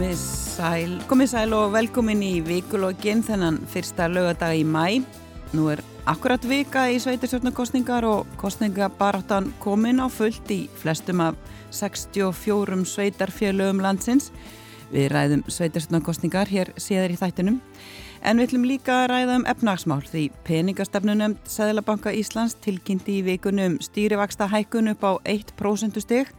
Komið 0.00 0.20
sæl, 0.24 0.92
komið 1.10 1.28
sæl 1.28 1.50
og 1.52 1.74
velkomin 1.74 2.22
í 2.24 2.38
vikulogin 2.40 3.20
þennan 3.20 3.58
fyrsta 3.68 4.06
lögadag 4.08 4.56
í 4.56 4.62
mæ. 4.64 5.02
Nú 5.52 5.66
er 5.74 5.82
akkurat 6.08 6.40
vika 6.48 6.86
í 6.88 6.94
sveitarstjórnarkostningar 7.04 8.06
og 8.08 8.30
kostningabaráttan 8.40 9.50
komin 9.60 10.00
á 10.00 10.08
fullt 10.08 10.48
í 10.56 10.70
flestum 10.80 11.20
af 11.20 11.36
64 11.76 12.80
sveitarfjölögum 12.88 13.82
landsins. 13.84 14.30
Við 14.88 15.10
ræðum 15.12 15.42
sveitarstjórnarkostningar 15.52 16.48
hér 16.48 16.72
síðar 16.80 17.12
í 17.12 17.18
þættinum. 17.20 17.58
En 18.24 18.40
við 18.40 18.48
ætlum 18.48 18.64
líka 18.70 19.02
að 19.02 19.10
ræða 19.12 19.36
um 19.42 19.46
efnagsmál 19.52 20.00
því 20.08 20.30
peningastefnunum 20.48 21.36
Sæðlabanka 21.44 22.16
Íslands 22.16 22.56
tilkynnti 22.64 23.18
í 23.20 23.26
vikunum 23.28 23.76
stýrivaksta 23.84 24.48
hækkun 24.48 24.94
upp 24.94 25.04
á 25.04 25.12
1% 25.28 26.00
stygg 26.00 26.32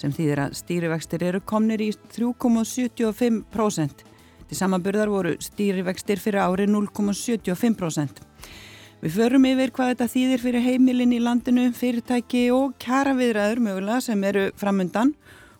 sem 0.00 0.12
þýðir 0.12 0.42
að 0.44 0.54
stýrivextir 0.60 1.24
eru 1.26 1.40
komnir 1.44 1.82
í 1.84 1.90
3,75%. 2.14 4.04
Til 4.46 4.56
samanburðar 4.58 5.10
voru 5.10 5.34
stýrivextir 5.42 6.22
fyrir 6.22 6.44
ári 6.44 6.68
0,75%. 6.70 8.22
Við 9.02 9.12
förum 9.12 9.44
yfir 9.44 9.72
hvað 9.76 9.90
þetta 9.92 10.06
þýðir 10.12 10.40
fyrir 10.42 10.64
heimilin 10.64 11.12
í 11.12 11.20
landinu, 11.20 11.66
fyrirtæki 11.76 12.46
og 12.54 12.78
kjaraviðræður 12.82 13.60
mögulega 13.66 14.00
sem 14.06 14.22
eru 14.24 14.46
framundan 14.56 15.12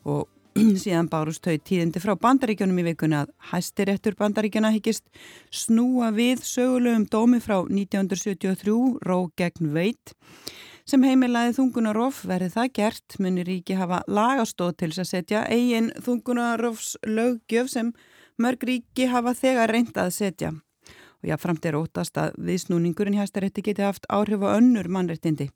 og 0.08 0.24
síðan 0.82 1.10
bárust 1.12 1.44
þau 1.44 1.58
tíðindi 1.68 2.00
frá 2.00 2.14
bandaríkjónum 2.20 2.80
í 2.80 2.86
vikuna 2.86 3.24
að 3.24 3.34
hæstirettur 3.50 4.16
bandaríkjana 4.16 4.72
higgist 4.72 5.04
snúa 5.52 6.08
við 6.16 6.44
sögulegum 6.48 7.04
dómi 7.12 7.42
frá 7.44 7.58
1973 7.60 9.04
ró 9.04 9.18
gegn 9.36 9.72
veit 9.74 10.14
sem 10.86 11.02
heimilaði 11.02 11.56
þungunarof 11.56 12.20
verði 12.30 12.52
það 12.54 12.68
gert 12.78 13.16
munir 13.22 13.48
ríki 13.48 13.74
hafa 13.78 14.04
lagastóð 14.06 14.76
til 14.82 14.92
að 14.92 15.08
setja 15.10 15.42
eigin 15.50 15.90
þungunarofs 16.04 16.92
löggjöf 17.02 17.72
sem 17.72 17.90
mörg 18.38 18.62
ríki 18.68 19.08
hafa 19.10 19.34
þegar 19.34 19.74
reynd 19.74 19.98
að 19.98 20.14
setja 20.14 20.52
og 20.54 21.28
jáfnframt 21.30 21.66
er 21.66 21.78
ótast 21.78 22.18
að 22.20 22.36
viðsnúningurinn 22.46 23.18
hæstarétti 23.18 23.64
geti 23.66 23.82
haft 23.82 24.06
áhrif 24.12 24.44
á 24.46 24.54
önnur 24.60 24.86
mannréttindi 24.86 25.48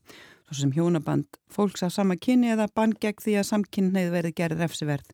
svo 0.51 0.65
sem 0.65 0.75
hjónaband 0.75 1.39
fólks 1.53 1.85
af 1.87 1.95
sama 1.95 2.17
kynni 2.19 2.51
eða 2.51 2.67
band 2.75 2.99
gegn 2.99 3.23
því 3.23 3.37
að 3.39 3.51
samkynneið 3.53 4.11
verði 4.11 4.33
gerð 4.35 4.65
refsiverð. 4.65 5.13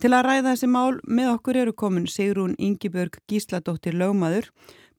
Til 0.00 0.10
að 0.10 0.24
ræða 0.26 0.54
þessi 0.54 0.68
mál 0.72 0.96
með 1.04 1.34
okkur 1.34 1.58
eru 1.60 1.74
komin 1.76 2.08
Sigrún 2.10 2.56
Ingibjörg 2.58 3.20
Gísladóttir 3.30 3.94
lögmaður 3.94 4.48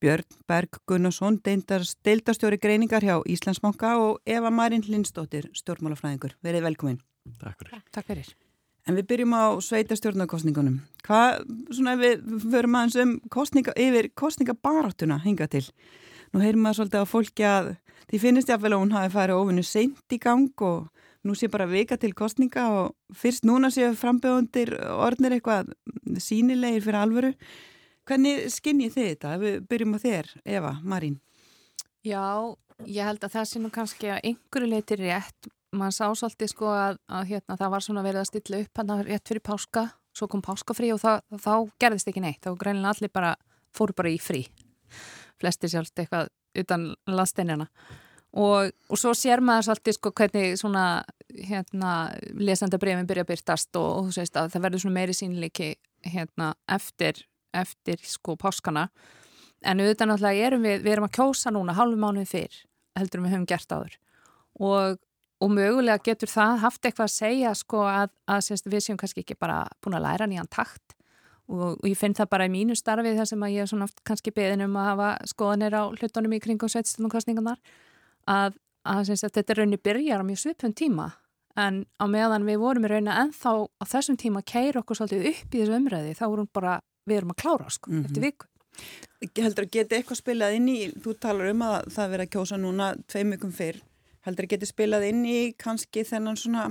Björn 0.03 0.25
Berg 0.47 0.79
Gunnarsson, 0.87 1.37
deildastjóri 1.43 2.57
greiningar 2.61 3.05
hjá 3.05 3.19
Íslandsmokka 3.25 3.95
og 4.01 4.17
Eva 4.25 4.51
Marín 4.51 4.83
Lindstóttir, 4.87 5.47
stjórnmálafræðingur. 5.55 6.35
Verið 6.43 6.65
velkomin. 6.67 6.99
Takk 7.39 7.63
fyrir. 7.63 7.85
Takk 7.95 8.09
fyrir. 8.11 8.33
En 8.85 8.93
við 8.93 9.07
byrjum 9.09 9.33
á 9.33 9.45
sveita 9.65 9.95
stjórnarkostningunum. 9.97 10.81
Hvað, 11.07 11.45
svona 11.73 11.95
við 11.97 12.25
förum 12.43 12.75
aðeins 12.77 12.97
um 13.01 13.15
kostninga, 13.33 13.73
yfir 13.81 14.11
kostningabaráttuna 14.13 15.17
hinga 15.23 15.47
til. 15.49 15.63
Nú 16.33 16.43
heyrum 16.43 16.65
maður 16.65 16.83
svolítið 16.83 17.01
á 17.01 17.07
fólki 17.09 17.47
að 17.49 17.71
því 18.11 18.19
finnist 18.21 18.51
ég 18.51 18.59
að 18.59 18.67
vel 18.67 18.75
að 18.75 18.83
hún 18.83 18.93
hafi 18.93 19.13
farið 19.15 19.41
ofinu 19.41 19.63
seint 19.65 20.13
í 20.13 20.19
gang 20.21 20.65
og 20.67 20.91
nú 21.25 21.33
sé 21.33 21.49
bara 21.49 21.65
vika 21.65 21.97
til 21.97 22.13
kostninga 22.13 22.67
og 22.77 23.17
fyrst 23.17 23.47
núna 23.47 23.71
séu 23.73 23.95
framböðundir 23.97 24.75
orðnir 24.93 25.39
eitthvað 25.39 25.71
sínilegir 26.21 26.85
fyrir 26.85 27.01
alvöru. 27.01 27.31
Hvernig 28.05 28.51
skinnið 28.53 28.93
þið 28.93 29.07
þetta? 29.09 29.29
Við 29.41 29.55
byrjum 29.69 29.97
á 29.97 29.99
þér, 30.03 30.27
Eva, 30.45 30.71
Marín. 30.85 31.17
Já, 32.05 32.53
ég 32.85 33.07
held 33.07 33.23
að 33.25 33.33
það 33.33 33.47
sé 33.49 33.61
nú 33.63 33.71
kannski 33.73 34.11
að 34.13 34.27
einhverju 34.29 34.69
leiti 34.69 34.97
rétt. 34.99 35.49
Man 35.75 35.91
sá 35.95 36.05
svolítið 36.13 36.51
sko 36.53 36.69
að, 36.69 36.99
að 37.09 37.31
hérna, 37.33 37.57
það 37.57 37.73
var 37.73 37.83
svona 37.83 38.05
verið 38.05 38.21
að 38.21 38.29
stilla 38.29 38.61
upp 38.61 38.81
hann 38.81 38.93
rétt 39.09 39.31
fyrir 39.31 39.43
páska, 39.49 39.87
svo 40.15 40.29
kom 40.31 40.45
páskafrí 40.45 40.93
og 40.93 41.01
það, 41.01 41.25
þá 41.41 41.53
gerðist 41.81 42.13
ekki 42.13 42.23
neitt. 42.23 42.43
Þá 42.45 42.61
greinlega 42.61 42.93
allir 42.93 43.15
bara, 43.17 43.33
fóru 43.75 43.97
bara 43.97 44.13
í 44.13 44.21
frí. 44.21 44.45
Flestir 45.41 45.73
sjálft 45.73 45.97
eitthvað 45.99 46.29
utan 46.61 46.91
landsteinina. 47.09 47.67
Og, 48.35 48.69
og 48.91 48.99
svo 48.99 49.15
sér 49.17 49.41
maður 49.43 49.71
svolítið 49.71 49.97
sko 49.97 50.11
hvernig 50.13 50.57
svona 50.59 50.87
hérna, 51.33 51.91
lesanda 52.37 52.77
brefin 52.79 53.07
byrja 53.09 53.25
að 53.25 53.33
byrtast 53.33 53.79
og, 53.79 53.91
og 53.97 54.09
þú 54.11 54.21
veist 54.21 54.39
að 54.39 54.49
það 54.53 54.65
verður 54.67 54.83
svona 54.83 54.99
meiri 54.99 55.15
sínleiki 55.15 55.69
hérna, 56.05 56.53
eftir 56.69 57.25
eftir 57.61 58.01
sko 58.03 58.35
páskana. 58.39 58.89
En 59.65 59.81
auðvitað 59.81 60.11
náttúrulega 60.11 60.47
erum 60.49 60.65
við, 60.65 60.81
við 60.85 60.93
erum 60.93 61.07
að 61.07 61.15
kjósa 61.17 61.53
núna 61.53 61.75
halvu 61.77 61.97
mánuði 61.99 62.27
fyrr 62.29 62.63
heldur 62.99 63.23
við 63.23 63.35
höfum 63.35 63.47
gert 63.49 63.73
áður. 63.75 63.95
Og, 64.63 64.99
og 65.43 65.51
mögulega 65.51 66.03
getur 66.05 66.31
það 66.31 66.61
haft 66.63 66.85
eitthvað 66.85 67.09
að 67.09 67.15
segja 67.15 67.53
sko 67.57 67.81
að, 67.89 68.13
að 68.31 68.43
semst, 68.47 68.69
við 68.71 68.85
séum 68.85 68.99
kannski 69.01 69.25
ekki 69.25 69.37
bara 69.39 69.63
búin 69.83 69.97
að 69.97 70.05
læra 70.07 70.29
nýjan 70.31 70.51
takt. 70.51 70.95
Og, 71.51 71.75
og 71.75 71.85
ég 71.85 71.97
finn 71.99 72.15
það 72.17 72.31
bara 72.31 72.47
í 72.47 72.53
mínu 72.53 72.77
starfið 72.77 73.19
þar 73.19 73.29
sem 73.29 73.43
að 73.45 73.53
ég 73.53 73.65
er 73.65 73.69
svona 73.69 73.89
oft 73.89 73.99
kannski 74.07 74.33
beðin 74.33 74.65
um 74.65 74.79
að 74.81 74.87
hafa 74.91 75.09
skoðanir 75.29 75.75
á 75.77 75.83
hlutunum 75.91 76.33
í 76.33 76.41
kringum 76.41 76.71
sveitstunumkostningarnar 76.71 77.59
að, 78.31 78.57
að 78.87 79.03
semst, 79.11 79.29
þetta 79.35 79.59
raunni 79.59 79.77
byrjar 79.77 80.23
á 80.23 80.25
mjög 80.25 80.41
svipun 80.41 80.73
tíma. 80.77 81.11
En 81.59 81.83
á 82.01 82.05
meðan 82.11 82.47
við 82.47 82.59
vorum 82.63 82.87
í 82.87 82.91
raunina 82.91 83.19
ennþá 83.21 83.53
á 83.69 83.83
þessum 83.87 84.17
tíma 84.19 84.41
keir 84.43 84.79
okkur 84.81 84.97
svolítið 84.99 85.29
upp 85.31 85.53
í 85.53 85.61
þessu 85.61 85.77
umræði 85.77 86.17
þá 86.17 86.25
vorum 86.25 86.49
bara 86.51 86.79
við 87.05 87.21
erum 87.21 87.33
að 87.33 87.41
klára 87.43 87.69
sko, 87.69 87.91
mm 87.91 87.97
-hmm. 87.97 88.05
eftir 88.09 88.25
viku. 88.25 88.51
Heldur 89.39 89.65
að 89.65 89.71
geti 89.71 89.95
eitthvað 89.95 90.19
spilað 90.19 90.57
inn 90.57 90.67
í, 90.69 90.79
þú 91.01 91.15
talar 91.19 91.51
um 91.53 91.63
að 91.65 91.77
það 91.95 92.11
verið 92.11 92.25
að 92.25 92.33
kjósa 92.35 92.57
núna 92.59 92.89
tveim 93.07 93.31
vikum 93.31 93.53
fyrr, 93.55 93.79
heldur 94.27 94.45
að 94.45 94.53
geti 94.53 94.69
spilað 94.69 95.07
inn 95.09 95.25
í 95.25 95.39
kannski 95.57 96.03
þennan 96.03 96.37
svona, 96.37 96.67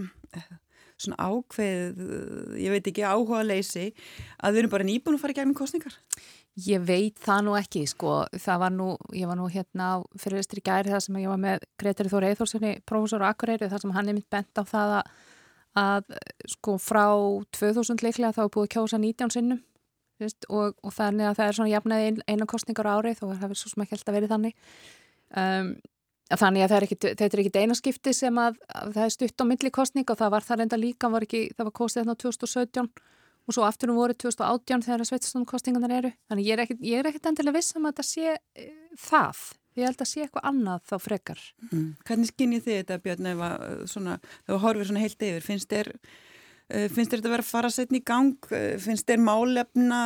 svona 0.97 1.17
ákveð, 1.19 1.99
ég 2.61 2.71
veit 2.71 2.87
ekki, 2.87 3.03
áhuga 3.03 3.43
leysi 3.43 3.95
að 4.39 4.53
við 4.53 4.59
erum 4.59 4.71
bara 4.71 4.85
nýbúin 4.85 5.17
að 5.17 5.21
fara 5.21 5.33
í 5.33 5.39
gegnum 5.41 5.55
kostningar? 5.55 5.97
Ég 6.55 6.85
veit 6.87 7.19
það 7.19 7.41
nú 7.45 7.57
ekki, 7.59 7.87
sko, 7.87 8.27
það 8.31 8.59
var 8.63 8.71
nú, 8.71 8.97
ég 9.13 9.27
var 9.27 9.37
nú 9.41 9.49
hérna 9.51 10.05
í 10.15 10.61
gæri 10.63 10.93
það 10.93 11.01
sem 11.01 11.17
ég 11.17 11.29
var 11.29 11.41
með 11.41 11.65
Gretari 11.79 12.09
Þóri 12.13 12.29
Eithórssoni, 12.29 12.81
profesor 12.87 13.25
á 13.27 13.33
Akureyri, 13.33 13.69
þar 13.69 13.81
sem 13.81 13.91
hann 13.91 14.09
er 14.09 14.15
mitt 14.15 14.31
bent 14.31 14.55
á 14.55 14.63
það 14.63 14.99
að, 15.01 15.05
að 15.75 16.05
sko 16.47 16.79
frá 16.79 17.09
2000 17.59 18.05
leiklega 18.05 18.37
þá 18.37 18.45
er 18.45 18.53
búið 18.55 18.69
að 18.69 18.75
kjósa 18.77 19.01
19 19.03 19.35
sinnum 19.35 19.65
og, 20.49 20.77
og 20.83 20.95
þannig 20.95 21.31
að 21.31 21.41
það 21.41 21.49
er 21.49 21.57
svona 21.59 21.73
jafnaði 21.73 22.11
ein, 22.11 22.21
einu 22.29 22.47
kostningar 22.51 22.91
á 22.91 22.95
og 22.95 23.35
það 23.35 23.51
er 23.51 23.59
svo 23.59 23.73
sem 23.73 23.85
ekki 23.85 23.97
held 23.97 24.09
að 24.09 24.19
verið 24.19 24.35
þannig. 24.35 24.55
Um, 25.35 25.73
þannig 26.33 26.65
að 26.65 26.77
er 26.77 26.87
ekki, 26.87 26.99
þetta 27.03 27.27
er 27.27 27.43
ekki 27.43 27.65
eina 27.65 27.77
skipti 27.77 28.15
sem 28.17 28.39
að, 28.41 28.57
að 28.69 28.95
það 28.95 29.07
er 29.07 29.15
stutt 29.15 29.43
á 29.43 29.45
myndli 29.49 29.73
kostning 29.75 30.09
og 30.09 30.21
það 30.21 30.33
var 30.35 30.47
það 30.47 30.63
reynda 30.63 30.79
líka 30.81 31.11
var 31.13 31.27
ekki, 31.27 31.43
það 31.57 31.69
var 31.69 31.77
kostið 31.81 32.03
þarna 32.03 32.17
2017 32.23 32.89
og 33.45 33.57
svo 33.57 33.67
aftur 33.67 33.93
um 33.93 33.99
voru 33.99 34.17
2018 34.17 34.87
þegar 34.87 35.05
sveitastunum 35.09 35.49
kostningarnar 35.49 35.93
eru. 35.99 36.13
Þannig 36.31 36.49
ég 36.49 36.57
er 36.57 36.65
ekkit, 36.65 36.81
ég 36.87 37.01
er 37.03 37.11
ekkit 37.11 37.29
endilega 37.29 37.59
viss 37.59 37.77
um 37.77 37.85
að 37.85 37.93
þetta 37.93 38.07
sé 38.09 38.37
e, 38.37 38.69
það, 39.05 39.43
ég 39.77 39.89
held 39.91 40.05
að 40.05 40.11
sé 40.11 40.23
eitthvað 40.25 40.47
annað 40.51 40.87
þá 40.89 40.95
frekar. 41.05 41.43
Mm. 41.69 41.89
Hvernig 42.09 42.31
skinnið 42.31 42.65
þið 42.65 42.79
þetta 42.81 43.01
Björn 43.05 43.31
ef 43.35 43.43
að 43.49 43.67
svona, 43.93 44.17
þú 44.47 44.61
horfir 44.65 44.89
svona 44.89 45.05
heilt 45.05 45.27
yfir, 45.29 45.45
finnst 45.45 45.75
þér 45.75 45.93
finnst 46.69 47.13
þér 47.13 47.21
þetta 47.21 47.29
að 47.29 47.35
vera 47.35 47.45
að 47.45 47.51
fara 47.51 47.71
setja 47.73 47.99
í 47.99 48.05
gang? 48.07 48.49
Eh, 48.57 48.77
finnst 48.81 49.09
þér 49.09 49.21
málefna, 49.25 50.01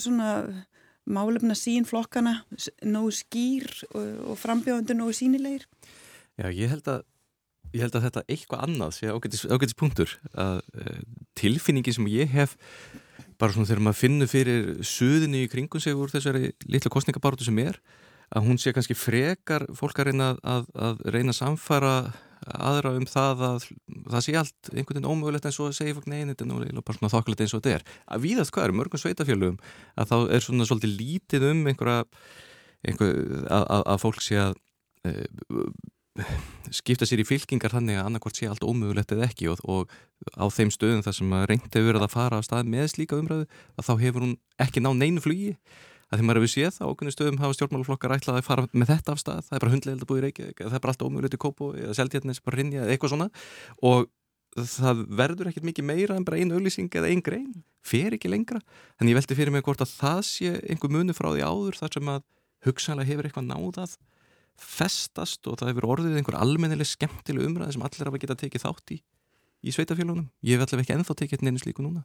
svona, 0.00 0.28
málefna 1.04 1.56
sín 1.58 1.86
flokkana 1.88 2.36
nógu 2.86 3.14
skýr 3.18 3.66
og, 3.90 4.30
og 4.30 4.38
frambjóðandur 4.40 4.98
nógu 5.00 5.16
sínilegir? 5.16 5.66
Já, 6.38 6.48
ég 6.50 6.70
held 6.70 6.90
að, 6.90 7.02
ég 7.74 7.84
held 7.84 7.98
að 7.98 8.06
þetta 8.08 8.24
eitthvað 8.28 8.66
annað 8.68 8.94
sé 8.98 9.10
ágætis, 9.10 9.76
punktur. 9.78 10.14
Að, 10.34 10.62
uh, 10.78 11.02
tilfinningi 11.38 11.94
sem 11.94 12.08
ég 12.10 12.30
hef, 12.34 12.56
bara 13.38 13.54
svona 13.54 13.68
þegar 13.68 13.84
maður 13.88 14.00
finnur 14.00 14.30
fyrir 14.30 14.72
suðinu 14.86 15.42
í 15.42 15.50
kringum 15.50 15.82
sig 15.82 15.98
úr 15.98 16.12
þessari 16.12 16.52
litla 16.70 16.92
kostningabartu 16.94 17.46
sem 17.46 17.58
er, 17.62 17.80
að 18.34 18.46
hún 18.48 18.58
sé 18.58 18.72
kannski 18.74 18.96
frekar 18.98 19.66
fólk 19.76 19.98
að 20.00 20.10
reyna 20.10 20.30
að, 20.42 20.70
að 20.74 21.02
reyna 21.10 21.34
að 21.34 21.40
samfara 21.40 21.94
aðra 22.44 22.94
um 22.98 23.06
það 23.08 23.44
að 23.48 23.66
það 24.12 24.24
sé 24.26 24.34
allt 24.38 24.70
einhvern 24.72 24.98
veginn 24.98 25.10
ómögulegt 25.10 25.48
en 25.48 25.54
svo 25.56 25.70
segir 25.72 25.96
fólk 25.96 26.08
neina 26.10 26.34
þetta 26.34 26.44
er 26.44 26.74
nú 26.76 26.84
bara 26.84 26.98
svona 26.98 27.12
þokkulegt 27.14 27.44
eins 27.44 27.54
og 27.56 27.62
þetta 27.62 27.78
er. 27.78 27.86
Að 28.04 28.24
víðast 28.26 28.54
hvað 28.54 28.68
er 28.68 28.76
mörgum 28.80 29.02
sveitafjölum 29.02 29.58
að 29.96 30.12
þá 30.12 30.16
er 30.36 30.44
svona 30.44 30.68
svolítið 30.68 30.96
lítið 31.00 31.48
um 31.50 31.64
einhverja 31.70 32.04
einhver, 32.84 33.14
að, 33.48 33.64
að, 33.64 33.84
að 33.94 34.00
fólk 34.02 34.22
sé 34.24 34.40
að 34.42 34.56
e, 35.08 35.14
skipta 36.74 37.06
sér 37.08 37.24
í 37.24 37.26
fylkingar 37.26 37.72
þannig 37.74 37.98
að 37.98 38.08
annarkvært 38.08 38.38
sé 38.38 38.48
allt 38.50 38.66
ómögulegt 38.66 39.14
eða 39.16 39.26
ekki 39.26 39.48
og, 39.50 39.62
og 39.66 39.90
á 40.38 40.46
þeim 40.52 40.70
stöðum 40.74 41.02
þar 41.06 41.16
sem 41.16 41.34
reyndi 41.50 41.82
vera 41.88 42.04
að 42.04 42.12
fara 42.12 42.38
á 42.38 42.46
stað 42.46 42.70
með 42.70 42.92
slíka 42.92 43.18
umræðu 43.18 43.48
að 43.74 43.88
þá 43.88 43.92
hefur 44.04 44.26
hún 44.28 44.36
ekki 44.62 44.84
ná 44.84 44.92
neinu 44.94 45.24
flugi 45.24 45.56
að 46.14 46.20
því 46.20 46.26
maður 46.28 46.40
hefur 46.40 46.52
séð 46.54 46.76
á 46.78 46.84
okkurnu 46.86 47.14
stöðum 47.14 47.40
hafa 47.42 47.56
stjórnmálaflokkar 47.58 48.14
ætlað 48.14 48.40
að 48.40 48.46
fara 48.46 48.66
með 48.70 48.92
þetta 48.92 49.14
af 49.14 49.22
stað. 49.22 49.46
Það 49.48 49.56
er 49.56 49.64
bara 49.64 49.74
hundlega 49.74 50.08
búið 50.10 50.20
í 50.20 50.24
Reykjavík, 50.28 50.60
það 50.62 50.76
er 50.78 50.84
bara 50.84 50.94
allt 50.94 51.04
ómögulegt 51.04 51.34
í 51.34 51.40
Kópo 51.42 51.70
eða 51.74 51.96
Seldjarnis, 51.98 52.42
bara 52.44 52.60
Rinja 52.60 52.84
eða 52.84 52.94
eitthvað 52.94 53.14
svona. 53.14 53.28
Og 53.82 54.06
það 54.54 55.02
verður 55.18 55.50
ekkert 55.50 55.66
mikið 55.66 55.88
meira 55.88 56.16
en 56.18 56.26
bara 56.26 56.38
einu 56.38 56.54
auðlýsing 56.54 56.90
eða 56.94 57.10
einn 57.10 57.22
grein 57.24 57.50
fer 57.84 58.14
ekki 58.14 58.30
lengra, 58.30 58.60
en 59.00 59.10
ég 59.10 59.18
veldi 59.18 59.36
fyrir 59.36 59.52
mig 59.54 59.64
hvort 59.66 59.82
að 59.82 59.90
það 59.98 60.20
sé 60.28 60.52
einhver 60.70 60.92
munu 60.94 61.16
frá 61.16 61.32
því 61.32 61.42
áður 61.42 61.78
þar 61.80 61.96
sem 61.96 62.12
að 62.12 62.22
hugsanlega 62.68 63.10
hefur 63.10 63.28
eitthvað 63.28 63.48
náðað 63.50 63.96
festast 64.54 65.50
og 65.50 65.58
það 65.58 65.72
hefur 65.72 65.88
orðið 65.96 66.20
einhver 66.20 66.38
almennileg 66.38 66.86
skemmtileg 66.86 67.48
umræð 67.48 67.74
sem 67.74 67.84
allir 67.84 68.10
hafa 68.10 68.22
getað 68.22 68.42
tekið 68.44 68.64
þátt 68.64 68.94
í 68.94 69.00
í 69.64 69.72
sveitafélunum, 69.74 70.28
ég 70.44 70.54
hef 70.54 70.66
allavega 70.68 70.84
ekki 70.84 70.94
ennþá 70.98 71.16
tekið 71.18 71.44
neins 71.48 71.66
líku 71.66 71.82
núna 71.82 72.04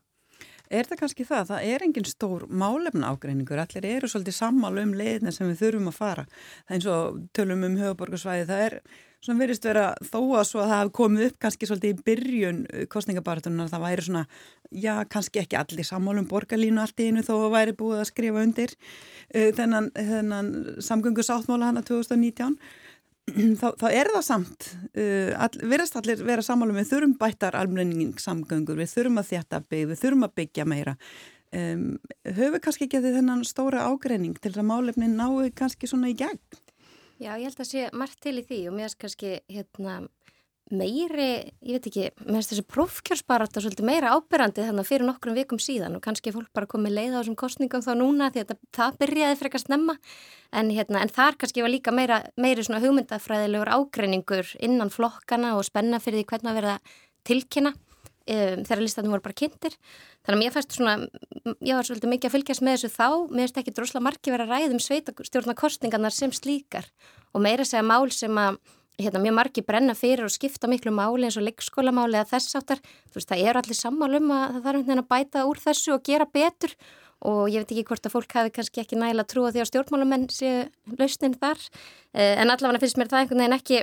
Er 0.70 0.86
það 0.86 1.00
kannski 1.02 1.26
það? 1.26 1.48
Það 1.50 1.68
er 1.74 1.84
engin 1.86 2.06
stór 2.06 2.44
málefna 2.46 3.10
ágreiningur. 3.10 3.58
Allir 3.58 3.86
eru 3.90 4.10
svolítið 4.10 4.36
sammálu 4.38 4.84
um 4.86 4.96
leiðina 4.98 5.32
sem 5.34 5.50
við 5.50 5.64
þurfum 5.64 5.90
að 5.90 5.96
fara. 5.98 6.26
Það 6.30 6.74
er 6.74 6.78
eins 6.78 6.90
og 6.94 7.22
tölum 7.34 7.64
um 7.66 7.78
höfuborgarsvæði. 7.80 8.44
Það 8.52 8.66
er 8.68 8.76
svona 9.26 9.42
verist 9.42 9.66
vera 9.66 9.86
þó 10.06 10.20
að 10.38 10.46
svo 10.48 10.62
að 10.62 10.70
það 10.70 10.76
hafi 10.76 10.94
komið 11.00 11.26
upp 11.26 11.40
kannski 11.44 11.70
svolítið 11.70 11.96
í 11.96 12.04
byrjun 12.10 12.60
kostningabartunar. 12.94 13.72
Það 13.72 13.86
væri 13.88 14.06
svona, 14.06 14.22
já, 14.70 14.94
kannski 15.16 15.42
ekki 15.42 15.58
allir 15.58 15.90
sammálu 15.90 16.22
um 16.24 16.30
borgarlínu 16.30 16.84
allt 16.84 17.02
í 17.02 17.10
einu 17.10 17.26
þó 17.26 17.34
að 17.40 17.56
væri 17.58 17.76
búið 17.82 18.04
að 18.04 18.12
skrifa 18.12 18.46
undir 18.46 18.76
uh, 18.78 19.50
þennan, 19.58 19.90
þennan 19.98 20.54
samgöngu 20.86 21.26
sáttmála 21.26 21.74
hana 21.74 21.84
2019 21.90 22.56
þá, 23.60 23.68
þá 23.80 23.88
er 23.90 24.12
það 24.14 24.24
samt 24.28 24.70
uh, 24.94 25.34
all, 25.40 25.52
verðast 25.72 25.98
allir 26.00 26.24
vera 26.28 26.46
sammálum 26.46 26.80
við 26.80 26.90
þurfum 26.94 27.18
bættar 27.20 27.58
almenningssamgöngur 27.60 28.80
við 28.80 28.94
þurfum 28.94 29.22
að 29.22 29.30
þjætta 29.34 29.62
byggja, 29.66 29.92
við 29.92 30.02
þurfum 30.04 30.26
að 30.30 30.34
byggja 30.42 30.70
meira. 30.70 30.96
Um, 31.50 31.86
höfum 32.30 32.62
kannski 32.62 32.86
ekki 32.86 33.02
þennan 33.02 33.46
stóra 33.48 33.88
ágreining 33.90 34.36
til 34.38 34.54
að 34.54 34.68
málefnin 34.70 35.16
náu 35.18 35.48
kannski 35.58 35.90
svona 35.90 36.12
í 36.12 36.18
gegn? 36.20 36.42
Já, 37.20 37.34
ég 37.36 37.50
held 37.50 37.60
að 37.60 37.68
sé 37.68 37.88
margt 38.00 38.22
til 38.24 38.38
í 38.40 38.46
því 38.48 38.60
og 38.70 38.76
mér 38.78 38.88
er 38.88 39.00
kannski 39.02 39.32
hérna 39.52 39.96
meiri, 40.70 41.30
ég 41.66 41.78
veit 41.78 41.88
ekki, 41.90 42.06
mér 42.28 42.38
finnst 42.38 42.54
þessi 42.54 42.66
prófkjörsbarata 42.70 43.62
svolítið 43.64 43.88
meira 43.88 44.12
ábyrrandi 44.14 44.62
þannig 44.62 44.84
að 44.84 44.90
fyrir 44.92 45.08
nokkrum 45.08 45.38
vikum 45.38 45.62
síðan 45.62 45.98
og 45.98 46.04
kannski 46.06 46.34
fólk 46.36 46.52
bara 46.54 46.70
komið 46.70 46.96
leið 46.98 47.18
á 47.18 47.20
þessum 47.20 47.38
kostningum 47.40 47.84
þá 47.86 47.92
núna 47.98 48.30
því 48.34 48.44
að 48.44 48.56
það 48.78 49.00
byrjaði 49.02 49.40
frekar 49.42 49.64
snemma. 49.64 49.98
En, 50.54 50.72
hérna, 50.74 51.02
en 51.02 51.14
þar 51.14 51.40
kannski 51.42 51.66
var 51.66 51.74
líka 51.74 51.94
meira, 51.96 52.22
meiri 52.38 52.66
svona 52.66 52.82
hugmyndafræðilegur 52.86 53.74
ágreiningur 53.76 54.56
innan 54.62 54.94
flokkana 54.94 55.56
og 55.58 55.66
spenna 55.66 56.02
fyrir 56.04 56.22
því 56.22 56.30
hvernig 56.32 56.54
að 56.54 56.60
verða 56.62 56.80
tilkynna 57.30 57.74
um, 57.74 58.64
þegar 58.64 58.84
listanum 58.86 59.14
voru 59.16 59.26
bara 59.26 59.40
kynntir. 59.42 59.78
Þannig 60.26 60.38
að 60.38 60.44
mér 60.44 60.56
fannst 60.56 60.76
svona, 60.78 60.98
ég 61.66 61.78
var 61.78 61.88
svolítið 61.88 62.14
mikið 62.14 62.30
að 62.30 62.36
fylgjast 62.38 62.66
með 62.66 62.78
þessu 62.78 62.94
þá, 62.94 63.08
mér 63.30 63.48
finnst 63.48 63.62
ekki 63.64 63.78
drosla 63.78 64.04
margi 64.06 64.34
verið 64.34 64.50
að 64.50 64.54
ræðum 64.58 64.84
sveitastjórna 64.86 65.58
kostningarnar 65.58 66.16
sem 66.16 66.34
slíkar 66.36 66.90
og 67.34 67.46
meira 67.46 67.66
segja 67.66 67.86
mál 67.86 68.10
sem 68.14 68.38
að 68.42 68.60
hérna, 69.00 69.22
mjög 69.24 69.36
margi 69.38 69.64
brenna 69.66 69.96
fyrir 69.98 70.26
og 70.28 70.34
skipta 70.34 70.70
miklu 70.70 70.94
máli 70.96 71.28
eins 71.28 71.38
og 71.40 71.46
leikskólamáli 71.48 72.20
eða 72.20 72.30
þess 72.34 72.58
áttar, 72.60 72.82
þú 73.10 73.20
veist, 73.20 73.30
það 73.30 73.44
eru 73.50 73.62
allir 73.62 73.80
sammálum 73.80 74.34
að 74.36 74.56
það 74.56 74.66
þarf 74.66 74.82
veginn 74.82 75.04
að 75.04 75.12
bæta 75.14 75.46
úr 75.50 75.62
þessu 75.66 75.94
og 75.96 76.04
gera 76.08 76.28
betur. 76.40 76.76
Og 77.30 77.50
ég 77.52 77.64
veit 77.64 77.72
ekki 77.74 77.88
hvort 77.90 78.06
að 78.08 78.14
fólk 78.16 78.36
hafi 78.38 78.52
kannski 78.56 78.80
ekki 78.80 78.96
nægilega 78.96 79.28
trúa 79.28 79.52
því 79.52 79.64
að 79.64 79.70
stjórnmálamenn 79.74 80.28
séu 80.32 80.68
lausnin 80.96 81.36
þar, 81.36 81.66
eh, 82.14 82.36
en 82.40 82.48
allavega 82.54 82.80
finnst 82.80 83.00
mér 83.00 83.12
það 83.12 83.26
einhvern 83.26 83.44
veginn 83.44 83.58
ekki, 83.58 83.82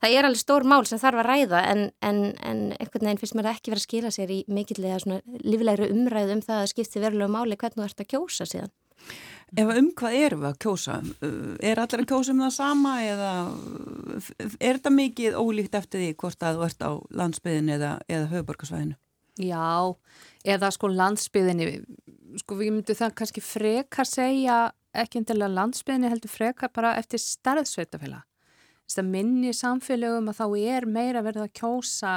það 0.00 0.16
er 0.16 0.28
alveg 0.28 0.40
stór 0.40 0.64
mál 0.64 0.86
sem 0.88 1.02
þarf 1.02 1.20
að 1.20 1.28
ræða 1.28 1.62
en, 1.68 1.84
en, 2.00 2.20
en 2.40 2.60
einhvern 2.78 3.04
veginn 3.04 3.20
finnst 3.20 3.36
mér 3.36 3.50
það 3.50 3.58
ekki 3.58 3.74
verið 3.74 3.82
að 3.82 3.88
skila 3.88 4.14
sér 4.14 4.32
í 4.32 4.40
mikillega 4.48 5.00
svona 5.04 5.20
lífilegri 5.44 5.90
umræðu 5.92 6.38
um 6.38 6.44
það 6.48 6.62
að 6.62 6.70
skipti 6.72 7.04
verulegu 7.04 7.34
máli 7.34 7.60
hvernig 7.60 7.82
þú 7.82 7.88
ert 7.90 8.04
að 8.06 8.10
kjósa 8.14 8.48
síðan. 8.48 8.72
Ef 9.56 9.70
um 9.72 9.86
hvað 9.96 10.16
erum 10.18 10.42
við 10.42 10.48
að 10.50 10.58
kjósa? 10.60 10.94
Er 11.64 11.80
allir 11.80 12.02
að 12.02 12.08
kjósa 12.10 12.34
um 12.34 12.42
það 12.44 12.54
sama 12.58 12.94
eða 13.00 13.30
er 14.60 14.76
þetta 14.76 14.92
mikið 14.92 15.38
ólíkt 15.40 15.78
eftir 15.78 16.02
því 16.02 16.08
hvort 16.20 16.44
að 16.44 16.58
þú 16.58 16.66
ert 16.66 16.84
á 16.84 16.90
landsbyðin 17.22 17.70
eða, 17.78 17.92
eða 18.12 18.30
höfuborgarsvæðinu? 18.34 18.98
Já, 19.38 19.94
eða 20.44 20.70
sko 20.74 20.90
landsbyðinni, 20.90 21.68
sko 22.42 22.58
við 22.58 22.72
myndum 22.74 22.98
það 22.98 23.14
kannski 23.20 23.44
frekar 23.44 24.08
segja 24.08 24.58
ekki 24.98 25.22
endilega 25.22 25.54
landsbyðinni 25.54 26.10
heldur 26.12 26.32
frekar 26.32 26.72
bara 26.74 26.96
eftir 26.98 27.22
starðsveitafélag. 27.22 28.26
Þess 28.88 29.00
að 29.02 29.10
minni 29.12 29.52
samfélögum 29.56 30.28
að 30.32 30.40
þá 30.40 30.46
er 30.74 30.88
meira 30.88 31.22
verið 31.24 31.46
að 31.46 31.54
kjósa 31.60 32.12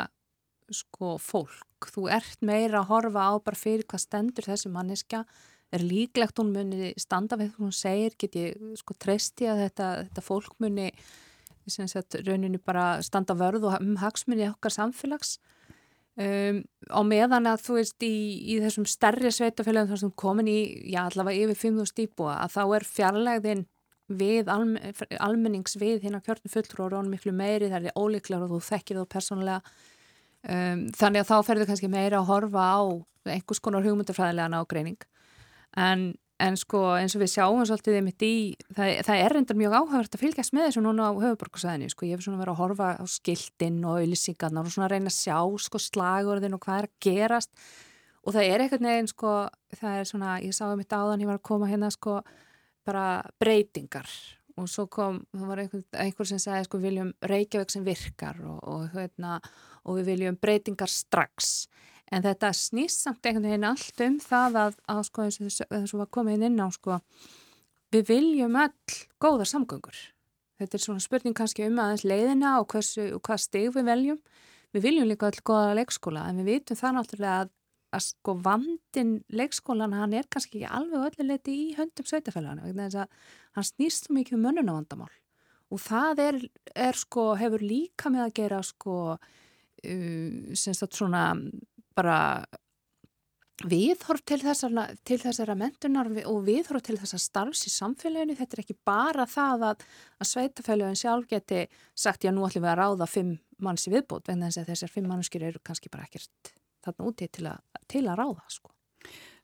sko 0.72 1.16
fólk. 1.20 1.88
Þú 1.92 2.08
ert 2.16 2.44
meira 2.46 2.82
að 2.82 2.92
horfa 2.92 3.28
á 3.28 3.34
bara 3.44 3.60
fyrir 3.60 3.88
hvað 3.88 4.06
stendur 4.06 4.48
þessi 4.48 4.72
manniska 4.72 5.26
er 5.72 5.84
líklegt 5.86 6.40
hún 6.42 6.52
muni 6.56 6.92
standa 7.00 7.38
við 7.40 7.56
hún 7.60 7.72
segir, 7.76 8.16
get 8.20 8.36
ég 8.36 8.78
sko 8.80 8.96
treysti 9.00 9.48
að 9.50 9.66
þetta, 9.66 9.90
þetta 10.08 10.24
fólk 10.26 10.56
muni 10.64 10.90
sagt, 11.70 12.18
rauninu 12.26 12.60
bara 12.66 13.02
standa 13.06 13.36
vörð 13.38 13.70
og 13.70 13.78
um 13.80 13.96
hagsmunni 14.02 14.50
okkar 14.50 14.74
samfélags. 14.74 15.38
Um, 16.20 16.66
á 16.92 17.00
meðan 17.08 17.48
að 17.48 17.62
þú 17.64 17.76
veist 17.78 18.04
í, 18.04 18.16
í 18.52 18.58
þessum 18.60 18.86
stærri 18.90 19.32
sveitafélagum 19.32 19.94
þar 19.94 20.02
sem 20.02 20.12
komin 20.20 20.50
í, 20.52 20.58
já 20.92 21.06
allavega 21.06 21.46
yfir 21.46 21.72
5.000 21.72 22.04
íbúa 22.04 22.34
að 22.44 22.58
þá 22.58 22.64
er 22.66 22.86
fjarlægðin 22.90 23.64
við 24.20 24.52
almen, 24.52 24.98
almennings 25.24 25.78
við 25.80 26.04
hérna 26.04 26.20
kjörnum 26.26 26.52
fulltrú 26.52 26.90
og 26.90 27.08
miklu 27.08 27.32
meiri 27.32 27.72
það 27.72 27.88
er 27.88 27.96
ólíklar 27.96 28.44
og 28.44 28.52
þú 28.52 28.60
þekkir 28.68 29.00
þú 29.00 29.06
persónulega. 29.14 29.62
Um, 30.42 30.84
þannig 30.98 31.24
að 31.24 31.32
þá 31.32 31.48
ferður 31.48 31.72
kannski 31.72 31.92
meira 31.94 32.20
að 32.20 32.30
horfa 32.34 32.68
á 32.76 32.82
einhvers 33.32 33.64
konar 33.64 33.86
hugmyndafræðilega 33.86 34.52
nágreining 34.52 35.00
en, 35.78 36.08
en 36.42 36.58
sko 36.60 36.82
eins 36.98 37.16
og 37.16 37.24
við 37.24 37.32
sjáum 37.36 37.62
svolítið 37.68 38.00
einmitt 38.00 38.26
í, 38.26 38.34
það, 38.76 38.94
það 39.08 39.24
er 39.24 39.36
reyndar 39.36 39.60
mjög 39.60 39.78
áhagast 39.78 40.18
að 40.18 40.24
fylgjast 40.26 40.56
með 40.58 40.68
þessu 40.68 40.84
núna 40.86 41.08
á 41.08 41.12
höfuborgarsæðinu 41.22 41.94
sko, 41.94 42.08
ég 42.10 42.18
hef 42.18 42.26
svona 42.26 42.42
verið 42.42 42.56
að 42.56 42.62
horfa 42.64 42.90
á 43.00 43.06
skiltinn 43.12 43.80
og 43.86 44.02
auðlýsingarnar 44.02 44.68
og 44.68 44.76
svona 44.76 44.90
að 44.90 44.96
reyna 44.96 45.14
að 45.14 45.18
sjá 45.20 45.40
sko 45.68 45.82
slagurðin 45.86 46.58
og 46.58 46.66
hvað 46.66 46.82
er 46.82 46.90
að 46.90 47.00
gerast. 47.08 47.66
Og 48.22 48.36
það 48.36 48.52
er 48.52 48.64
eitthvað 48.64 48.86
neginn 48.86 49.10
sko 49.10 49.32
það 49.80 49.98
er 49.98 50.12
svona, 50.12 50.36
ég 50.44 50.54
sá 50.54 50.68
einmitt 50.68 50.94
áðan, 50.94 51.24
ég 51.24 51.32
var 51.32 51.40
að 51.40 51.48
koma 51.48 51.70
hérna 51.72 51.90
sko 51.94 52.20
bara 52.86 53.06
breytingar. 53.42 54.10
Og 54.60 54.68
svo 54.70 54.86
kom, 54.92 55.22
það 55.34 55.48
var 55.48 55.62
einhver, 55.64 55.84
einhver 56.04 56.28
sem 56.28 56.42
sagði 56.42 56.68
sko 56.68 56.82
viljum 56.82 57.14
Reykjavík 57.32 57.72
sem 57.72 57.86
virkar 57.86 58.42
og, 58.44 58.60
og, 58.68 58.84
hérna, 58.94 59.40
og 59.88 60.02
við 60.02 60.12
viljum 60.12 60.38
breytingar 60.42 60.92
strax 60.92 61.64
En 62.12 62.24
þetta 62.26 62.52
snýst 62.56 63.06
samt 63.06 63.26
einhvern 63.26 63.48
veginn 63.48 63.68
allt 63.70 64.02
um 64.04 64.18
það 64.20 64.58
að, 64.66 64.80
að 64.92 65.04
sko, 65.08 65.28
þess 65.32 65.64
að 65.70 65.94
var 66.02 66.10
komið 66.18 66.48
inn 66.50 66.60
á, 66.60 66.68
sko, 66.76 66.98
við 67.96 68.10
viljum 68.10 68.58
öll 68.60 68.98
góða 69.22 69.48
samgöngur. 69.48 70.02
Þetta 70.62 70.78
er 70.78 70.84
svona 70.84 71.04
spurning 71.04 71.38
kannski 71.38 71.66
um 71.66 71.80
aðeins 71.82 72.04
leiðina 72.06 72.58
og, 72.60 72.68
hversu, 72.74 73.08
og 73.16 73.24
hvað 73.26 73.42
steg 73.46 73.72
við 73.74 73.88
veljum. 73.88 74.20
Við 74.76 74.86
viljum 74.86 75.10
líka 75.10 75.32
öll 75.32 75.42
góða 75.48 75.74
leikskóla 75.80 76.28
en 76.30 76.44
við 76.44 76.52
vitum 76.52 76.80
það 76.80 76.98
náttúrulega 76.98 77.40
að, 77.46 77.56
að 77.92 78.06
sko 78.06 78.36
vandin 78.46 79.16
leikskólan 79.32 79.96
hann 79.98 80.14
er 80.20 80.30
kannski 80.32 80.62
ekki 80.62 80.76
alveg 80.78 81.08
öllu 81.10 81.28
leiti 81.32 81.56
í 81.56 81.66
höndum 81.80 82.08
sveitafélagana. 82.08 83.08
Hann 83.56 83.68
snýst 83.68 84.08
svo 84.08 84.20
mikið 84.20 84.38
um 84.38 84.48
mönnunavandamál 84.48 85.12
og 85.72 85.80
það 85.80 86.22
er, 86.26 86.40
er 86.76 87.00
sko, 87.00 87.32
hefur 87.40 87.64
líka 87.64 88.12
með 88.12 88.26
að 88.26 88.34
gera 88.42 88.60
sko, 88.66 88.96
uh, 89.16 90.56
semst 90.60 90.86
að 90.86 90.98
svona 91.00 91.24
bara 91.98 92.18
viðhorf 93.68 94.24
til 94.26 94.40
þessara, 94.42 94.88
til 95.06 95.18
þessara 95.22 95.56
mentunar 95.58 96.10
og 96.30 96.42
viðhorf 96.48 96.84
til 96.86 96.98
þessara 97.00 97.22
starfs 97.22 97.66
í 97.68 97.74
samfélaginu. 97.74 98.38
Þetta 98.40 98.58
er 98.58 98.64
ekki 98.64 98.78
bara 98.88 99.28
það 99.30 99.66
að, 99.70 99.86
að 100.18 100.30
sveitafélagin 100.32 101.00
sjálf 101.00 101.30
geti 101.30 101.66
sagt 101.94 102.26
já 102.26 102.32
nú 102.34 102.46
ætlum 102.48 102.66
við 102.66 102.74
að 102.74 102.80
ráða 102.82 103.10
fimm 103.10 103.36
manns 103.62 103.88
í 103.88 103.94
viðbót 103.94 104.30
vegna 104.30 104.50
þess 104.50 104.64
að 104.64 104.72
þessar 104.74 104.94
fimm 104.96 105.10
mannskjur 105.12 105.48
eru 105.50 105.62
kannski 105.66 105.92
bara 105.94 106.08
ekkert 106.08 106.54
þarna 106.82 107.10
úti 107.12 107.28
til, 107.30 107.46
a, 107.52 107.58
til 107.92 108.06
að 108.08 108.22
ráða 108.24 108.46
sko. 108.50 108.74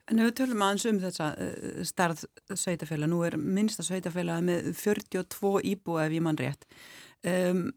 En 0.08 0.22
við 0.24 0.34
tölum 0.40 0.64
aðeins 0.64 0.86
um 0.88 1.02
þessa 1.02 1.28
uh, 1.36 1.82
starð 1.86 2.24
sveitafélag. 2.56 3.10
Nú 3.12 3.20
er 3.28 3.36
minnsta 3.38 3.84
sveitafélag 3.86 4.40
með 4.46 4.72
42 4.80 5.60
íbúi 5.74 6.00
ef 6.06 6.16
ég 6.16 6.24
mann 6.24 6.40
rétt 6.40 6.64
um, 7.28 7.68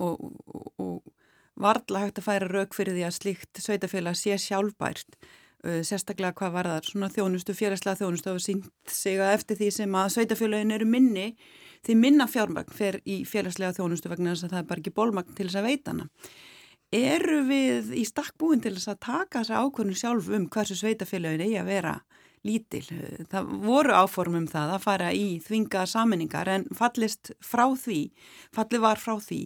og, 0.00 0.24
og, 0.46 0.66
og 0.80 1.12
varðla 1.60 2.04
hægt 2.04 2.20
að 2.20 2.28
færa 2.28 2.48
rauk 2.50 2.76
fyrir 2.76 2.96
því 2.96 3.04
að 3.06 3.16
slíkt 3.16 3.60
sveitafélag 3.64 4.18
sé 4.18 4.38
sjálfbært 4.40 5.16
uh, 5.18 5.80
sérstaklega 5.86 6.36
hvað 6.36 6.56
var 6.56 6.70
það 6.72 6.90
svona 6.90 7.12
þjónustu, 7.12 7.54
félagslega 7.56 8.00
þjónustu 8.02 8.32
og 8.32 8.42
sínt 8.44 8.92
sig 8.92 9.20
að 9.20 9.36
eftir 9.38 9.60
því 9.60 9.70
sem 9.78 9.96
að 10.00 10.12
sveitafélagin 10.16 10.74
eru 10.76 10.88
minni 10.90 11.30
því 11.86 11.96
minna 12.00 12.26
fjármagn 12.30 12.74
fer 12.74 13.00
í 13.06 13.22
félagslega 13.28 13.76
þjónustu 13.78 14.10
vegna 14.12 14.34
þess 14.34 14.48
að 14.48 14.54
það 14.54 14.62
er 14.62 14.68
bara 14.70 14.82
ekki 14.82 14.96
bólmagn 14.96 15.34
til 15.36 15.48
þess 15.48 15.60
að 15.60 15.68
veita 15.70 15.94
hana. 15.94 16.08
Eru 16.96 17.40
við 17.48 17.92
í 17.98 18.04
stakkbúin 18.06 18.62
til 18.62 18.76
þess 18.76 18.92
að 18.92 19.02
taka 19.06 19.42
þessa 19.42 19.62
ákvörnu 19.64 19.96
sjálf 19.98 20.30
um 20.34 20.46
hversu 20.50 20.76
sveitafélagin 20.78 21.46
eigi 21.46 21.58
að 21.60 21.70
vera 21.70 21.94
lítil. 22.46 22.84
Það 23.30 23.52
voru 23.66 23.96
áformum 23.96 24.46
það 24.50 24.74
að 24.76 24.84
fara 24.86 25.12
í 25.14 25.26
þvinga 25.44 25.84
saminningar 25.90 26.50
en 26.52 26.66
fallist 26.76 27.32
frá 27.44 27.66
því, 27.78 28.00
fallið 28.56 28.84
var 28.86 29.02
frá 29.02 29.16
því. 29.22 29.42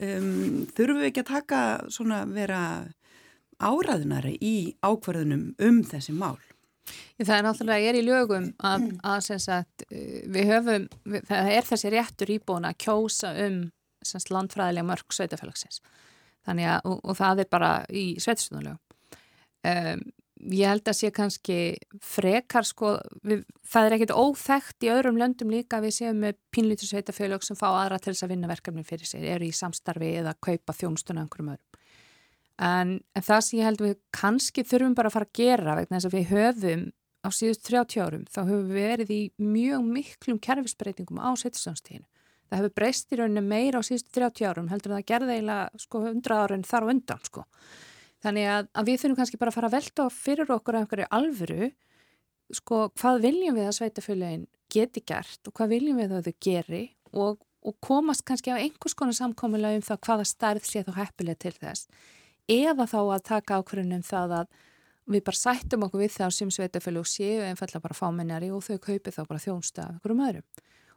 Um, 0.00 0.64
þurfum 0.74 1.02
við 1.02 1.10
ekki 1.10 1.24
að 1.24 1.32
taka 1.34 1.60
svona 1.92 2.24
vera 2.30 2.62
áraðunari 3.62 4.34
í 4.42 4.56
ákvarðunum 4.82 5.54
um 5.62 5.80
þessi 5.86 6.14
mál? 6.16 6.38
Það 7.16 7.36
er 7.38 7.44
náttúrulega, 7.46 7.80
ég 7.80 7.92
er 7.92 7.96
í 7.96 8.04
lögum 8.04 8.50
að, 8.66 8.90
að 9.08 9.28
sagt, 9.40 9.86
við 9.88 10.50
höfum, 10.50 10.88
við, 11.08 11.22
það 11.30 11.50
er 11.54 11.68
þessi 11.68 11.92
réttur 11.94 12.32
íbúin 12.34 12.68
að 12.68 12.80
kjósa 12.84 13.30
um 13.46 13.62
sagt, 14.04 14.32
landfræðilega 14.34 14.88
mörg 14.88 15.14
sveitafélagsins. 15.16 15.80
Þannig 16.44 16.68
að, 16.74 16.90
og, 16.90 16.98
og 17.00 17.16
það 17.16 17.44
er 17.44 17.50
bara 17.52 17.70
í 17.88 18.04
sveitistunulegu. 18.20 18.76
Um, 19.64 20.02
ég 20.40 20.66
held 20.68 20.88
að 20.88 20.96
sé 20.98 21.10
kannski 21.14 21.58
frekar 22.02 22.66
sko, 22.66 22.96
við, 23.22 23.44
það 23.70 23.86
er 23.86 23.92
ekkit 23.96 24.14
óþægt 24.14 24.86
í 24.86 24.90
öðrum 24.92 25.18
löndum 25.20 25.52
líka 25.52 25.80
við 25.84 25.94
séum 25.98 26.18
með 26.24 26.34
pínlítur 26.54 26.90
sveitafélög 26.90 27.42
sem 27.46 27.56
fá 27.58 27.68
aðra 27.70 28.00
til 28.02 28.12
þess 28.12 28.26
að 28.26 28.34
vinna 28.34 28.50
verkefni 28.50 28.84
fyrir 28.86 29.08
sig, 29.08 29.24
eru 29.24 29.46
í 29.46 29.54
samstarfi 29.54 30.10
eða 30.20 30.34
kaupa 30.42 30.72
þjónstuna 30.76 31.24
einhverjum 31.24 31.54
öðrum. 31.54 31.80
en, 32.58 33.00
en 33.14 33.22
það 33.22 33.40
sem 33.46 33.58
ég 33.58 33.64
held 33.64 33.80
við 33.80 33.96
kannski 34.14 34.64
þurfum 34.66 34.94
bara 34.94 35.10
að 35.10 35.16
fara 35.16 35.30
að 35.30 35.38
gera 35.38 35.78
vegna 35.78 35.96
þess 35.96 36.10
að 36.10 36.16
við 36.18 36.28
höfum 36.34 36.84
á 37.24 37.28
síðust 37.32 37.64
30 37.70 38.04
árum 38.04 38.24
þá 38.28 38.40
höfum 38.44 38.68
við 38.68 38.84
verið 38.84 39.10
í 39.14 39.32
mjög 39.40 39.82
miklum 39.88 40.38
kerfisbreytingum 40.38 41.18
á 41.24 41.32
setjastjónstíðinu. 41.40 42.06
Það 42.50 42.58
hefur 42.60 42.74
breyst 42.76 43.12
í 43.12 43.16
rauninu 43.18 43.42
meira 43.42 43.80
á 43.80 43.82
síðust 43.86 44.12
30 44.12 44.44
árum 44.50 44.68
heldur 44.68 44.92
það 44.92 45.08
gerði 45.08 45.38
eiginlega 48.24 48.32
100 48.32 48.32
árin 48.32 48.32
þar 48.32 48.32
og 48.32 48.32
undan. 48.32 48.32
Þannig 48.34 48.46
að, 48.48 48.68
að 48.74 48.88
við 48.88 49.00
þurfum 49.00 49.16
kannski 49.16 49.38
bara 49.40 49.52
að 49.52 49.54
fara 49.54 49.68
að 49.68 49.76
velta 49.76 50.04
fyrir 50.10 50.50
okkur 50.54 50.74
af 50.74 50.84
einhverju 50.84 51.06
alvöru 51.10 51.70
sko 52.54 52.90
hvað 53.00 53.22
viljum 53.24 53.56
við 53.56 53.68
að 53.68 53.76
sveitafélagin 53.78 54.46
geti 54.72 55.02
gert 55.06 55.48
og 55.48 55.54
hvað 55.56 55.68
viljum 55.68 55.98
við 56.00 56.12
að 56.12 56.28
þau 56.28 56.36
geri 56.40 56.84
og, 57.12 57.40
og 57.64 57.74
komast 57.80 58.24
kannski 58.24 58.52
á 58.52 58.60
einhvers 58.60 58.94
konar 58.94 59.16
samkomiðlega 59.16 59.80
um 59.80 59.86
það 59.86 60.00
hvaða 60.08 60.24
starð 60.28 60.68
sé 60.68 60.84
þá 60.84 60.92
heppilega 60.98 61.40
til 61.44 61.54
þess 61.56 61.88
eða 62.48 62.86
þá 62.86 63.00
að 63.00 63.24
taka 63.24 63.58
ákvörðunum 63.60 64.04
það 64.04 64.36
að 64.40 64.48
við 65.04 65.24
bara 65.24 65.36
sættum 65.36 65.84
okkur 65.84 66.00
við 66.00 66.14
það 66.16 66.34
sem 66.36 66.50
sveitafélag 66.52 67.08
séu 67.08 67.44
einfallega 67.44 67.84
bara 67.84 67.96
fámennari 67.96 68.50
og 68.52 68.64
þau 68.64 68.78
kaupi 68.78 69.12
þá 69.12 69.22
bara 69.28 69.42
þjónsta 69.42 69.84
af 69.84 69.94
einhverjum 69.96 70.24
öðrum 70.28 70.46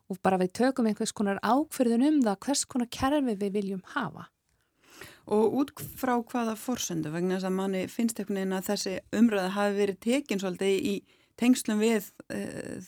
og 0.08 0.20
bara 0.24 0.40
við 0.40 0.54
tökum 0.56 0.88
einhvers 0.88 1.12
konar 1.16 1.40
ákvörðun 1.44 2.08
um 2.08 2.22
það 2.24 2.40
hvers 2.46 2.66
konar 2.66 2.88
kerfi 2.88 3.36
við 3.36 3.52
viljum 3.52 3.84
hafa. 3.96 4.30
Og 5.28 5.58
út 5.60 5.74
frá 6.00 6.14
hvaða 6.16 6.56
forsöndu 6.60 7.12
vegna 7.12 7.36
þess 7.36 7.50
að 7.50 7.58
manni 7.58 7.84
finnst 7.92 8.20
einhvern 8.20 8.40
veginn 8.40 8.56
að 8.56 8.70
þessi 8.70 8.94
umröða 9.18 9.56
hafi 9.58 9.76
verið 9.82 10.00
tekin 10.06 10.40
svolítið 10.40 10.88
í 10.92 10.94
tengslum 11.38 11.82
við 11.84 12.08
uh, 12.32 12.88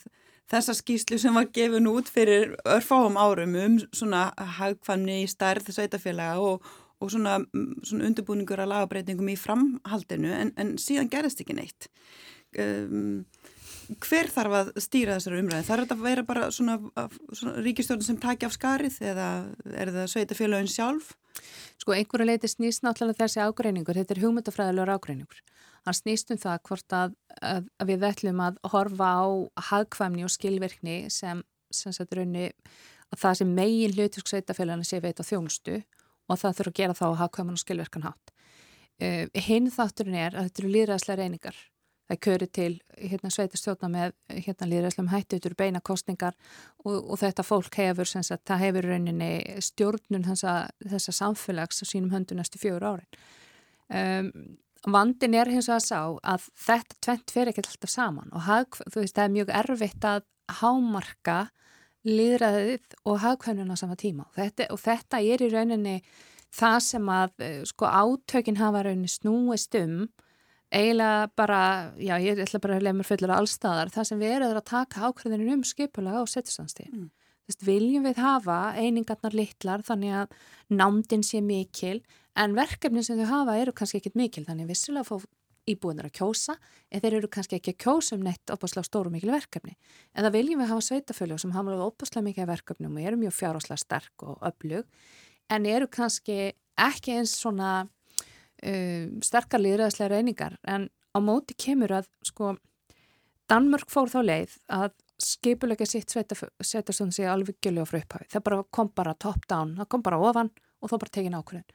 þessa 0.50 0.74
skýslu 0.78 1.18
sem 1.20 1.36
var 1.36 1.50
gefin 1.54 1.88
út 1.90 2.10
fyrir 2.10 2.56
örfáum 2.64 3.18
árum 3.20 3.56
um 3.60 3.76
svona 3.92 4.30
hagfamni 4.58 5.20
í 5.22 5.28
stærð 5.30 5.70
sveitafélaga 5.76 6.40
og, 6.42 6.66
og 6.98 7.12
svona, 7.12 7.38
svona 7.86 8.08
undirbúningur 8.08 8.64
að 8.64 8.72
lagabreitingum 8.72 9.30
í 9.30 9.38
framhaldinu 9.38 10.32
en, 10.34 10.52
en 10.58 10.74
síðan 10.80 11.12
gerist 11.12 11.44
ekki 11.44 11.56
neitt. 11.60 11.90
Um, 12.58 13.26
hver 14.02 14.30
þarf 14.30 14.56
að 14.58 14.72
stýra 14.82 15.16
þessari 15.18 15.40
umræði? 15.42 15.66
Þarf 15.68 15.86
þetta 15.86 15.96
að 15.98 16.06
vera 16.08 16.26
bara 16.26 16.50
svona, 16.54 16.76
svona 17.32 17.62
ríkistjórn 17.64 18.04
sem 18.06 18.18
taki 18.22 18.46
af 18.46 18.54
skarið 18.54 19.00
eða 19.12 19.30
er 19.70 19.92
það 19.94 20.12
sveitafélagin 20.14 20.70
sjálf? 20.70 21.14
Sko 21.80 21.94
einhverju 21.96 22.26
leiti 22.26 22.50
snýst 22.50 22.84
náttúrulega 22.84 23.24
þessi 23.24 23.42
ágreiningur, 23.44 23.96
þetta 23.96 24.16
er 24.16 24.22
hugmyndafræðilegur 24.24 24.92
ágreiningur. 24.96 25.42
Hann 25.86 25.96
snýst 25.96 26.32
um 26.34 26.40
það 26.40 26.58
hvort 26.68 26.96
að, 26.96 27.14
að, 27.40 27.68
að 27.80 27.92
við 27.92 28.06
ætlum 28.10 28.42
að 28.44 28.58
horfa 28.72 29.10
á 29.16 29.26
hagkvæmni 29.70 30.26
og 30.26 30.34
skilvirkni 30.34 30.96
sem, 31.12 31.40
sem 31.72 31.94
sættur 31.96 32.20
raunni 32.20 32.50
að 33.10 33.22
það 33.22 33.38
sem 33.40 33.54
megin 33.56 33.96
hlutisk 33.96 34.28
sveitafélagin 34.28 34.86
sé 34.86 35.00
veit 35.00 35.22
á 35.22 35.24
þjónustu 35.24 35.80
og 36.30 36.38
það 36.38 36.58
þurfa 36.58 36.72
að 36.74 36.78
gera 36.82 36.98
þá 36.98 37.26
kvæman 37.34 37.56
og 37.56 37.64
skilverkan 37.64 38.06
hátt. 38.06 38.34
Uh, 39.00 39.24
hinn 39.32 39.70
þátturinn 39.72 40.18
er 40.20 40.36
að 40.36 40.50
þetta 40.50 40.62
eru 40.62 40.72
líðræðslega 40.74 41.22
reyningar. 41.22 41.60
Það 42.10 42.16
er 42.16 42.22
körið 42.26 42.48
til 42.56 42.70
hérna, 42.98 43.30
sveitastjóna 43.30 43.88
með 43.92 44.14
hérna, 44.34 44.66
líðræðslega 44.66 45.12
hættu, 45.12 45.36
þetta 45.36 45.46
eru 45.46 45.58
beina 45.60 45.80
kostningar 45.86 46.34
og, 46.82 46.96
og 46.96 47.20
þetta 47.20 47.44
fólk 47.46 47.76
hefur, 47.78 48.08
sagt, 48.10 48.42
það 48.50 48.64
hefur 48.64 48.88
rauninni 48.90 49.28
stjórnun 49.62 50.26
þessa, 50.26 50.54
þessa 50.90 51.14
samfélags 51.14 51.78
á 51.78 51.84
sínum 51.86 52.10
höndu 52.10 52.34
næstu 52.34 52.58
fjögur 52.58 52.88
árin. 52.88 53.20
Um, 53.94 54.32
vandin 54.90 55.36
er 55.38 55.52
hins 55.54 55.70
að 55.70 55.84
sá 55.86 56.00
að 56.18 56.48
þetta 56.58 56.98
tvent 57.06 57.34
fer 57.36 57.52
ekki 57.52 57.62
alltaf 57.62 57.94
saman 57.94 58.34
og 58.34 58.42
hag, 58.48 58.80
veist, 58.90 59.14
það 59.14 59.24
er 59.28 59.34
mjög 59.36 59.54
erfitt 59.60 60.08
að 60.10 60.26
hámarka 60.60 61.38
líðræðið 62.10 62.98
og 63.04 63.20
hagkvæmuna 63.22 63.76
sama 63.78 63.94
tíma 64.00 64.26
og 64.26 64.34
þetta, 64.38 64.66
og 64.74 64.82
þetta 64.82 65.22
er 65.22 65.46
í 65.46 65.50
rauninni 65.52 66.00
það 66.58 66.78
sem 66.88 67.10
að 67.12 67.46
eh, 67.46 67.60
sko 67.68 67.86
átökin 67.86 68.58
hafa 68.58 68.82
rauninni 68.88 69.14
snúist 69.14 69.78
um 69.78 70.08
eiginlega 70.70 71.30
bara, 71.36 71.62
já 71.98 72.14
ég 72.22 72.38
ætla 72.44 72.60
bara 72.62 72.78
að 72.78 72.86
lemur 72.86 73.08
fullur 73.08 73.32
af 73.34 73.42
allstaðar, 73.42 73.90
það 73.94 74.08
sem 74.10 74.20
við 74.22 74.36
erum 74.36 74.60
að 74.60 74.68
taka 74.70 75.08
ákveðinu 75.08 75.56
um 75.56 75.66
skipulega 75.66 76.22
á 76.22 76.24
setjustandstíð 76.30 76.92
mm. 76.92 77.10
viljum 77.66 78.06
við 78.06 78.22
hafa 78.22 78.60
einingarnar 78.78 79.34
litlar 79.34 79.84
þannig 79.86 80.16
að 80.22 80.38
námdinn 80.70 81.26
sé 81.26 81.42
mikil 81.42 81.98
en 82.38 82.54
verkefni 82.54 83.02
sem 83.02 83.18
þau 83.18 83.30
hafa 83.34 83.58
eru 83.58 83.74
kannski 83.74 84.00
ekkit 84.00 84.18
mikil 84.18 84.46
þannig 84.46 84.70
vissilega 84.70 85.08
fá 85.08 85.18
íbúinir 85.68 86.08
að 86.08 86.16
kjósa 86.20 86.56
en 86.90 87.02
þeir 87.02 87.16
eru 87.18 87.30
kannski 87.32 87.58
ekki 87.58 87.74
að 87.74 87.80
kjósa 87.84 88.16
um 88.16 88.24
neitt 88.24 88.52
opaslega 88.52 88.86
stóru 88.86 89.12
mikil 89.12 89.32
verkefni. 89.32 89.76
En 90.14 90.24
það 90.24 90.36
viljum 90.38 90.62
við 90.62 90.70
hafa 90.72 90.86
sveitaföljum 90.86 91.40
sem 91.42 91.54
hafa 91.54 91.76
opaslega 91.84 92.26
mikil 92.26 92.48
verkefnum 92.48 92.96
og 92.96 93.04
eru 93.04 93.20
mjög 93.20 93.36
fjárháslega 93.36 93.82
sterk 93.82 94.24
og 94.26 94.40
öflug 94.50 94.88
en 95.50 95.66
eru 95.66 95.88
kannski 95.90 96.52
ekki 96.80 97.18
eins 97.18 97.34
svona 97.42 97.88
uh, 98.64 99.06
sterkar 99.24 99.62
líðræðslega 99.62 100.14
reyningar 100.14 100.58
en 100.68 100.88
á 100.88 101.18
móti 101.22 101.56
kemur 101.58 102.00
að 102.00 102.10
sko 102.26 102.56
Danmörk 103.50 103.90
fór 103.90 104.12
þá 104.12 104.20
leið 104.22 104.58
að 104.70 104.92
skipulega 105.20 105.84
sitt 105.88 106.12
sveitastund 106.12 107.12
sig 107.12 107.26
alveg 107.28 107.58
gjölu 107.60 107.82
á 107.84 107.90
fröphafi 107.90 108.30
það 108.30 108.44
bara 108.46 108.60
kom 108.72 108.92
bara 108.94 109.16
top 109.18 109.42
down, 109.50 109.74
það 109.80 109.90
kom 109.92 110.04
bara 110.06 110.20
ofan 110.22 110.52
og 110.80 110.92
þá 110.92 110.96
bara 110.96 111.16
tekin 111.16 111.36
ákvörðin 111.36 111.66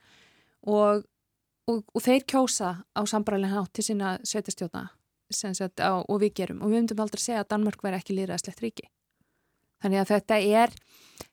og 0.66 1.04
og, 1.70 1.82
og 1.92 2.02
þeir 2.02 2.26
kjósa 2.30 2.72
á 2.94 3.00
sambræðilega 3.08 3.60
hátt 3.60 3.72
til 3.76 3.86
sína 3.88 4.16
sveitastjóna 4.26 4.86
og 6.06 6.20
við 6.22 6.34
gerum. 6.40 6.62
Og 6.62 6.70
við 6.70 6.82
myndum 6.82 7.02
aldrei 7.02 7.22
segja 7.22 7.42
að 7.42 7.50
Danmörk 7.54 7.82
væri 7.82 7.98
ekki 7.98 8.14
líðræðslegt 8.14 8.62
ríki. 8.62 8.86
Þannig 9.82 10.02
að 10.02 10.12
þetta 10.12 10.38
er 10.62 10.76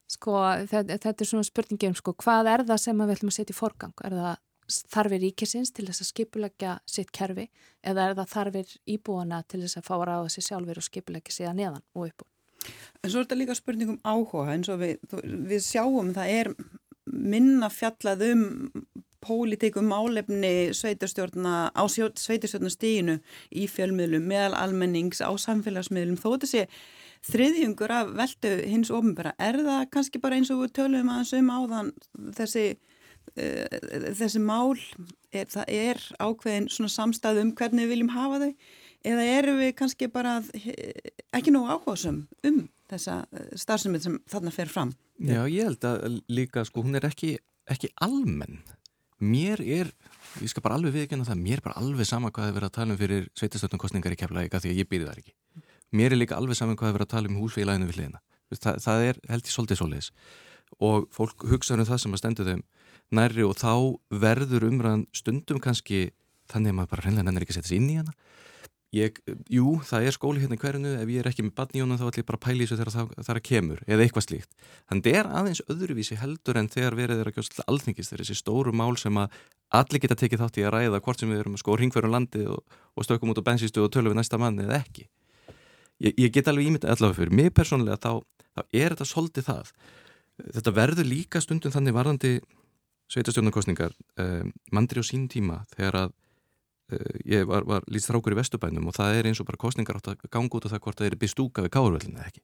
sko, 0.10 0.40
þetta, 0.70 0.98
þetta 1.06 1.24
er 1.24 1.30
svona 1.30 1.48
spurningi 1.48 1.92
um 1.92 1.98
sko, 1.98 2.16
hvað 2.20 2.50
er 2.54 2.66
það 2.70 2.82
sem 2.82 3.04
við 3.04 3.14
ætlum 3.16 3.32
að 3.32 3.38
setja 3.38 3.54
í 3.54 3.58
forgang? 3.58 3.94
Er 4.04 4.18
það 4.18 4.42
þarfir 4.68 5.24
ríkisins 5.26 5.74
til 5.74 5.88
þess 5.88 6.04
að 6.04 6.12
skipulegja 6.12 6.76
sitt 6.86 7.12
kerfi 7.16 7.50
eða 7.84 8.10
er 8.10 8.18
það 8.20 8.34
þarfir 8.36 8.76
íbúana 8.96 9.42
til 9.48 9.64
þess 9.64 9.80
að 9.80 9.88
fá 9.90 9.96
að 9.98 10.06
ráða 10.12 10.30
sér 10.34 10.48
sjálfur 10.50 10.80
og 10.80 10.88
skipulegja 10.88 11.50
að 11.50 11.60
neðan 11.62 11.84
og 11.94 12.08
upp 12.10 12.30
En 13.04 13.12
svo 13.12 13.20
er 13.20 13.26
þetta 13.26 13.40
líka 13.42 13.56
spurning 13.60 13.90
um 13.92 14.04
áhuga 14.08 14.54
eins 14.54 14.70
og 14.72 14.80
við, 14.80 15.02
við 15.20 15.66
sjáum 15.66 16.14
það 16.16 16.30
er 16.32 16.50
minna 17.12 17.68
fjallað 17.68 18.24
um 18.30 18.46
pólitíkum 19.24 19.92
álefni 19.96 20.74
sveitarstjórna 20.76 21.72
á 21.72 21.84
sveitarstjórnastíginu 21.88 23.20
í 23.56 23.68
fjölmiðlum, 23.72 24.26
meðal 24.28 24.58
almennings 24.60 25.24
á 25.24 25.32
samfélagsmiðlum, 25.32 26.20
þó 26.20 26.44
sé 26.48 26.66
þriðjungur 27.24 27.94
af 27.96 28.12
veldu 28.18 28.52
hins 28.68 28.92
ofinbæra, 28.92 29.32
er 29.40 29.62
það 29.64 29.86
kannski 29.96 30.20
bara 30.24 30.40
eins 30.40 30.52
og 30.52 30.66
við 30.66 30.74
tölum 30.80 31.12
aðeins 31.14 31.36
um 31.38 31.54
áðan 31.56 31.94
þessi, 32.36 32.66
þessi 33.34 34.42
mál, 34.44 34.78
er, 35.34 35.48
það 35.50 35.72
er 35.74 36.02
ákveðin 36.22 36.70
svona 36.70 36.94
samstæðu 36.94 37.48
um 37.48 37.54
hvernig 37.58 37.88
við 37.88 37.96
viljum 37.96 38.14
hafa 38.14 38.42
þau, 38.44 38.52
eða 39.14 39.26
eru 39.40 39.56
við 39.58 39.74
kannski 39.80 40.10
bara 40.14 40.36
ekki 41.34 41.54
nú 41.54 41.66
áhugasum 41.66 42.24
um 42.46 42.62
þessa 42.94 43.24
eh, 43.34 43.50
starfsumið 43.58 44.06
sem 44.06 44.20
þarna 44.30 44.54
fer 44.54 44.70
fram? 44.72 44.94
Já, 45.18 45.42
ég 45.50 45.70
held 45.70 45.88
að 45.88 46.22
líka, 46.30 46.64
sko, 46.68 46.84
hún 46.86 47.00
er 47.00 47.08
ekki, 47.10 47.36
ekki 47.72 47.90
almenn 48.04 48.62
mér 49.24 49.62
er, 49.64 49.90
ég 50.44 50.52
skal 50.52 50.64
bara 50.66 50.78
alveg 50.78 50.94
viðkynna 50.98 51.28
það, 51.28 51.42
mér 51.46 51.62
er 51.62 51.66
bara 51.66 51.80
alveg 51.80 52.08
sama 52.10 52.32
hvað 52.34 52.50
það 52.50 52.58
verið 52.58 52.70
að 52.70 52.78
tala 52.78 52.94
um 52.94 53.00
fyrir 53.00 53.28
sveitastöldumkostningar 53.40 54.16
í 54.16 54.20
keflaðika 54.20 54.60
því 54.60 54.74
að 54.74 54.82
ég 54.82 54.90
byrði 54.92 55.10
þar 55.10 55.22
ekki. 55.22 55.36
Mér 55.94 56.16
er 56.16 56.20
líka 56.20 56.38
alveg 56.38 56.60
sama 56.60 56.76
hvað 56.76 56.90
það 56.90 56.98
verið 56.98 57.08
að 57.08 57.14
tala 57.14 57.32
um 57.32 57.38
húsfélaginu 57.40 57.88
við 57.88 58.00
hliðina. 58.00 58.22
Það, 58.54 58.80
það 58.84 59.06
er 59.08 59.22
held 59.32 59.48
í 59.48 59.54
svolítið 59.54 59.80
svolítið 59.80 60.10
og 60.84 61.08
fólk 61.14 61.46
hugsaður 61.52 61.84
um 61.84 61.90
það 61.90 62.02
sem 62.02 62.16
að 62.16 62.22
stendu 62.22 62.48
þeim 62.48 62.64
nærri 63.12 63.44
og 63.44 63.58
þá 63.60 63.74
verður 64.24 64.68
umræðan 64.70 65.08
stundum 65.16 65.60
kannski 65.64 66.12
þannig 66.52 66.74
að 66.74 66.78
maður 66.80 66.94
bara 66.94 67.06
hreinlega 67.06 67.28
nennir 67.28 67.46
ekki 67.46 67.56
að 67.56 67.60
setja 67.62 67.74
sér 67.74 67.82
inn 67.82 67.92
í 67.92 68.00
hana 68.00 68.16
Ég, 68.94 69.16
jú, 69.50 69.80
það 69.82 70.06
er 70.06 70.14
skóli 70.14 70.42
hérna 70.44 70.54
í 70.54 70.60
hverjunu, 70.62 70.92
ef 71.02 71.10
ég 71.10 71.24
er 71.24 71.28
ekki 71.32 71.42
með 71.48 71.56
badn 71.58 71.80
í 71.80 71.82
honum 71.82 71.98
þá 71.98 72.04
ætlum 72.12 72.22
ég 72.22 72.28
bara 72.28 72.38
að 72.38 72.44
pæla 72.44 72.62
í 72.62 72.68
þessu 72.68 72.76
þegar 72.78 72.92
það, 72.94 73.08
það 73.18 73.32
er 73.32 73.40
að 73.40 73.46
kemur 73.48 73.80
eða 73.88 74.04
eitthvað 74.06 74.26
slíkt. 74.28 74.52
Þannig 74.92 75.08
það 75.08 75.18
er 75.18 75.30
aðeins 75.40 75.62
öðruvísi 75.74 76.18
heldur 76.20 76.60
en 76.62 76.70
þegar 76.70 76.98
verið 77.00 77.24
er 77.24 77.32
að 77.32 77.40
gjóðslega 77.40 77.66
alþingist, 77.74 78.12
þeir 78.12 78.20
eru 78.20 78.28
þessi 78.28 78.38
stóru 78.38 78.76
mál 78.78 78.94
sem 79.02 79.18
að 79.18 79.40
allir 79.80 80.04
geta 80.04 80.20
tekið 80.22 80.44
þátt 80.44 80.62
í 80.62 80.68
að 80.68 80.74
ræða 80.76 81.02
hvort 81.08 81.24
sem 81.24 81.34
við 81.34 81.42
erum 81.42 81.58
sko 81.58 81.80
ringverðum 81.82 82.14
landi 82.14 82.46
og, 82.54 82.78
og 82.94 83.08
stökum 83.08 83.34
út 83.34 83.42
á 83.42 83.48
bensistu 83.50 83.82
og 83.82 83.90
tölum 83.90 84.14
við 84.14 84.22
næsta 84.22 84.38
manni 84.38 84.68
eða 84.68 84.78
ekki. 84.84 85.08
Ég, 85.98 86.14
ég 86.14 86.30
get 86.38 86.54
alveg 86.54 86.70
ímyndið 86.70 86.94
allavega 86.94 87.18
fyrir 87.18 87.34
mig 87.34 87.50
persónulega 87.58 87.98
þá, 87.98 88.22
þá 88.54 88.62
er 88.78 88.94
þetta 88.94 89.10
svolítið 89.10 89.50
það. 89.50 89.74
Þetta 90.54 90.78
verður 90.78 91.10
líka 91.10 91.42
stundum 91.42 91.74
þannig 91.74 91.98
varðandi 91.98 92.36
sveitastjórnarkostningar 93.14 93.96
um, 94.20 94.52
mandri 94.74 95.02
á 95.02 95.04
sín 95.06 95.30
tíma 95.32 95.62
þegar 95.76 96.00
að 96.04 96.20
Eh, 96.92 97.20
ég 97.38 97.46
var, 97.48 97.64
var 97.68 97.86
lýst 97.92 98.10
þrákur 98.10 98.36
í 98.36 98.40
Vestubænum 98.42 98.90
og 98.90 98.96
það 98.98 99.20
er 99.20 99.30
eins 99.30 99.40
og 99.40 99.48
bara 99.48 99.62
kostningar 99.62 100.00
átt 100.00 100.10
að 100.12 100.26
ganga 100.34 100.58
út 100.58 100.66
af 100.68 100.74
það 100.74 100.82
hvort 100.84 101.00
það 101.00 101.10
er 101.10 101.20
bestúka 101.22 101.64
við 101.64 101.74
káurvöldinu 101.76 102.20
eða 102.20 102.32
ekki. 102.32 102.44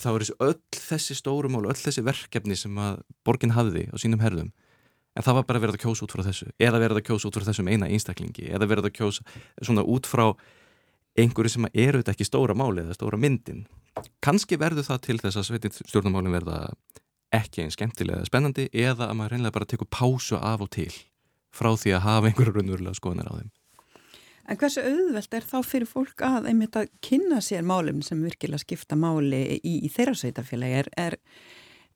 Þá 0.00 0.08
er 0.10 0.24
þessi 0.24 0.36
öll 0.46 0.80
þessi 0.88 1.16
stórumál 1.18 1.68
öll 1.68 1.78
þessi 1.78 2.04
verkefni 2.06 2.56
sem 2.58 2.80
að 2.82 3.00
borgin 3.26 3.54
hafði 3.54 3.86
á 3.94 3.96
sínum 4.00 4.22
herðum 4.24 4.50
en 5.14 5.26
það 5.26 5.38
var 5.38 5.46
bara 5.46 5.62
verið 5.62 5.78
að 5.78 5.84
kjósa 5.84 6.06
út 6.06 6.14
frá 6.14 6.24
þessu 6.26 6.48
eða 6.58 6.82
verið 6.82 7.00
að 7.00 7.06
kjósa 7.10 7.28
út 7.28 7.38
frá 7.38 7.46
þessum 7.46 7.70
eina 7.70 7.90
einstaklingi 7.90 8.50
eða 8.50 8.68
verið 8.70 8.90
að 8.90 8.96
kjósa 8.98 9.26
svona 9.60 9.86
út 9.86 10.10
frá 10.10 10.26
einhverju 11.18 11.54
sem 11.54 11.70
eru 11.70 12.00
þetta 12.02 12.14
ekki 12.14 12.26
stóra 12.26 12.56
máli 12.58 12.84
eða 12.84 12.96
stóra 12.96 13.18
myndin. 13.20 13.66
Kannski 14.22 14.58
verður 14.58 14.86
það 14.86 15.04
til 15.06 15.18
þess 15.22 15.40
að 15.40 15.48
sveitin 15.48 15.74
stjórnumálin 15.78 16.38
verða 16.38 16.60
ekki 17.34 17.64
einn 17.64 17.74
skemmtilega 17.74 18.26
spennandi 18.26 18.68
eða 18.72 19.08
að 19.10 19.16
maður 19.18 19.36
reynlega 19.36 19.56
bara 19.56 19.70
tekur 19.70 19.90
pásu 19.90 20.38
af 20.40 20.64
og 20.64 20.70
til 20.74 20.92
frá 21.54 21.72
því 21.78 21.96
að 21.96 22.04
hafa 22.06 22.30
einhverju 22.30 22.54
raunverulega 22.56 22.98
skoðanir 22.98 23.30
á 23.30 23.34
þeim. 23.38 23.50
En 24.50 24.58
hversu 24.58 24.82
auðvelt 24.82 25.34
er 25.36 25.46
þá 25.46 25.58
fyrir 25.62 25.86
fólk 25.86 26.22
að 26.26 26.48
einmitt 26.50 26.76
að 26.78 26.90
kynna 27.06 27.38
sér 27.44 27.62
málum 27.66 28.00
sem 28.02 28.18
virkilega 28.24 28.64
skipta 28.64 28.98
máli 28.98 29.42
í, 29.60 29.76
í 29.86 29.90
þeirra 29.94 30.16
sveitafélagi? 30.18 30.80
Er, 30.80 30.88
er, 30.98 31.16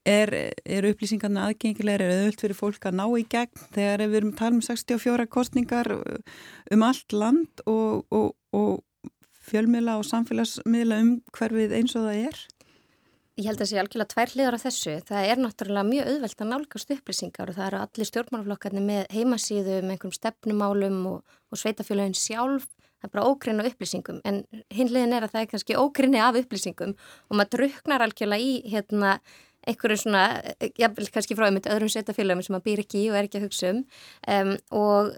er, 0.07 0.35
er 0.63 0.89
upplýsingarna 0.93 1.49
aðgengilegar, 1.49 2.05
er 2.05 2.21
auðvelt 2.21 2.45
fyrir 2.45 2.59
fólk 2.59 2.87
að 2.87 2.99
ná 3.01 3.05
í 3.19 3.27
gegn 3.35 3.65
þegar 3.75 4.05
við 4.05 4.19
erum 4.21 4.35
að 4.35 4.41
tala 4.43 4.59
um 4.59 4.65
64 4.69 5.29
kostningar 5.35 5.91
um 5.95 6.87
allt 6.87 7.17
land 7.17 7.65
og, 7.67 8.05
og, 8.15 8.31
og 8.55 8.85
fjölmiðla 9.45 9.99
og 9.99 10.07
samfélagsmiðla 10.09 11.01
um 11.03 11.15
hverfið 11.35 11.75
eins 11.81 11.99
og 11.99 12.07
það 12.07 12.29
er? 12.31 12.45
Ég 13.35 13.49
held 13.49 13.59
að 13.59 13.65
það 13.65 13.69
sé 13.73 13.79
algjörlega 13.81 14.11
tvær 14.13 14.31
hliðar 14.31 14.55
á 14.55 14.61
þessu. 14.63 14.93
Það 15.09 15.29
er 15.33 15.41
náttúrulega 15.43 15.87
mjög 15.89 16.11
auðvelt 16.13 16.43
að 16.45 16.51
nálgast 16.53 16.93
upplýsingar 16.95 17.51
og 17.51 17.57
það 17.57 17.67
eru 17.67 17.79
allir 17.83 18.09
stjórnmálaflokkarnir 18.11 18.85
með 18.87 19.09
heimasíðu 19.11 19.79
með 19.81 19.95
einhverjum 19.97 20.15
stefnumálum 20.15 21.01
og, 21.11 21.35
og 21.51 21.59
sveitafélagin 21.59 22.15
sjálf. 22.15 22.69
Það 23.03 23.09
er 23.09 23.13
bara 23.17 23.25
ógrinna 23.33 23.67
upplýsingum 23.67 24.21
en 24.31 24.39
hinliðin 24.71 25.17
er 25.19 25.27
að 25.27 25.35
það 25.35 25.43
er 25.43 25.51
kannski 25.51 25.81
ógrinni 25.83 26.23
af 26.23 26.39
upplýsingum 26.45 26.95
og 26.95 27.35
maður 27.35 27.51
druknar 27.57 28.07
algjörlega 28.07 28.47
í 28.47 28.55
hérna 28.71 29.17
einhverju 29.69 30.01
svona, 30.03 30.25
jável 30.79 31.09
kannski 31.13 31.37
frá 31.39 31.47
einmitt 31.49 31.69
öðrum 31.71 31.91
setafélagum 31.93 32.45
sem 32.45 32.55
maður 32.55 32.67
býr 32.69 32.83
ekki 32.85 33.03
í 33.03 33.09
og 33.11 33.19
er 33.19 33.29
ekki 33.29 33.41
að 33.41 33.47
hugsa 33.49 33.71
um, 33.73 33.81
um 34.35 34.53
og, 34.81 35.11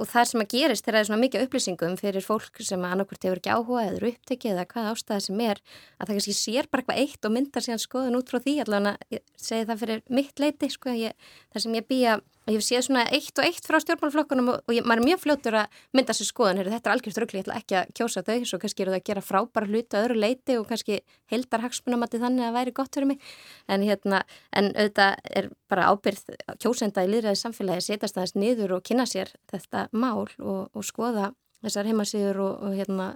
og 0.00 0.10
það 0.10 0.28
sem 0.30 0.44
að 0.44 0.50
gerist 0.54 0.86
þegar 0.86 0.98
það 0.98 1.02
er 1.02 1.10
svona 1.10 1.22
mikið 1.24 1.46
upplýsingum 1.46 1.96
fyrir 2.00 2.26
fólk 2.26 2.62
sem 2.66 2.86
annarkvört 2.88 3.28
hefur 3.28 3.42
ekki 3.42 3.54
áhuga 3.54 3.84
eða 3.84 3.98
eru 3.98 4.12
upptekið 4.14 4.54
eða 4.54 4.66
hvað 4.72 4.90
ástæði 4.94 5.26
sem 5.28 5.44
er 5.46 5.62
að 5.62 6.04
það 6.04 6.14
kannski 6.14 6.36
sér 6.40 6.70
bara 6.70 6.84
eitthvað 6.84 7.02
eitt 7.04 7.28
og 7.28 7.36
myndar 7.36 7.66
síðan 7.66 7.84
skoðun 7.84 8.20
út 8.20 8.32
frá 8.32 8.40
því 8.40 8.56
allavega, 8.64 9.22
segi 9.36 9.68
það 9.70 9.84
fyrir 9.84 10.04
mitt 10.20 10.42
leiti 10.42 10.70
sko, 10.72 10.96
ég, 10.96 11.32
þar 11.52 11.66
sem 11.66 11.80
ég 11.80 11.88
býja 11.90 12.20
og 12.46 12.54
ég 12.54 12.64
sé 12.64 12.80
svona 12.82 13.04
eitt 13.12 13.36
og 13.38 13.46
eitt 13.46 13.66
frá 13.66 13.78
stjórnmálflokkunum 13.82 14.48
og, 14.52 14.62
og 14.64 14.74
ég, 14.74 14.86
maður 14.86 15.02
er 15.02 15.08
mjög 15.10 15.20
fljóttur 15.24 15.56
að 15.60 15.80
mynda 15.96 16.16
sér 16.16 16.28
skoðan, 16.28 16.60
þetta 16.64 16.90
er 16.90 16.94
algjörst 16.94 17.20
röggli, 17.22 17.40
ég 17.40 17.46
ætla 17.46 17.58
ekki 17.60 17.76
að 17.80 17.92
kjósa 17.98 18.22
þau, 18.26 18.38
svo 18.48 18.60
kannski 18.62 18.84
eru 18.84 18.94
það 18.94 19.00
að 19.00 19.08
gera 19.10 19.24
frábæra 19.24 19.70
hluta 19.70 20.00
öðru 20.04 20.16
leiti 20.20 20.56
og 20.60 20.66
kannski 20.70 21.00
heldar 21.32 21.64
hagsmunamatti 21.66 22.22
þannig 22.22 22.46
að 22.48 22.56
væri 22.56 22.74
gott 22.80 22.96
fyrir 22.96 23.10
mig. 23.12 23.28
En 23.68 23.84
hérna, 23.86 24.22
en 24.56 24.72
auðvitað 24.72 25.20
er 25.40 25.50
bara 25.70 25.90
ábyrð 25.92 26.24
kjósenda 26.62 27.04
í 27.04 27.12
liðræði 27.12 27.42
samfélagi 27.42 27.86
setjast 27.90 28.18
aðeins 28.18 28.38
niður 28.38 28.78
og 28.78 28.86
kynna 28.88 29.06
sér 29.10 29.34
þetta 29.52 29.86
mál 29.92 30.24
og, 30.24 30.66
og 30.72 30.86
skoða 30.86 31.30
þessar 31.60 31.90
heimasýður 31.90 32.42
og, 32.46 32.66
og 32.66 32.76
hérna 32.80 33.12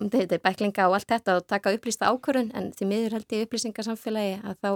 þetta 0.00 0.36
er 0.36 0.42
bæklinga 0.42 0.88
og 0.88 0.96
allt 0.98 1.12
þetta 1.12 1.36
og 1.38 1.46
taka 1.48 1.72
upplýsta 1.76 2.10
ákvörun 2.10 2.50
en 2.58 2.72
því 2.76 2.88
miður 2.90 3.16
held 3.18 3.36
ég 3.36 3.46
upplýsingarsamfélagi 3.46 4.40
að 4.42 4.58
þá 4.64 4.70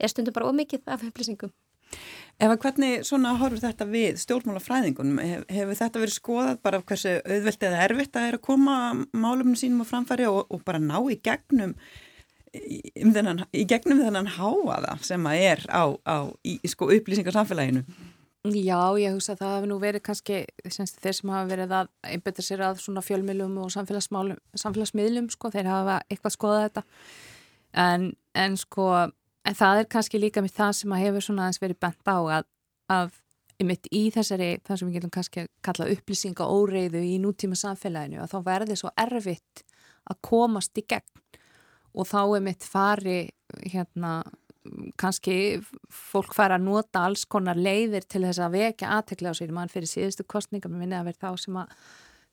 er 0.00 0.12
stundum 0.12 0.36
bara 0.36 0.50
ómikið 0.50 0.88
af 0.90 1.04
upplýsingum. 1.06 1.52
Ef 2.34 2.50
að 2.50 2.56
hvernig 2.64 3.04
svona 3.06 3.36
horfur 3.38 3.62
þetta 3.62 3.86
við 3.86 4.16
stjórnmálafræðingunum, 4.24 5.20
Hef, 5.22 5.44
hefur 5.54 5.78
þetta 5.78 6.00
verið 6.02 6.16
skoðað 6.16 6.56
bara 6.66 6.80
hversu 6.88 7.12
auðvelt 7.22 7.68
eða 7.68 7.84
erfitt 7.84 8.18
að 8.18 8.26
er 8.28 8.38
að 8.38 8.46
koma 8.48 8.78
málum 9.14 9.54
sínum 9.58 9.84
á 9.86 9.90
framfæri 9.92 10.26
og, 10.26 10.42
og 10.50 10.64
bara 10.66 10.82
ná 10.82 10.98
í 11.14 11.20
gegnum 11.22 11.76
í, 12.54 12.80
þennan, 12.98 13.44
í 13.54 13.62
gegnum 13.70 14.02
þennan 14.02 14.32
háaða 14.34 14.96
sem 15.06 15.30
að 15.30 15.44
er 15.46 15.64
á, 15.70 15.84
á 16.02 16.16
í, 16.42 16.58
sko, 16.70 16.90
upplýsingarsamfélaginu? 16.96 17.84
Já, 18.44 18.80
ég 19.00 19.14
hugsa 19.14 19.32
að 19.32 19.40
það 19.40 19.54
hefur 19.54 19.70
nú 19.70 19.76
verið 19.80 20.02
kannski 20.04 20.40
semst, 20.68 20.98
þeir 21.00 21.14
sem 21.16 21.30
hafa 21.32 21.48
verið 21.48 21.70
að 21.78 21.92
einbetta 22.04 22.44
sér 22.44 22.66
að 22.66 22.82
svona 22.82 23.00
fjölmiðlum 23.04 23.54
og 23.62 23.70
samfélagsmiðlum, 23.72 25.30
sko, 25.32 25.54
þeir 25.54 25.70
hafa 25.70 26.02
eitthvað 26.10 26.34
skoðað 26.34 26.66
þetta 26.66 26.82
en, 27.86 28.10
en 28.36 28.58
sko 28.60 28.90
En 29.44 29.56
það 29.56 29.82
er 29.82 29.90
kannski 29.92 30.20
líka 30.20 30.42
með 30.44 30.56
það 30.56 30.72
sem 30.78 30.94
að 30.96 31.04
hefur 31.04 31.26
svona 31.26 31.44
aðeins 31.44 31.60
verið 31.62 31.80
bent 31.84 32.08
á 32.08 32.18
að, 32.38 32.46
að 32.94 33.18
mitt 33.64 33.88
í 33.94 34.06
þessari, 34.14 34.48
það 34.64 34.78
sem 34.80 34.88
við 34.88 34.96
getum 34.98 35.12
kannski 35.14 35.42
að 35.44 35.50
kalla 35.64 35.90
upplýsinga 35.94 36.46
óreiðu 36.48 37.02
í 37.04 37.18
nútíma 37.22 37.58
samfélaginu, 37.58 38.22
að 38.24 38.32
þá 38.32 38.38
verði 38.48 38.78
svo 38.80 38.92
erfitt 38.98 39.64
að 40.10 40.20
komast 40.26 40.80
í 40.80 40.86
gegn. 40.88 41.20
Og 41.94 42.08
þá 42.10 42.20
er 42.24 42.42
mitt 42.42 42.66
fari 42.66 43.18
hérna 43.70 44.16
kannski 44.98 45.36
fólk 45.92 46.32
fara 46.34 46.56
að 46.58 46.64
nota 46.66 47.04
alls 47.04 47.26
konar 47.28 47.58
leiðir 47.60 48.06
til 48.08 48.24
þess 48.24 48.40
að 48.42 48.56
vekja 48.56 48.90
aðtekla 48.96 49.34
á 49.36 49.38
sér. 49.38 49.52
Mann 49.54 49.72
fyrir 49.72 49.90
síðustu 49.90 50.24
kostninga, 50.26 50.72
mér 50.72 50.82
minni 50.82 50.98
að 50.98 51.10
vera 51.10 51.28
þá 51.28 51.44
sem 51.44 51.58
að 51.60 51.74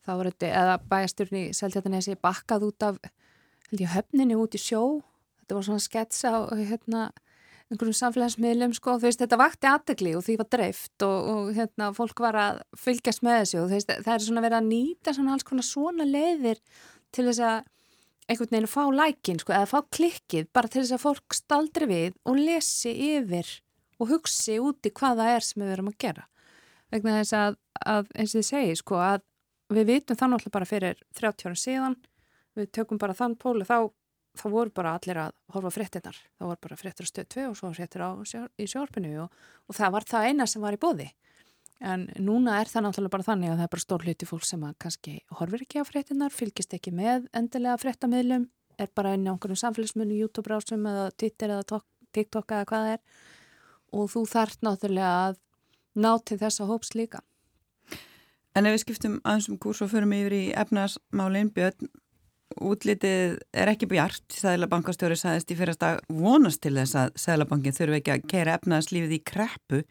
þá 0.01 0.11
var 0.15 0.31
þetta, 0.31 0.51
eða 0.61 0.77
bæjastjórni 0.89 1.43
seltjartanesi 1.53 2.17
bakkað 2.23 2.67
út 2.71 2.87
af 2.87 3.01
höfninu 3.71 4.39
út 4.41 4.55
í 4.57 4.61
sjó 4.61 4.83
þetta 5.51 5.59
var 5.59 5.67
svona 5.67 5.83
sketsa 5.83 6.31
á 6.31 6.39
hérna, 6.55 7.01
einhverjum 7.71 7.97
samfélagsmiðlum 7.97 8.75
sko, 8.75 8.95
veist, 9.01 9.19
þetta 9.19 9.39
vakti 9.39 9.67
aðtegli 9.67 10.13
og 10.15 10.23
því 10.23 10.37
var 10.39 10.47
dreift 10.55 11.05
og, 11.07 11.27
og 11.33 11.51
hérna, 11.55 11.89
fólk 11.95 12.23
var 12.23 12.37
að 12.39 12.61
fylgjast 12.79 13.23
með 13.25 13.41
þessu 13.41 13.59
og 13.59 13.69
veist, 13.71 13.91
það 13.91 14.13
er 14.15 14.25
svona 14.25 14.43
verið 14.45 14.59
að 14.61 14.69
nýta 14.71 15.15
svona 15.15 15.35
alls 15.35 15.47
konar 15.47 15.67
svona 15.67 16.07
leiðir 16.07 16.61
til 17.11 17.27
þess 17.27 17.43
að 17.43 17.69
einhvern 18.31 18.53
veginn 18.55 18.71
fá 18.71 18.83
lækin 18.95 19.41
sko, 19.43 19.55
eða 19.55 19.67
fá 19.67 19.79
klikkið 19.91 20.47
bara 20.55 20.71
til 20.71 20.85
þess 20.85 20.95
að 20.95 21.03
fólk 21.03 21.35
staldri 21.35 21.87
við 21.89 22.19
og 22.23 22.39
lesi 22.39 22.93
yfir 23.11 23.49
og 23.99 24.11
hugsi 24.13 24.55
úti 24.63 24.91
hvað 24.95 25.19
það 25.19 25.33
er 25.35 25.47
sem 25.47 25.63
við 25.63 25.73
verum 25.73 25.91
að 25.91 25.97
gera. 26.05 26.27
Vegna 26.91 27.17
þess 27.19 27.35
að, 27.35 27.57
að 27.83 28.13
eins 28.15 28.31
og 28.31 28.39
þið 28.39 28.47
segi 28.47 28.77
sko 28.79 29.01
að 29.03 29.25
við 29.71 29.91
vitum 29.91 30.19
þannig 30.19 30.39
alltaf 30.39 30.55
bara 30.55 30.67
fyrir 30.67 31.03
30 31.19 31.47
ára 31.51 31.59
síðan 31.59 31.97
við 32.57 32.71
tökum 32.75 32.99
bara 32.99 33.15
þann 33.15 33.37
pólu 33.39 33.67
þá 33.67 33.91
þá 34.37 34.45
voru 34.49 34.71
bara 34.75 34.95
allir 34.97 35.19
að 35.25 35.33
horfa 35.55 35.73
fréttinnar 35.75 36.15
þá 36.15 36.45
voru 36.45 36.61
bara 36.67 36.79
fréttir 36.79 37.07
á 37.07 37.11
stöð 37.11 37.27
2 37.35 37.47
og 37.49 37.57
svo 37.59 37.71
fréttir 37.75 38.03
á, 38.05 38.09
í 38.55 38.67
sjálfinu 38.69 39.15
og, 39.25 39.41
og 39.67 39.75
það 39.75 39.95
var 39.97 40.07
það 40.07 40.27
eina 40.29 40.47
sem 40.47 40.63
var 40.63 40.77
í 40.77 40.81
bóði 40.81 41.09
en 41.81 42.05
núna 42.21 42.59
er 42.61 42.69
það 42.69 42.85
náttúrulega 42.85 43.15
bara 43.15 43.25
þannig 43.25 43.51
að 43.51 43.59
það 43.59 43.65
er 43.65 43.71
bara 43.73 43.83
stór 43.83 44.05
hluti 44.05 44.27
fólk 44.29 44.45
sem 44.45 44.65
að 44.65 44.75
kannski 44.83 45.13
horfir 45.39 45.63
ekki 45.65 45.81
á 45.81 45.85
fréttinnar, 45.87 46.33
fylgist 46.33 46.75
ekki 46.77 46.93
með 46.93 47.25
endilega 47.37 47.79
fréttamöðlum, 47.81 48.45
er 48.77 48.91
bara 48.95 49.15
inn 49.17 49.25
á 49.25 49.33
einhverjum 49.33 49.59
samfélagsmunni, 49.63 50.19
YouTube-brásum 50.21 50.85
eða 50.91 51.07
Twitter 51.17 51.55
eða 51.55 51.81
TikTok 52.13 52.53
eða 52.53 52.67
hvað 52.69 52.85
það 52.85 52.93
er. 52.93 53.01
Og 53.97 54.11
þú 54.13 54.23
þart 54.29 54.63
náttúrulega 54.65 55.11
að 55.25 55.41
ná 55.97 56.11
til 56.23 56.37
þessa 56.41 56.69
hóps 56.69 56.93
líka. 56.95 57.23
En 58.55 58.67
ef 58.67 58.75
við 58.75 58.83
skiptum 58.85 59.19
aðeins 59.23 59.49
um 59.49 59.59
kurs 59.61 59.81
og 59.83 59.91
förum 59.91 60.13
yfir 60.15 60.35
í 60.35 60.45
efnarsmálinn 60.59 61.51
Björn 61.55 61.89
útlitið 62.59 63.37
er 63.55 63.71
ekki 63.71 63.87
bjart, 63.91 64.25
Sæðlabankastjóri 64.35 65.17
sæðist 65.19 65.53
í 65.53 65.57
fyrirsta 65.59 65.93
vonast 66.09 66.61
til 66.63 66.73
þess 66.77 66.97
að 66.99 67.15
Sæðlabankin 67.23 67.77
þurfi 67.77 67.99
ekki 68.01 68.13
að 68.15 68.27
kera 68.31 68.57
efnaðslífið 68.59 69.15
í 69.15 69.21
kreppu 69.31 69.81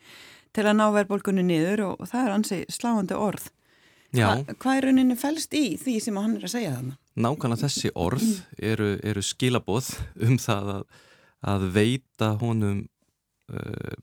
til 0.57 0.67
að 0.67 0.77
ná 0.81 0.85
verðbólkunni 0.95 1.45
niður 1.47 1.85
og, 1.89 2.03
og 2.03 2.11
það 2.11 2.27
er 2.27 2.37
ansi 2.37 2.61
sláandi 2.73 3.19
orð. 3.19 3.49
Hva, 4.11 4.31
hvað 4.59 4.77
er 4.77 4.87
rauninni 4.89 5.17
fælst 5.19 5.55
í 5.55 5.77
því 5.79 5.97
sem 6.03 6.17
hann 6.19 6.35
er 6.39 6.47
að 6.49 6.55
segja 6.57 6.75
þannig? 6.75 6.97
Nákvæmlega 7.21 7.63
þessi 7.63 7.93
orð 7.95 8.25
eru, 8.59 8.89
eru 9.07 9.23
skilaboð 9.23 9.93
um 10.27 10.39
það 10.43 10.73
að, 10.75 10.87
að 11.53 11.67
veita 11.77 12.33
honum 12.41 12.81
uh, 13.55 13.95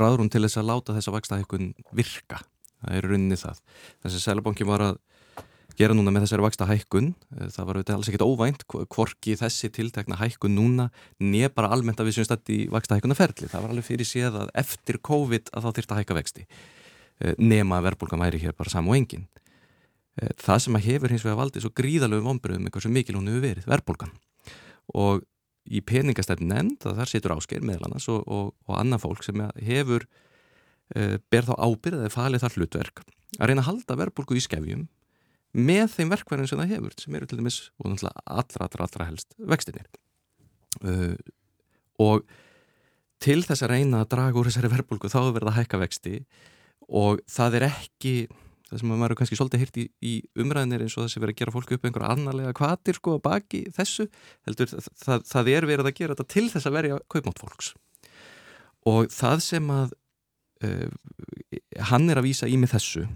ráðrún 0.00 0.32
til 0.32 0.44
þess 0.46 0.60
að 0.62 0.70
láta 0.70 0.96
þessa 0.96 1.14
vakstahækkun 1.18 1.74
virka. 1.96 2.40
Það 2.78 2.96
eru 3.00 3.12
rauninni 3.12 3.38
það. 3.40 3.60
Þessi 4.06 4.22
Sæðlabankin 4.24 4.70
var 4.70 4.86
að 4.86 4.98
gera 5.78 5.94
núna 5.94 6.10
með 6.12 6.26
þessari 6.26 6.44
vaksta 6.44 6.66
hækkun 6.68 7.12
eh, 7.36 7.48
það 7.54 7.68
var 7.68 7.78
alls 7.94 8.10
ekkert 8.10 8.24
óvænt 8.26 8.64
hvorki 8.90 9.36
þessi 9.38 9.70
tiltekna 9.74 10.18
hækkun 10.18 10.56
núna 10.58 10.88
nefn 11.22 11.54
bara 11.54 11.70
almennt 11.74 12.00
að 12.02 12.10
við 12.10 12.18
séum 12.18 12.28
stætt 12.28 12.52
í 12.54 12.58
vaksta 12.72 12.98
hækkunarferli 12.98 13.50
það 13.50 13.64
var 13.64 13.74
alveg 13.74 13.86
fyrir 13.86 14.08
séð 14.08 14.40
að 14.42 14.52
eftir 14.58 14.98
COVID 15.08 15.52
að 15.52 15.66
þá 15.66 15.70
þyrta 15.78 15.94
að 15.94 16.02
hækka 16.02 16.18
vexti 16.18 16.46
eh, 16.48 17.34
nema 17.38 17.78
að 17.78 17.90
verbulgan 17.90 18.24
væri 18.24 18.42
hér 18.42 18.56
bara 18.58 18.74
sam 18.74 18.90
og 18.90 18.98
engin. 18.98 19.26
Eh, 20.18 20.34
það 20.42 20.62
sem 20.66 20.78
að 20.80 20.86
hefur 20.90 21.14
hins 21.14 21.26
vegar 21.26 21.40
valdið 21.44 21.66
svo 21.66 21.72
gríðalögum 21.78 22.32
vonbröðum 22.32 22.66
með 22.66 22.76
hversu 22.76 22.92
mikil 22.94 23.18
hún 23.20 23.30
hefur 23.30 23.46
verið, 23.46 23.70
verbulgan 23.70 24.14
og 24.98 25.22
í 25.68 25.82
peningastefn 25.84 26.48
nefnd 26.48 26.86
þar 26.96 27.10
situr 27.10 27.36
ásker 27.36 27.62
meðal 27.62 27.90
annars 27.90 28.08
og, 28.10 28.22
og, 28.24 28.54
og 28.66 28.78
annað 28.80 29.04
fólk 29.04 29.26
sem 29.26 29.42
hefur 29.60 30.08
ber 30.88 31.44
þá 31.44 31.52
ábyrð 31.60 32.06
eða 32.06 32.12
falið 32.14 32.40
þar 32.40 32.54
hlutverk 32.56 33.02
að 33.36 33.50
reyna 33.50 33.60
að 33.60 33.66
halda 33.66 33.96
verbulgu 34.00 34.38
í 34.38 34.40
skefjum 34.40 34.86
með 35.56 35.86
þeim 35.94 36.12
verkværin 36.12 36.50
sem 36.50 36.60
það 36.60 36.74
hefur 36.74 36.98
sem 37.00 37.16
eru 37.16 37.28
til 37.28 37.38
dæmis 37.40 37.60
og 37.78 37.92
allra, 37.92 38.12
allra, 38.26 38.68
allra 38.84 39.08
helst 39.08 39.32
vextinir 39.38 39.88
uh, 40.84 41.16
og 42.02 42.26
til 43.22 43.40
þess 43.46 43.64
að 43.64 43.72
reyna 43.74 44.02
að 44.04 44.12
draga 44.14 44.38
úr 44.38 44.50
þessari 44.50 44.70
verbulgu 44.72 45.10
þá 45.10 45.20
verða 45.34 45.56
hækka 45.56 45.80
vexti 45.80 46.20
og 46.88 47.24
það 47.28 47.58
er 47.58 47.68
ekki 47.70 48.14
það 48.68 48.82
sem 48.82 48.92
maður 48.92 49.16
kannski 49.18 49.38
svolítið 49.38 49.62
hýrt 49.62 49.78
í, 49.80 49.84
í 50.04 50.14
umræðinir 50.42 50.84
eins 50.84 50.96
og 50.98 51.06
þess 51.06 51.18
að 51.18 51.24
vera 51.24 51.34
að 51.34 51.40
gera 51.40 51.54
fólku 51.54 51.76
upp 51.76 51.86
einhverja 51.88 52.10
annarlega 52.14 52.56
kvatir 52.56 52.98
sko 52.98 53.16
baki 53.24 53.62
þessu. 53.76 54.08
Heldur 54.48 54.72
það, 54.72 55.24
það, 55.28 55.52
er 55.54 55.68
verið 55.70 55.88
að 55.88 55.96
gera 56.00 56.16
þetta 56.16 56.34
til 56.34 56.44
þess 56.52 56.68
að 56.68 56.76
verja 56.76 56.98
kaupmátt 57.14 57.40
fólks. 57.40 57.70
Og 58.88 59.08
það 59.12 59.44
sem 59.46 59.72
að 59.72 59.94
uh, 60.68 60.90
hann 61.92 62.12
er 62.12 62.20
að 62.20 62.28
vísa 62.28 62.50
í 62.50 62.58
með 62.60 62.76
þessu 62.76 63.06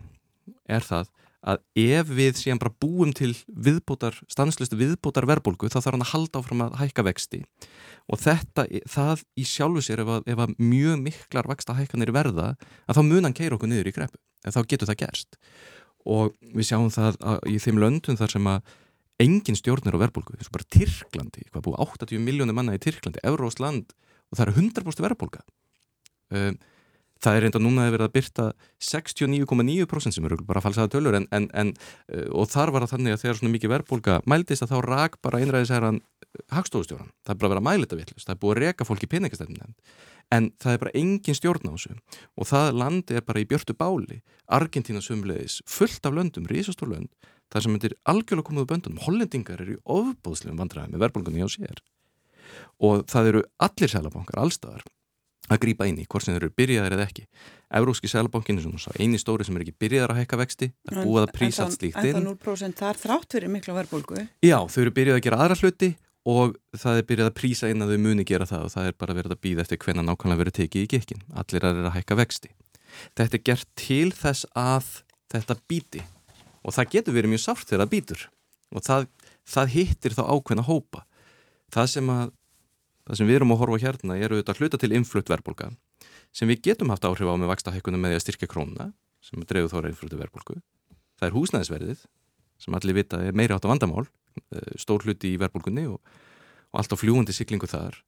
er 0.72 0.88
það 0.88 1.12
að 1.42 1.62
ef 1.82 2.10
við 2.14 2.36
síðan 2.38 2.60
bara 2.62 2.74
búum 2.82 3.12
til 3.16 3.32
viðbótar, 3.50 4.14
stanslustu 4.30 4.78
viðbótar 4.78 5.26
verðbólgu 5.26 5.70
þá 5.72 5.80
þarf 5.80 5.96
hann 5.96 6.04
að 6.04 6.12
halda 6.12 6.42
áfram 6.42 6.64
að 6.66 6.76
hækka 6.78 7.04
vexti. 7.08 7.42
Og 8.10 8.20
þetta, 8.22 8.66
það 8.90 9.24
í 9.38 9.46
sjálfu 9.48 9.82
sér 9.82 10.04
ef 10.04 10.12
að, 10.16 10.28
ef 10.30 10.42
að 10.44 10.54
mjög 10.62 11.02
miklar 11.02 11.48
vaksta 11.50 11.76
hækkanir 11.78 12.14
verða 12.14 12.52
að 12.86 12.98
þá 12.98 13.02
mun 13.08 13.26
hann 13.26 13.36
keira 13.36 13.58
okkur 13.58 13.72
niður 13.72 13.90
í 13.90 13.94
greppu 13.96 14.20
en 14.46 14.54
þá 14.54 14.60
getur 14.70 14.90
það 14.90 15.00
gerst. 15.02 15.40
Og 16.06 16.32
við 16.54 16.68
sjáum 16.70 16.90
það 16.94 17.18
í 17.50 17.58
þeim 17.62 17.82
löndum 17.82 18.18
þar 18.18 18.36
sem 18.36 18.48
að 18.50 18.78
engin 19.22 19.58
stjórnir 19.58 19.94
á 19.94 20.02
verðbólgu, 20.02 20.34
eins 20.34 20.50
og 20.50 20.56
bara 20.56 20.70
Tyrklandi, 20.74 21.46
hvað 21.52 21.66
búið 21.66 21.82
80 21.84 22.22
miljónir 22.26 22.56
manna 22.56 22.74
í 22.74 22.82
Tyrklandi, 22.82 23.22
Eurósland 23.26 23.92
og 24.30 24.38
það 24.38 24.46
eru 24.46 24.54
100% 24.64 25.04
verðbólga. 25.04 25.44
Um, 26.32 26.56
það 27.22 27.36
er 27.38 27.44
reynda 27.46 27.62
núna 27.62 27.86
að 27.86 27.96
vera 27.96 28.08
að 28.08 28.14
byrta 28.16 28.46
69,9% 28.82 30.16
sem 30.16 30.28
eru 30.28 30.40
bara 30.48 30.62
falsaða 30.64 30.92
tölur 30.96 31.18
en, 31.18 31.28
en, 31.34 31.48
en, 31.54 31.74
uh, 32.12 32.28
og 32.42 32.50
þar 32.52 32.74
var 32.74 32.86
það 32.86 32.96
þannig 32.96 33.16
að 33.16 33.22
þegar 33.24 33.40
svona 33.40 33.56
mikið 33.56 33.74
verðbólka 33.76 34.20
mældist 34.28 34.66
að 34.66 34.74
þá 34.74 34.78
rak 34.88 35.20
bara 35.24 35.42
einræðisæran 35.42 36.00
hagstofustjóran, 36.52 37.12
það 37.26 37.34
er 37.34 37.38
bara 37.38 37.50
að 37.50 37.54
vera 37.54 37.66
mælita 37.66 37.98
vittlust, 37.98 38.26
það 38.26 38.34
er 38.34 38.42
búið 38.42 38.54
að 38.54 38.62
reka 38.62 38.88
fólk 38.88 39.04
í 39.04 39.10
peningastefnum 39.12 39.74
en 40.32 40.48
það 40.62 40.74
er 40.74 40.80
bara 40.82 40.94
engin 40.98 41.36
stjórn 41.36 41.68
á 41.68 41.72
þessu. 41.74 41.98
Og 42.40 42.48
það 42.48 42.78
landi 42.80 43.18
er 43.18 43.26
bara 43.26 43.42
í 43.42 43.48
björtu 43.48 43.76
báli. 43.76 44.22
Argentina 44.48 45.02
sumleðis, 45.04 45.60
fullt 45.68 46.08
af 46.08 46.16
löndum, 46.16 46.48
risastór 46.48 46.92
lönd 46.94 47.12
þar 47.52 47.66
sem 47.66 47.74
myndir 47.74 47.98
algjörlega 48.08 48.48
komið 48.48 48.64
úr 48.64 48.70
böndunum, 48.70 49.02
hollendingar 49.04 49.60
eru 49.60 49.74
í 49.74 49.82
ofbóðslegum 49.84 50.62
vandræði 50.62 50.94
með 50.94 51.02
verðbólgunni 51.04 51.44
á 51.44 51.48
sér. 51.52 51.82
Og 52.80 53.04
það 53.12 53.28
eru 53.28 53.42
allir 53.60 53.92
selabankar, 53.92 54.40
allstaðar 54.40 54.86
að 55.56 55.62
grýpa 55.64 55.88
inn 55.88 55.98
í, 56.02 56.06
hvort 56.10 56.24
sem 56.24 56.34
þeir 56.34 56.46
eru 56.46 56.54
byrjaðar 56.60 56.96
eða 56.96 57.06
ekki. 57.08 57.26
Európski 57.72 58.10
selabankin 58.10 58.60
er 58.60 58.66
svona 58.66 58.96
eini 59.00 59.20
stóri 59.20 59.46
sem 59.46 59.56
er 59.56 59.64
ekki 59.64 59.76
byrjaðar 59.80 60.14
að 60.14 60.22
hækka 60.22 60.38
vexti 60.42 60.70
það 60.72 60.98
er 60.98 61.06
búið 61.08 61.26
að 61.26 61.34
prísa 61.38 61.66
allt 61.66 61.78
slíkt 61.78 62.00
inn. 62.02 62.16
En 62.16 62.26
það 62.26 62.26
0% 62.28 62.82
þar 62.82 63.00
þrátt 63.02 63.36
fyrir 63.36 63.52
mikla 63.52 63.76
verðbólgu. 63.78 64.24
Já, 64.44 64.58
þau 64.68 64.80
eru 64.84 64.94
byrjað 64.98 65.20
að 65.20 65.24
gera 65.26 65.40
aðra 65.44 65.58
hluti 65.62 65.90
og 66.32 66.58
það 66.78 66.98
er 67.00 67.06
byrjað 67.08 67.30
að 67.30 67.38
prísa 67.38 67.70
inn 67.72 67.82
að 67.82 67.94
þau 67.94 68.02
muni 68.04 68.26
gera 68.28 68.46
það 68.46 68.66
og 68.66 68.74
það 68.74 68.90
er 68.90 68.98
bara 69.02 69.16
verið 69.18 69.34
að 69.34 69.40
býða 69.46 69.64
eftir 69.64 69.80
hvenna 69.82 70.04
nákvæmlega 70.06 70.42
verið 70.42 70.58
tekið 70.60 70.84
í 70.84 70.90
gekkin 70.92 71.24
allir 71.42 71.66
er 71.66 71.80
að 71.82 71.94
hækka 71.96 72.18
vexti. 72.20 72.52
Þetta 73.18 73.38
er 73.38 73.44
gert 73.48 73.70
til 73.80 74.12
þess 74.14 74.46
að 74.58 74.92
þetta 75.32 75.58
býti 75.70 76.04
og 76.62 76.76
það 76.76 76.92
getur 76.94 77.16
verið 77.16 77.34
mjög 77.34 77.42
sárt 77.46 77.66
þegar 77.66 77.82
það 77.84 77.92
býtur 77.96 78.28
og 78.72 78.86
það, 78.86 79.08
það 79.48 79.74
hittir 79.74 80.16
þá 80.16 80.22
ákveðna 80.28 80.66
hópa. 80.68 81.02
Það 81.72 81.90
sem, 81.94 82.12
að, 82.12 82.32
það 83.08 83.18
sem 83.18 83.30
við 83.30 83.38
erum 83.38 83.54
að 83.54 83.62
horfa 83.62 83.80
hérna 83.82 84.18
er 84.18 84.34
auðvitað 84.34 84.60
hluta 84.62 84.80
til 84.80 84.92
influtt 84.96 85.32
verðbólka 85.32 85.70
sem 86.32 86.50
við 86.50 86.62
getum 86.68 86.92
haft 86.94 87.06
áhrif 87.06 87.28
á 87.28 87.34
með 87.34 87.52
vaksta 87.52 87.74
hækkunum 87.74 88.02
með 88.02 88.14
því 88.14 88.20
að 88.20 88.24
styrkja 88.26 88.50
krónuna 88.50 88.88
sem 89.22 89.42
dreifur 89.46 89.72
þóra 89.74 89.92
influttu 89.92 90.20
verðbólku 90.20 90.58
það 91.18 91.28
er 91.28 91.36
húsnæðisverðið 91.36 92.06
sem 92.62 92.78
allir 92.78 92.98
vita 93.00 93.20
er 93.22 93.36
meiri 93.36 93.56
átt 93.56 93.66
á 93.66 93.72
vandamál 93.72 94.06
eh, 94.06 94.74
stór 94.78 95.04
hluti 95.06 95.34
í 95.34 95.40
verðbólkunni 95.42 95.88
og, 95.90 95.98
og 96.70 96.82
allt 96.82 96.94
á 96.94 97.00
fljúandi 97.00 97.34
siklingu 97.34 97.70
þar 97.70 97.98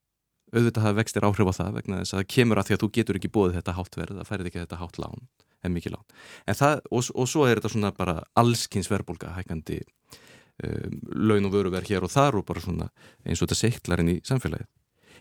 auðvitað 0.54 0.84
hafa 0.86 0.98
vextir 1.00 1.26
áhrif 1.26 1.50
á 1.50 1.54
það 1.58 1.78
vegna 1.80 2.02
þess 2.02 2.14
að 2.14 2.20
það 2.20 2.30
kemur 2.36 2.60
að 2.60 2.68
því 2.68 2.76
að 2.76 2.82
þú 2.82 2.88
getur 2.98 3.18
ekki 3.18 3.32
bóðið 3.34 3.56
þetta 3.58 3.74
háttverð 3.78 4.20
það 4.20 4.30
færið 4.30 4.50
ekki 4.50 4.62
þetta 4.62 4.80
hátt 4.80 5.00
lán 5.02 5.24
en 5.64 5.74
mikið 5.74 5.96
lán. 5.96 6.06
En 6.46 6.58
það, 6.58 6.84
og, 6.90 7.10
og 7.16 7.28
svo 7.30 7.48
er 7.48 7.58
þetta 7.58 7.72
svona 7.72 7.92
bara 7.96 8.16
allskins 8.40 8.90
verðbólka 8.92 9.32
hækandi 9.38 9.80
um, 9.82 10.98
laun 11.16 11.48
og 11.48 11.54
vöruverð 11.56 11.90
hér 11.90 12.06
og 12.06 12.12
þar 12.12 12.40
og 12.40 12.46
bara 12.48 12.64
svona 12.64 12.90
eins 13.24 13.40
og 13.40 13.48
þetta 13.48 13.60
sektlarinn 13.62 14.12
í 14.14 14.18
samfélagið. 14.26 14.68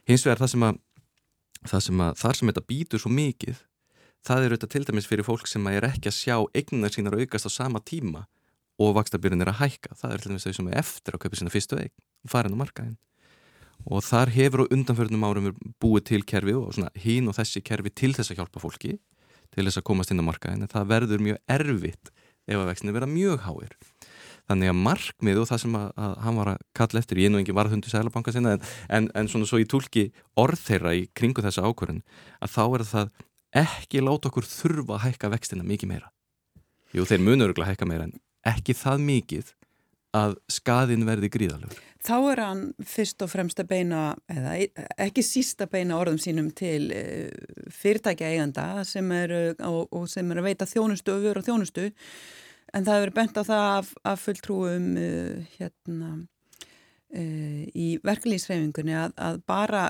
Hins 0.09 0.25
vegar 0.27 0.41
það 0.41 0.51
sem 0.53 0.65
að, 0.67 0.79
það 1.69 1.85
sem 1.87 2.03
að 2.03 2.17
þar 2.19 2.39
sem 2.39 2.51
þetta 2.51 2.65
býtur 2.67 3.03
svo 3.03 3.11
mikið, 3.13 3.61
það 4.23 4.43
er 4.43 4.55
auðvitað 4.55 4.73
til 4.73 4.83
dæmis 4.89 5.07
fyrir 5.07 5.27
fólk 5.27 5.47
sem 5.47 5.69
er 5.71 5.87
ekki 5.87 6.11
að 6.11 6.17
sjá 6.17 6.35
eignar 6.55 6.93
sínar 6.95 7.15
aukast 7.19 7.47
á 7.47 7.51
sama 7.51 7.79
tíma 7.83 8.25
og 8.81 8.95
vakstabyrjun 8.97 9.45
er 9.45 9.53
að 9.53 9.61
hækka. 9.61 9.95
Það 9.99 10.13
er 10.13 10.23
til 10.23 10.31
dæmis 10.33 10.47
þau 10.47 10.57
sem 10.57 10.69
er 10.71 10.77
eftir 10.81 11.15
að 11.15 11.23
kaupa 11.23 11.39
sína 11.39 11.53
fyrstu 11.53 11.79
eign 11.79 11.93
og 11.93 12.33
farin 12.33 12.55
á 12.55 12.61
markaðin. 12.63 12.99
Og 13.83 14.03
þar 14.03 14.31
hefur 14.31 14.63
á 14.63 14.71
undanförnum 14.71 15.25
árum 15.27 15.49
búið 15.83 16.05
til 16.11 16.21
kerfi 16.27 16.55
og 16.55 16.71
svona 16.75 16.91
hín 17.03 17.27
og 17.31 17.35
þessi 17.37 17.63
kerfi 17.63 17.91
til 17.91 18.13
þess 18.15 18.31
að 18.31 18.41
hjálpa 18.41 18.63
fólki 18.63 18.97
til 19.53 19.65
þess 19.67 19.79
að 19.79 19.87
komast 19.89 20.13
inn 20.13 20.23
á 20.23 20.25
markaðin 20.25 20.65
en 20.65 20.71
það 20.71 20.89
verður 20.91 21.23
mjög 21.27 21.41
erfitt 21.55 22.11
ef 22.47 22.57
að 22.57 22.69
vextinni 22.71 22.95
verða 22.95 23.11
mjög 23.11 23.43
háir 23.47 23.75
þannig 24.49 24.71
að 24.71 24.81
markmið 24.87 25.41
og 25.41 25.49
það 25.49 25.61
sem 25.63 25.77
að, 25.79 25.87
að 26.05 26.15
hann 26.25 26.39
var 26.39 26.51
að 26.53 26.63
kalla 26.79 27.03
eftir, 27.03 27.21
ég 27.21 27.29
er 27.29 27.33
nú 27.33 27.41
engin 27.41 27.57
varðhundu 27.57 27.91
sælabanka 27.91 28.33
sinna 28.35 28.57
en, 28.57 28.65
en, 28.89 29.09
en 29.15 29.31
svona 29.31 29.47
svo 29.49 29.61
ég 29.61 29.69
tólki 29.71 30.09
orð 30.39 30.65
þeirra 30.67 30.95
í 30.99 31.05
kringu 31.15 31.45
þessa 31.45 31.65
ákvörðun 31.67 32.03
að 32.43 32.53
þá 32.55 32.63
er 32.65 32.85
það 32.91 33.13
ekki 33.63 34.03
láta 34.03 34.31
okkur 34.31 34.49
þurfa 34.49 34.97
að 34.97 35.03
hækka 35.07 35.31
vextina 35.33 35.67
mikið 35.67 35.93
meira 35.93 36.11
jú 36.93 37.07
þeir 37.09 37.23
munur 37.25 37.55
að 37.55 37.69
hækka 37.71 37.89
meira 37.89 38.09
en 38.09 38.17
ekki 38.53 38.75
það 38.77 39.05
mikið 39.07 39.53
að 40.13 40.35
skaðin 40.51 41.07
verði 41.07 41.29
gríðalögur. 41.33 41.79
Þá 42.03 42.15
er 42.33 42.41
hann 42.43 42.61
fyrst 42.85 43.23
og 43.25 43.31
fremst 43.31 43.61
að 43.63 43.69
beina, 43.71 44.01
eða 44.29 44.57
ekki 45.01 45.23
síst 45.25 45.63
að 45.63 45.71
beina 45.77 45.97
orðum 45.97 46.19
sínum 46.21 46.51
til 46.53 46.91
eh, 46.93 47.31
fyrirtækja 47.73 48.33
eiganda 48.33 48.67
sem 48.87 49.07
er, 49.15 49.33
og, 49.63 49.87
og 49.89 50.05
sem 50.11 50.29
er 50.29 50.41
að 50.41 50.49
veita 50.51 50.69
þjónustu 50.69 51.15
og 51.15 51.25
vera 51.25 51.45
þjónustu 51.45 51.87
en 52.73 52.85
það 52.85 52.99
hefur 52.99 53.13
bent 53.19 53.39
á 53.39 53.43
það 53.43 53.65
af, 53.77 53.93
af 54.11 54.21
fulltrúum 54.27 54.91
uh, 54.97 55.55
hérna 55.57 56.11
uh, 56.19 57.63
í 57.73 57.87
verkefliðsreifingunni 58.03 58.97
að, 58.97 59.15
að 59.17 59.41
bara 59.49 59.87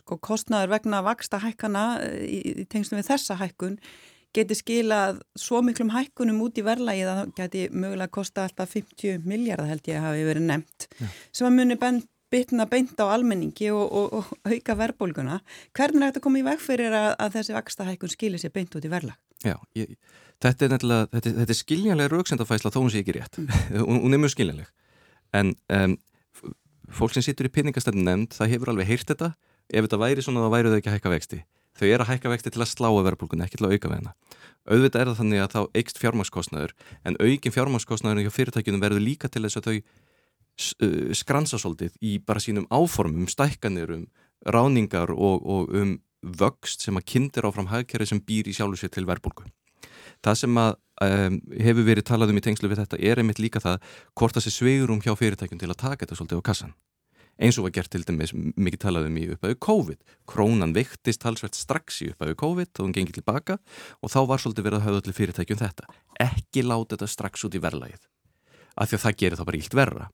sko, 0.00 0.18
kostnaður 0.22 0.74
vegna 0.76 1.04
vaksta 1.06 1.40
hækkana 1.42 1.86
í, 2.22 2.40
í 2.64 2.66
tengslu 2.70 3.00
við 3.00 3.10
þessa 3.12 3.38
hækkun 3.40 3.78
geti 4.34 4.56
skilað 4.58 5.20
svo 5.38 5.60
miklum 5.62 5.92
hækkunum 5.94 6.40
út 6.42 6.58
í 6.58 6.64
verðlægi 6.66 7.04
að 7.06 7.18
það 7.20 7.34
geti 7.38 7.66
mögulega 7.70 8.14
kosta 8.16 8.48
alltaf 8.48 8.74
50 8.74 9.22
miljardar 9.28 9.70
held 9.70 9.90
ég 9.90 10.02
hafi 10.02 10.24
verið 10.26 10.48
nefnt 10.48 10.88
ja. 10.98 11.10
sem 11.30 11.48
að 11.48 11.56
muni 11.60 11.78
bytna 12.34 12.66
beint 12.70 12.98
á 12.98 13.06
almenningi 13.06 13.70
og, 13.74 13.84
og, 13.86 14.18
og 14.18 14.50
auka 14.50 14.76
verðbólguna. 14.80 15.38
Hvernig 15.76 16.02
er 16.02 16.12
þetta 16.12 16.24
koma 16.26 16.42
í 16.42 16.46
veg 16.46 16.60
fyrir 16.62 16.96
að, 16.98 17.10
að 17.22 17.38
þessi 17.38 17.56
vaksta 17.56 17.88
hækkun 17.88 18.12
skilir 18.12 18.42
sér 18.42 18.54
beint 18.54 18.74
út 18.74 18.84
í 18.84 18.92
verðlag? 18.92 19.18
Já, 19.44 19.56
ég, 19.78 19.94
þetta 20.42 20.66
er 20.66 20.74
nefnilega, 20.74 21.08
þetta, 21.14 21.34
þetta 21.40 21.54
er 21.54 21.60
skiljanlega 21.60 22.12
rauksendafæsla 22.12 22.74
þó 22.74 22.80
hún 22.82 22.92
sé 22.92 23.04
ekki 23.04 23.18
rétt. 23.18 23.40
Mm. 23.40 23.88
hún 24.04 24.16
er 24.16 24.24
mjög 24.24 24.34
skiljanleg. 24.36 24.70
En 25.34 25.56
um, 25.78 25.98
fólk 27.00 27.16
sem 27.16 27.26
sittur 27.26 27.50
í 27.50 27.54
pinningastættin 27.54 28.06
nefnd, 28.06 28.36
það 28.36 28.56
hefur 28.56 28.74
alveg 28.74 28.90
heyrt 28.92 29.10
þetta. 29.12 29.34
Ef 29.72 29.86
þetta 29.86 30.00
væri 30.02 30.24
svona, 30.24 30.44
þá 30.44 30.56
væri 30.58 30.72
þau 30.72 30.80
ekki 30.80 30.90
að 30.92 30.98
hækka 30.98 31.14
vexti 31.14 31.44
þau 31.78 31.88
er 31.90 32.02
að 32.02 32.10
hækka 32.12 32.32
vexti 32.32 32.52
til 32.54 32.62
að 32.62 32.70
slá 32.70 32.88
að 32.88 33.04
verðbólkunni, 33.08 33.46
ekki 33.46 33.58
til 33.58 33.66
að 33.66 33.76
auka 33.76 33.90
veðina. 33.90 34.14
Auðvitað 34.64 35.00
er 35.00 35.08
það 35.10 35.18
þannig 35.20 35.42
að 35.42 35.54
þá 35.54 35.60
eikst 35.80 36.00
fjármáskostnaður, 36.00 36.74
en 37.04 37.16
aukin 37.20 37.54
fjármáskostnaður 37.54 38.24
hjá 38.24 38.34
fyrirtækjunum 38.38 38.84
verður 38.84 39.04
líka 39.04 39.28
til 39.28 39.42
þess 39.44 39.58
að 39.60 39.66
þau 39.66 39.74
skransa 40.56 41.58
svolítið 41.58 41.96
í 42.04 42.18
bara 42.22 42.42
sínum 42.42 42.68
áformum, 42.70 43.26
um 43.26 44.06
ráningar 44.44 45.10
og, 45.10 45.40
og 45.46 45.74
um 45.74 45.98
vöxt 46.24 46.84
sem 46.84 46.96
að 46.96 47.06
kindir 47.08 47.46
áfram 47.48 47.68
hagkerri 47.70 48.06
sem 48.06 48.20
býr 48.20 48.48
í 48.48 48.54
sjálfu 48.56 48.76
sér 48.76 48.92
til 48.92 49.06
verðbólku. 49.08 49.46
Það 50.24 50.40
sem 50.40 50.58
að 50.60 50.72
um, 51.04 51.38
hefur 51.60 51.86
verið 51.88 52.06
talað 52.08 52.32
um 52.32 52.40
í 52.40 52.44
tengslu 52.44 52.68
við 52.70 52.82
þetta 52.84 53.00
er 53.00 53.20
einmitt 53.20 53.40
líka 53.42 53.60
það 53.60 53.84
hvort 54.16 54.36
það 54.36 54.46
sé 54.46 54.52
sveigurum 54.54 55.02
hjá 55.04 55.12
fyrirtækjum 55.16 55.60
til 55.60 55.70
að 55.70 55.80
taka 55.80 56.04
þetta 56.04 56.18
svolítið 56.20 56.44
á 56.44 56.48
kassan 56.48 56.74
eins 57.34 57.58
og 57.58 57.66
var 57.66 57.74
gert 57.74 57.90
til 57.90 58.04
dæmis 58.06 58.30
mikið 58.34 58.80
talaðum 58.84 59.16
í 59.18 59.24
upphæðu 59.34 59.56
COVID. 59.66 60.00
Krónan 60.30 60.74
viktist 60.76 61.24
halsvert 61.26 61.56
strax 61.58 62.02
í 62.04 62.12
upphæðu 62.12 62.36
COVID 62.38 62.70
og 62.78 62.86
hún 62.86 62.94
gengið 62.94 63.18
tilbaka 63.18 63.58
og 64.00 64.12
þá 64.12 64.20
var 64.30 64.42
svolítið 64.42 64.68
verið 64.68 64.78
að 64.78 64.86
hafa 64.86 65.00
allir 65.02 65.18
fyrirtækjum 65.18 65.62
þetta. 65.64 65.88
Ekki 66.22 66.62
láta 66.62 66.94
þetta 66.94 67.10
strax 67.10 67.46
út 67.48 67.56
í 67.58 67.62
verðlægið 67.64 68.04
af 68.74 68.90
því 68.90 68.98
að 68.98 69.04
það 69.04 69.18
gerir 69.22 69.40
þá 69.40 69.46
bara 69.48 69.60
ílt 69.60 69.76
verra. 69.78 70.06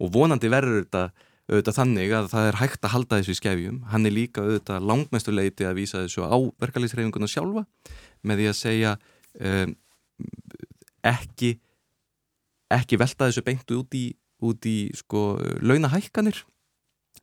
Og 0.00 0.12
vonandi 0.14 0.50
verður 0.52 0.82
þetta 0.82 1.04
auðvitað 1.44 1.76
þannig 1.76 2.14
að 2.16 2.30
það 2.32 2.48
er 2.48 2.58
hægt 2.62 2.86
að 2.86 2.94
halda 2.94 3.20
þessu 3.20 3.34
í 3.34 3.40
skefjum. 3.40 3.78
Hann 3.92 4.08
er 4.08 4.16
líka 4.16 4.44
auðvitað 4.44 4.88
langmestuleiti 4.90 5.68
að 5.68 5.78
vísa 5.80 6.02
þessu 6.04 6.24
á 6.24 6.36
verkalýsreifinguna 6.62 7.28
sjálfa 7.28 7.66
með 8.24 8.40
því 8.40 8.50
að 8.50 8.58
segja 8.60 8.94
um, 9.40 9.74
ekki, 11.04 11.50
ekki 12.72 13.00
velta 13.00 13.28
þessu 13.28 13.44
beintu 13.44 13.82
út 13.82 13.98
í 13.98 14.06
út 14.44 14.66
í 14.68 14.90
sko 14.96 15.36
launahækkanir. 15.64 16.42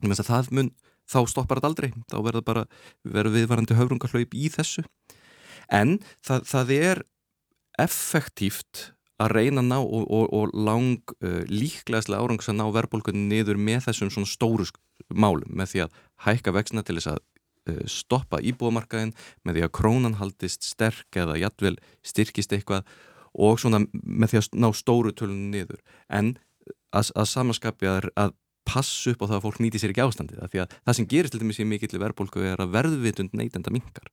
Það 0.02 0.52
mun, 0.56 0.72
þá 1.10 1.20
stoppar 1.30 1.60
þetta 1.60 1.72
aldrei. 1.72 1.90
Þá 2.10 2.18
verður 2.26 2.48
bara 2.48 2.64
verður 3.04 3.38
viðvarandi 3.38 3.78
höfrungarhlaup 3.78 4.38
í 4.38 4.50
þessu. 4.54 4.86
En 5.72 6.00
það, 6.26 6.48
það 6.52 6.74
er 6.78 7.04
effektíft 7.82 8.92
að 9.22 9.34
reyna 9.36 9.62
að 9.62 9.70
ná 9.70 9.78
og, 9.82 10.06
og, 10.06 10.26
og 10.34 10.56
lang 10.56 11.14
uh, 11.22 11.42
líklegaslega 11.50 12.22
árangs 12.22 12.50
að 12.50 12.60
ná 12.60 12.66
verðbólkunni 12.78 13.28
niður 13.30 13.60
með 13.62 13.88
þessum 13.90 14.12
svona 14.14 14.32
stóru 14.32 14.68
málum 15.14 15.52
með 15.58 15.74
því 15.74 15.84
að 15.86 16.02
hækka 16.26 16.56
vexna 16.56 16.86
til 16.86 16.98
þess 16.98 17.14
að 17.14 17.22
uh, 17.22 17.82
stoppa 17.90 18.42
íbúamarkaðin 18.52 19.16
með 19.46 19.60
því 19.60 19.66
að 19.68 19.74
krónan 19.80 20.20
haldist 20.22 20.68
sterk 20.68 21.22
eða 21.24 21.40
jætvel 21.42 21.76
styrkist 22.06 22.56
eitthvað 22.56 22.88
og 23.32 23.60
svona 23.62 23.86
með 23.92 24.34
því 24.34 24.42
að 24.42 24.56
ná 24.60 24.70
stóru 24.76 25.14
tölunum 25.16 25.52
niður. 25.54 25.80
En 26.12 26.36
að, 26.92 27.14
að 27.16 27.30
samanskapi 27.32 27.88
að, 27.88 28.10
að 28.20 28.34
passa 28.68 29.14
upp 29.14 29.24
á 29.24 29.30
það 29.30 29.38
að 29.38 29.46
fólk 29.46 29.62
nýti 29.64 29.82
sér 29.82 29.94
ekki 29.94 30.04
ástandið 30.06 30.42
því 30.52 30.64
að 30.64 30.74
það 30.76 30.98
sem 30.98 31.08
gerist 31.14 31.34
til 31.34 31.42
dæmis 31.42 31.62
í 31.62 31.68
mikill 31.68 32.02
verðbólku 32.02 32.44
er 32.46 32.62
að 32.62 32.76
verðvitund 32.76 33.34
neytenda 33.38 33.74
mingar 33.74 34.12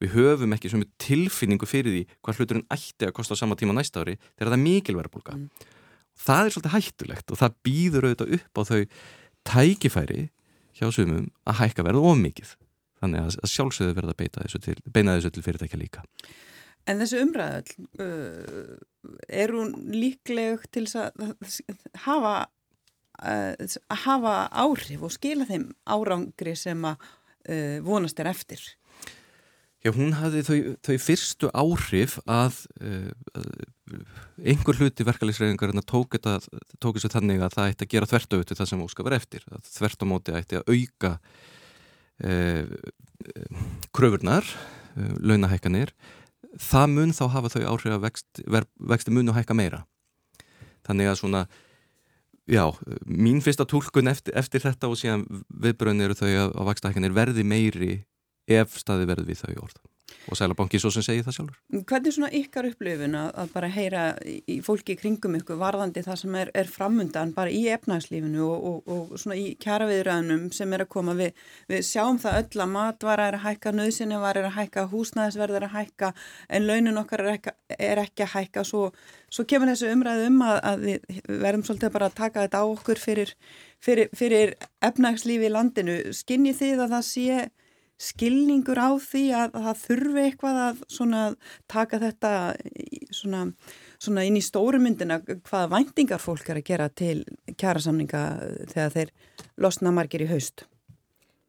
við 0.00 0.14
höfum 0.16 0.56
ekki 0.56 0.72
svona 0.72 0.88
tilfinningu 1.02 1.68
fyrir 1.68 1.94
því 1.94 2.02
hvað 2.20 2.40
hluturinn 2.40 2.66
ætti 2.72 3.08
að 3.08 3.14
kosta 3.16 3.36
á 3.36 3.40
sama 3.42 3.58
tíma 3.60 3.76
næsta 3.76 4.04
ári 4.04 4.16
þegar 4.34 4.50
það 4.50 4.58
er 4.58 4.64
mikil 4.64 4.96
verðbólka 4.98 5.36
mm. 5.36 5.70
það 6.26 6.42
er 6.44 6.54
svolítið 6.56 6.76
hættulegt 6.76 7.34
og 7.34 7.40
það 7.40 7.56
býður 7.68 8.08
auðvitað 8.08 8.34
upp 8.38 8.60
á 8.60 8.62
þau 8.70 8.80
tækifæri 9.50 10.28
hjá 10.80 10.86
sumum 10.94 11.28
að 11.44 11.60
hækka 11.64 11.86
verða 11.86 12.04
of 12.12 12.20
mikið 12.20 12.54
þannig 13.00 13.26
að 13.26 13.50
sjálfsögðu 13.54 13.96
verða 13.96 14.14
að 14.16 14.38
þessu 14.44 14.62
til, 14.64 14.78
beina 14.92 15.16
þessu 15.16 15.34
til 15.34 15.44
fyrirtækja 15.46 15.80
líka 15.80 16.06
En 16.88 16.96
þessu 16.96 17.20
umræðal 17.20 17.68
uh, 18.00 18.78
er 19.28 19.52
hún 19.52 19.74
líkleg 19.92 20.64
til 20.72 20.86
að 20.96 21.34
hafa 22.06 22.48
að 23.20 23.76
hafa 24.06 24.34
áhrif 24.48 25.02
og 25.04 25.12
skila 25.12 25.44
þeim 25.48 25.68
árangri 25.84 26.54
sem 26.56 26.84
að 26.88 27.02
uh, 27.50 27.78
vonast 27.84 28.20
er 28.22 28.30
eftir? 28.30 28.62
Já, 29.80 29.94
hún 29.96 30.12
hafði 30.12 30.42
þau, 30.44 30.56
þau 30.84 30.96
fyrstu 31.00 31.48
áhrif 31.56 32.18
að, 32.28 32.58
uh, 32.84 33.12
að 33.32 33.46
einhver 34.52 34.76
hluti 34.76 35.06
verkefæliðsreyfingar 35.08 35.72
tók 35.88 36.18
þessu 36.18 37.08
þannig 37.12 37.40
að 37.40 37.54
það 37.54 37.70
ætti 37.72 37.86
að 37.86 37.94
gera 37.94 38.08
þvert 38.10 38.36
auðvitað 38.36 38.60
það 38.60 38.68
sem 38.72 38.82
óska 38.84 39.06
var 39.06 39.16
eftir. 39.16 39.46
Þvert 39.70 40.04
á 40.04 40.06
móti 40.10 40.34
ætti 40.36 40.60
að 40.60 40.68
auka 40.74 41.12
uh, 42.28 42.76
kröfurnar, 43.96 44.52
uh, 45.00 45.14
launahækkanir. 45.24 45.94
Það 46.60 46.86
mun 46.98 47.16
þá 47.16 47.24
hafa 47.38 47.54
þau 47.56 47.64
áhrif 47.72 47.96
að 47.96 48.04
vext, 48.04 48.44
ver, 48.52 48.68
vexti 48.92 49.16
mun 49.16 49.32
og 49.32 49.40
hækka 49.40 49.56
meira. 49.56 49.84
Þannig 50.84 51.08
að 51.08 51.20
svona 51.24 51.44
Já, 52.50 52.64
mín 53.06 53.38
fyrsta 53.44 53.62
tólkun 53.68 54.10
eftir, 54.10 54.34
eftir 54.34 54.64
þetta 54.64 54.88
og 54.90 54.96
síðan 54.98 55.20
viðbröðin 55.62 56.02
eru 56.02 56.16
þau 56.18 56.26
að, 56.26 56.48
að 56.48 56.66
vakstahækkanir 56.66 57.12
verði 57.14 57.44
meiri 57.46 57.92
ef 58.50 58.76
staði 58.80 59.08
verði 59.10 59.30
við 59.30 59.42
þau 59.44 59.54
orð 59.64 59.80
og 60.28 60.36
Sælabanki 60.36 60.78
svo 60.80 60.90
sem 60.92 61.04
segir 61.04 61.24
það 61.26 61.36
sjálfur. 61.36 61.58
Hvernig 61.88 62.08
er 62.10 62.14
svona 62.14 62.30
ykkar 62.36 62.68
upplifun 62.68 63.16
að, 63.18 63.38
bara 63.54 63.70
heyra 63.72 64.02
í 64.22 64.58
fólki 64.64 64.96
kringum 64.98 65.36
ykkur 65.38 65.58
varðandi 65.60 66.02
það 66.06 66.18
sem 66.22 66.36
er, 66.42 66.50
er 66.62 66.70
framundan 66.70 67.32
bara 67.36 67.52
í 67.54 67.62
efnagslífinu 67.72 68.42
og, 68.44 68.66
og, 68.70 68.90
og 68.94 69.20
svona 69.20 69.38
í 69.40 69.54
kjaraviðræðunum 69.62 70.50
sem 70.54 70.74
er 70.76 70.84
að 70.84 70.90
koma 70.94 71.16
við, 71.18 71.32
við 71.70 71.84
sjáum 71.88 72.20
það 72.22 72.40
öll 72.42 72.64
að 72.64 72.72
matvara 72.74 73.28
er 73.30 73.38
að 73.38 73.46
hækka, 73.46 73.74
nöðsynni 73.80 74.20
var 74.22 74.40
er 74.40 74.50
að 74.50 74.58
hækka, 74.58 74.86
húsnæðisverð 74.92 75.60
er 75.60 75.68
að 75.68 75.76
hækka 75.78 76.12
en 76.48 76.68
launin 76.68 77.02
okkar 77.02 77.24
er 77.24 77.32
ekki, 77.38 77.56
er 77.78 78.02
ekki 78.04 78.26
að 78.26 78.34
hækka 78.36 78.66
svo, 78.68 78.90
svo 79.32 79.46
kemur 79.48 79.72
þessu 79.72 79.94
umræðu 79.94 80.28
um 80.30 80.44
að, 80.46 80.60
að 80.72 80.84
við 80.86 81.22
verðum 81.30 81.64
svolítið 81.66 81.96
bara 81.96 82.10
að 82.10 82.20
taka 82.20 82.46
þetta 82.46 82.62
á 82.62 82.64
okkur 82.68 83.00
fyrir, 83.00 83.34
fyrir, 83.82 84.12
fyrir 84.16 84.54
efnagslífi 84.84 85.48
í 85.48 85.54
landinu. 85.54 85.98
Skinnir 86.14 86.58
þið 86.58 86.84
að 86.86 86.94
það 86.98 87.08
sé 87.08 87.48
skilningur 88.00 88.80
á 88.80 88.90
því 88.96 89.24
að, 89.36 89.54
að 89.58 89.68
það 89.68 89.84
þurfi 89.84 90.24
eitthvað 90.24 90.58
að 90.64 90.82
svona, 90.88 91.22
taka 91.70 92.00
þetta 92.00 92.32
svona, 93.14 93.44
svona 94.00 94.26
inn 94.28 94.40
í 94.40 94.44
stórumyndina 94.44 95.20
hvaða 95.26 95.70
væntingar 95.76 96.22
fólk 96.22 96.48
er 96.48 96.62
að 96.62 96.68
gera 96.72 96.88
til 96.88 97.18
kjærasamninga 97.52 98.26
þegar 98.72 98.94
þeir 98.96 99.16
losna 99.60 99.92
margir 99.94 100.24
í 100.24 100.30
haust? 100.32 100.64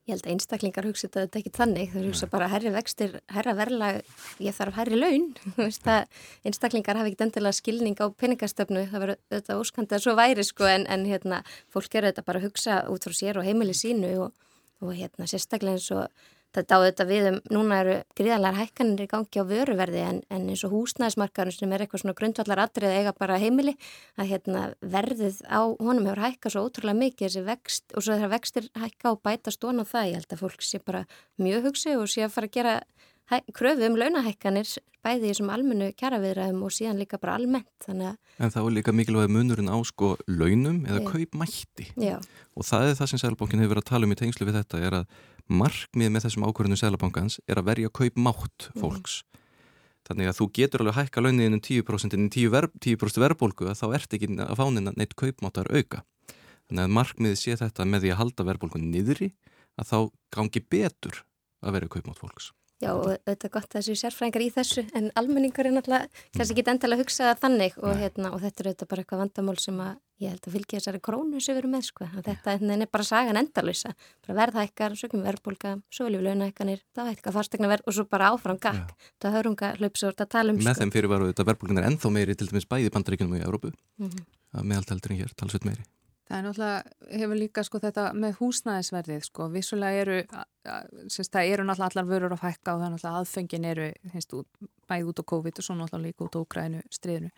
Ég 0.10 0.16
held 0.16 0.26
að 0.26 0.32
einstaklingar 0.34 0.86
hugsa 0.90 1.08
þetta 1.14 1.38
ekki 1.40 1.52
þannig, 1.54 1.92
þau 1.94 2.06
hugsa 2.08 2.28
bara 2.28 2.48
herri 2.50 2.72
vextir, 2.74 3.20
herra 3.32 3.54
verla, 3.56 3.92
ég 4.42 4.56
þarf 4.58 4.80
herri 4.80 4.98
laun, 4.98 5.28
einstaklingar 6.48 6.98
hafi 6.98 7.14
ekki 7.14 7.28
endilega 7.28 7.56
skilning 7.56 8.02
á 8.02 8.10
peningastöfnu, 8.10 8.88
það 8.90 9.06
verður 9.06 9.22
þetta 9.36 9.60
óskandi 9.62 9.96
að 9.96 10.04
svo 10.08 10.16
væri 10.18 10.44
sko 10.48 10.68
en, 10.68 10.88
en 10.90 11.06
hérna, 11.06 11.44
fólk 11.72 11.94
gerur 11.94 12.10
þetta 12.10 12.26
bara 12.28 12.42
að 12.42 12.50
hugsa 12.50 12.82
út 12.92 13.06
frá 13.06 13.16
sér 13.16 13.40
og 13.40 13.46
heimili 13.46 13.78
sínu 13.78 14.12
og, 14.26 14.44
og 14.82 14.98
hérna 14.98 15.30
sérstaklega 15.30 15.78
eins 15.78 15.92
og 15.94 16.10
Þetta 16.52 16.78
á 16.78 16.80
þetta 16.84 17.06
við 17.08 17.28
um, 17.30 17.38
núna 17.56 17.80
eru 17.84 17.98
gríðalega 18.20 18.60
hækkanir 18.60 19.06
í 19.06 19.10
gangi 19.12 19.40
á 19.40 19.46
vöruverði 19.48 20.02
en, 20.04 20.22
en 20.28 20.50
eins 20.52 20.64
og 20.68 20.74
húsnæðismarkaðun 20.76 21.56
sem 21.56 21.76
er 21.76 21.86
eitthvað 21.86 22.04
svona 22.04 22.18
grundvallar 22.20 22.64
atrið 22.66 22.96
eiga 22.98 23.14
bara 23.16 23.40
heimili 23.40 23.78
að 24.20 24.34
hérna, 24.34 24.66
verðið 24.84 25.40
á 25.48 25.62
honum 25.80 26.10
hefur 26.10 26.24
hækkað 26.26 26.56
svo 26.56 26.66
ótrúlega 26.68 27.02
mikið 27.06 27.28
þessi 27.28 27.46
vext 27.48 27.96
og 27.96 28.04
svo 28.04 28.18
þeirra 28.18 28.34
vextir 28.36 28.68
hækka 28.84 29.16
og 29.16 29.24
bæta 29.24 29.56
stón 29.56 29.80
á 29.80 29.86
það. 29.88 30.10
Ég 30.12 30.20
held 30.20 30.36
að 30.36 30.44
fólk 30.44 30.68
sé 30.68 30.84
bara 30.84 31.06
mjög 31.40 31.70
hugsið 31.70 32.04
og 32.04 32.12
sé 32.12 32.28
að 32.28 32.36
fara 32.36 32.52
að 32.52 32.58
gera 32.60 32.76
kröfu 33.56 33.88
um 33.88 33.96
launahækkanir 34.00 34.68
bæði 35.02 35.30
í 35.30 35.32
þessum 35.32 35.50
almennu 35.54 35.90
kjaraviðræðum 35.98 36.66
og 36.66 36.74
síðan 36.76 37.00
líka 37.02 37.20
bara 37.22 37.38
almennt 37.40 37.88
En 37.90 38.52
það 38.52 38.62
er 38.62 38.76
líka 38.76 38.94
mikilvæg 38.94 39.32
munurinn 39.32 39.72
á 39.72 39.78
sko 39.88 40.14
launum 40.28 40.84
eða 40.86 41.02
kaupmætti 41.08 41.88
og 41.98 42.68
það 42.68 42.90
er 42.92 42.98
það 43.00 43.12
sem 43.14 43.22
Sælbókin 43.24 43.64
hefur 43.64 43.76
verið 43.76 43.86
að 43.86 43.92
tala 43.94 44.10
um 44.10 44.14
í 44.14 44.20
tengslu 44.20 44.50
við 44.50 44.60
þetta 44.60 44.84
er 44.86 44.98
að 45.00 45.16
markmið 45.52 46.14
með 46.14 46.26
þessum 46.26 46.46
ákvörðunum 46.48 46.80
Sælabankans 46.80 47.40
er 47.48 47.60
að 47.62 47.68
verja 47.72 47.92
kaupmátt 47.94 48.70
mhm. 48.72 48.80
fólks. 48.82 49.22
Mm. 49.22 49.32
Þannig 50.12 50.32
að 50.32 50.38
þú 50.40 50.48
getur 50.58 50.82
alveg 50.82 50.96
að 50.96 51.02
hækka 51.06 51.22
launin 51.22 51.56
um 51.56 51.62
10% 51.62 52.16
en 52.18 52.30
10%, 52.34 52.52
ver, 52.52 52.68
10 52.82 53.22
verðbólgu 53.22 53.68
að 53.70 53.78
þá 53.80 53.86
ert 54.00 54.16
ekki 54.18 54.32
að 54.42 54.56
fánina 54.60 54.94
neitt 54.98 55.14
kaupmáttar 55.20 55.70
auka. 55.70 56.02
Þannig 56.68 56.88
að 56.88 56.96
markmiðið 56.98 57.38
sé 57.40 57.58
þetta 57.60 57.86
með 57.86 58.06
því 58.06 58.14
að 58.14 58.20
halda 58.22 58.48
verðbólgun 58.48 58.90
niðri 58.92 59.30
að 59.80 59.92
þá 59.92 59.98
gangi 60.34 60.64
betur 60.74 61.22
að 61.62 61.78
verja 61.78 61.94
kaupmátt 61.94 62.22
fólks. 62.22 62.50
Já 62.82 62.91
er 63.30 63.50
gott 63.54 63.70
að 63.70 63.78
þessu 63.78 63.98
sérfræðingar 64.00 64.44
í 64.46 64.52
þessu 64.56 64.84
en 64.98 65.12
almenningar 65.20 65.67
er 65.70 65.76
náttúrulega 65.76 66.08
kannski 66.34 66.56
ekki 66.56 66.72
endala 66.72 66.98
að 66.98 67.04
hugsa 67.04 67.36
þannig 67.38 67.78
og, 67.78 67.94
hérna, 68.00 68.32
og 68.34 68.41
þetta 68.41 68.63
er 68.63 68.70
auðvitað 68.72 68.89
bara 68.89 69.04
eitthvað 69.04 69.22
vandamál 69.22 69.58
sem 69.62 69.84
að 69.86 70.00
ég 70.22 70.34
held 70.34 70.48
að 70.48 70.56
fylgja 70.56 70.80
þessari 70.80 71.02
krónu 71.06 71.41
sem 71.41 71.56
við 71.56 71.62
erum 71.62 71.76
með 71.76 71.86
sko. 71.88 72.08
Þetta 72.26 72.56
er 72.58 72.84
bara 72.94 73.06
sagan 73.06 73.39
endalösa, 73.41 73.94
verðhækkar, 74.28 74.98
svo 74.98 75.10
kemur 75.12 75.30
verðbólka, 75.30 75.76
svo 75.94 76.08
viljum 76.08 76.22
við 76.22 76.28
launahækkanir, 76.30 76.84
þá 76.98 77.02
hækkar 77.08 77.38
fastegna 77.38 77.72
verð 77.72 77.89
og 77.89 77.98
svo 77.98 78.06
bara 78.10 78.34
áfram 78.34 78.60
gakk. 78.62 78.94
Það 79.22 79.38
höfum 79.38 79.58
við 79.62 79.82
hlupsort 79.82 80.22
að 80.22 80.34
tala 80.36 80.54
um. 80.54 80.62
Með 80.62 80.76
sko. 80.76 80.84
þeim 80.84 80.94
fyrir 80.98 81.13
varu 81.13 81.32
þetta 81.32 81.48
verðbólkunar 81.50 81.89
ennþá 81.89 82.13
meiri 82.17 82.38
til 82.38 82.52
dæmis 82.52 82.70
bæði 82.70 82.94
bandaríkunum 82.94 83.39
í 83.39 83.46
Európu, 83.46 83.74
mm 84.02 84.10
-hmm. 84.10 84.62
meðaltældur 84.62 85.15
en 85.15 85.22
hér, 85.24 85.34
talsveit 85.38 85.65
meiri. 85.65 85.89
Það 86.32 86.38
er 86.39 86.46
náttúrulega, 86.46 87.08
hefur 87.20 87.36
líka 87.36 87.62
sko 87.67 87.80
þetta 87.84 88.04
með 88.15 88.38
húsnæðisverðið 88.38 89.24
sko, 89.26 89.48
vissulega 89.52 90.04
eru, 90.06 90.20
semst 91.12 91.34
það 91.34 91.50
eru 91.52 91.65
náttúrulega 91.67 91.89
allar 91.91 92.08
vörur 92.08 92.36
að 92.38 92.44
fækka 92.46 92.72
og 92.72 92.80
það 92.80 92.86
er 92.86 92.94
náttúrulega 92.94 93.20
aðfengin 93.20 93.67
eru, 93.67 93.88
hefst, 94.13 94.36
bæði 94.88 95.10
út 95.12 95.20
á 95.20 95.24
COVID 95.34 95.60
og 95.60 95.67
svo 95.67 95.76
náttúrulega 95.76 96.08
líka 96.08 96.24
út 96.30 96.38
á 96.39 96.44
Ukrænu 96.46 96.86
stríðinu. 96.88 97.34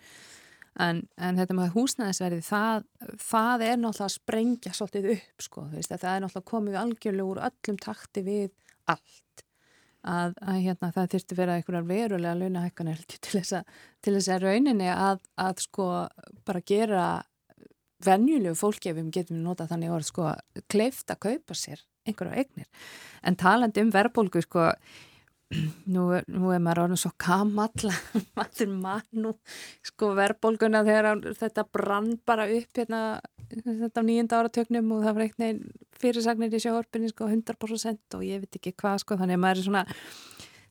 En, 0.86 1.02
en 1.18 1.42
þetta 1.42 1.58
með 1.58 1.74
húsnæðisverðið, 1.80 2.46
það, 2.52 2.86
það 3.32 3.66
er 3.72 3.82
náttúrulega 3.82 4.12
að 4.12 4.16
sprengja 4.20 4.76
svolítið 4.78 5.10
upp 5.16 5.48
sko, 5.48 5.66
veist, 5.74 5.98
það 5.98 6.14
er 6.14 6.24
náttúrulega 6.28 6.52
komið 6.54 6.80
algjörlega 6.84 7.34
úr 7.34 7.44
öllum 7.50 7.84
takti 7.90 8.26
við 8.30 8.48
allt. 8.94 9.46
Að, 10.04 10.38
að 10.38 10.64
hérna, 10.68 10.94
það 10.94 11.14
þurfti 11.16 11.42
vera 11.42 11.58
einhverjar 11.58 11.90
verulega 11.90 12.38
launahækkanir 12.38 13.06
til 13.26 13.40
þess 13.40 14.34
að 14.36 14.50
rauninni 14.52 14.94
að, 14.94 15.22
að 15.42 15.66
sko 15.66 15.94
bara 16.46 16.62
gera 16.62 17.06
venjulegu 18.06 18.58
fólki 18.58 18.92
ef 18.92 19.00
við 19.00 19.10
getum 19.20 19.42
nota 19.46 19.68
þannig 19.70 19.94
orð 19.96 20.10
sko 20.10 20.30
kleift 20.72 21.12
að 21.14 21.24
kaupa 21.28 21.58
sér 21.58 21.82
einhverju 22.08 22.36
eignir. 22.36 22.70
En 23.24 23.40
talandi 23.40 23.84
um 23.84 23.92
verðbólgu 23.94 24.44
sko 24.44 24.72
nú, 25.94 26.08
nú 26.28 26.52
er 26.54 26.62
maður 26.64 26.86
orðin 26.88 27.02
svo 27.04 27.14
kamall 27.22 27.92
maður 28.38 28.74
mann 28.74 29.32
sko 29.86 30.14
verðbólguna 30.18 30.84
þegar 30.88 31.24
þetta 31.40 31.66
brann 31.70 32.14
bara 32.26 32.48
upp 32.52 32.80
hérna 32.80 33.04
þetta 33.54 34.02
á 34.02 34.08
nýjenda 34.08 34.40
áratöknum 34.42 34.94
og 34.96 35.04
það 35.06 35.18
var 35.18 35.26
eitthvað 35.28 35.60
fyrirsagnir 36.02 36.56
í 36.56 36.62
sjóhorfinni 36.64 37.12
sko 37.12 37.30
100% 37.30 38.18
og 38.18 38.26
ég 38.26 38.44
veit 38.44 38.60
ekki 38.60 38.74
hvað 38.80 39.04
sko 39.04 39.18
þannig 39.20 39.38
að 39.38 39.44
maður 39.46 39.62
er 39.62 39.68
svona 39.68 39.84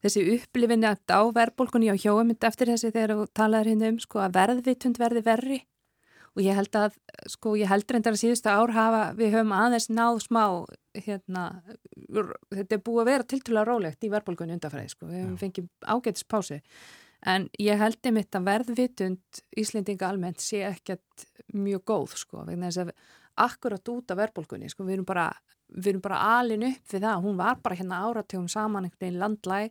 þessi 0.03 0.25
upplifinni 0.37 0.91
á 0.91 1.21
verðbólgunni 1.37 1.93
á 1.93 1.97
hjóamind 1.97 2.49
eftir 2.49 2.73
þessi 2.73 2.91
þegar 2.91 3.15
þú 3.21 3.29
talaður 3.39 3.73
hérna 3.73 3.93
um 3.93 4.01
sko 4.03 4.23
að 4.25 4.39
verðvitund 4.41 4.99
verði 5.03 5.25
verri 5.27 5.61
og 6.33 6.41
ég 6.41 6.57
held 6.57 6.79
að, 6.81 6.97
sko, 7.31 7.55
ég 7.61 7.69
held 7.69 7.93
reyndar 7.93 8.17
að 8.17 8.23
síðustu 8.23 8.53
ár 8.53 8.73
hafa, 8.73 9.03
við 9.19 9.35
höfum 9.37 9.55
aðeins 9.57 9.89
náð 9.93 10.21
smá, 10.25 10.45
hérna, 10.97 11.45
þetta 12.53 12.77
er 12.79 12.83
búið 12.85 13.03
að 13.03 13.11
vera 13.11 13.29
tiltúlega 13.33 13.69
rólegt 13.69 14.07
í 14.07 14.13
verðbólgunni 14.13 14.57
undanfræði, 14.57 14.93
sko, 14.95 15.09
við 15.11 15.25
höfum 15.27 15.39
fengið 15.43 15.69
ágætis 15.85 16.29
pási, 16.29 16.61
en 17.33 17.49
ég 17.63 17.81
held 17.81 18.09
einmitt 18.09 18.39
að 18.39 18.49
verðvitund 18.49 19.43
Íslendinga 19.61 20.09
almennt 20.09 20.43
sé 20.43 20.65
ekkert 20.71 21.27
mjög 21.53 21.85
góð, 21.93 22.17
sko, 22.25 22.47
vegna 22.49 22.71
þess 22.71 22.87
að 22.87 22.95
akkurat 23.43 23.93
út 23.93 24.13
af 24.13 24.21
verðbólgunni, 24.23 24.73
sko, 24.73 24.89
við 24.89 24.99
erum 24.99 25.09
bara, 25.09 25.29
við 25.73 25.95
erum 25.95 26.05
bara 26.05 26.25
alin 26.39 26.67
upp 26.69 26.97
við 26.97 27.07
það, 27.07 27.23
hún 27.29 27.39
var 27.41 27.61
bara 27.65 27.79
hérna 27.79 28.03
áratugum 28.09 28.49
saman 28.53 28.89
einhvern 28.89 29.05
veginn 29.05 29.21
landlæg 29.21 29.71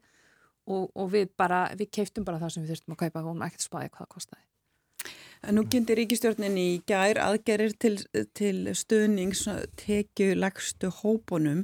og, 0.70 0.88
og 0.94 1.12
við 1.14 1.34
bara, 1.38 1.66
við 1.78 1.92
keiftum 1.98 2.26
bara 2.26 2.42
það 2.42 2.56
sem 2.56 2.66
við 2.66 2.76
þurftum 2.76 2.96
að 2.96 3.04
kaupa 3.04 3.22
og 3.22 3.30
hún 3.32 3.46
ekkert 3.46 3.66
spáði 3.66 3.92
hvað 3.92 4.06
það 4.06 4.14
kostiði. 4.16 4.51
En 5.42 5.58
nú 5.58 5.64
kynnti 5.66 5.96
ríkistjórnin 5.98 6.58
í 6.60 6.68
gær 6.90 7.18
aðgerir 7.22 7.74
til, 7.82 7.96
til 8.38 8.70
stuðnings 8.78 9.48
tekju 9.80 10.36
lagstu 10.38 10.92
hópunum 11.02 11.64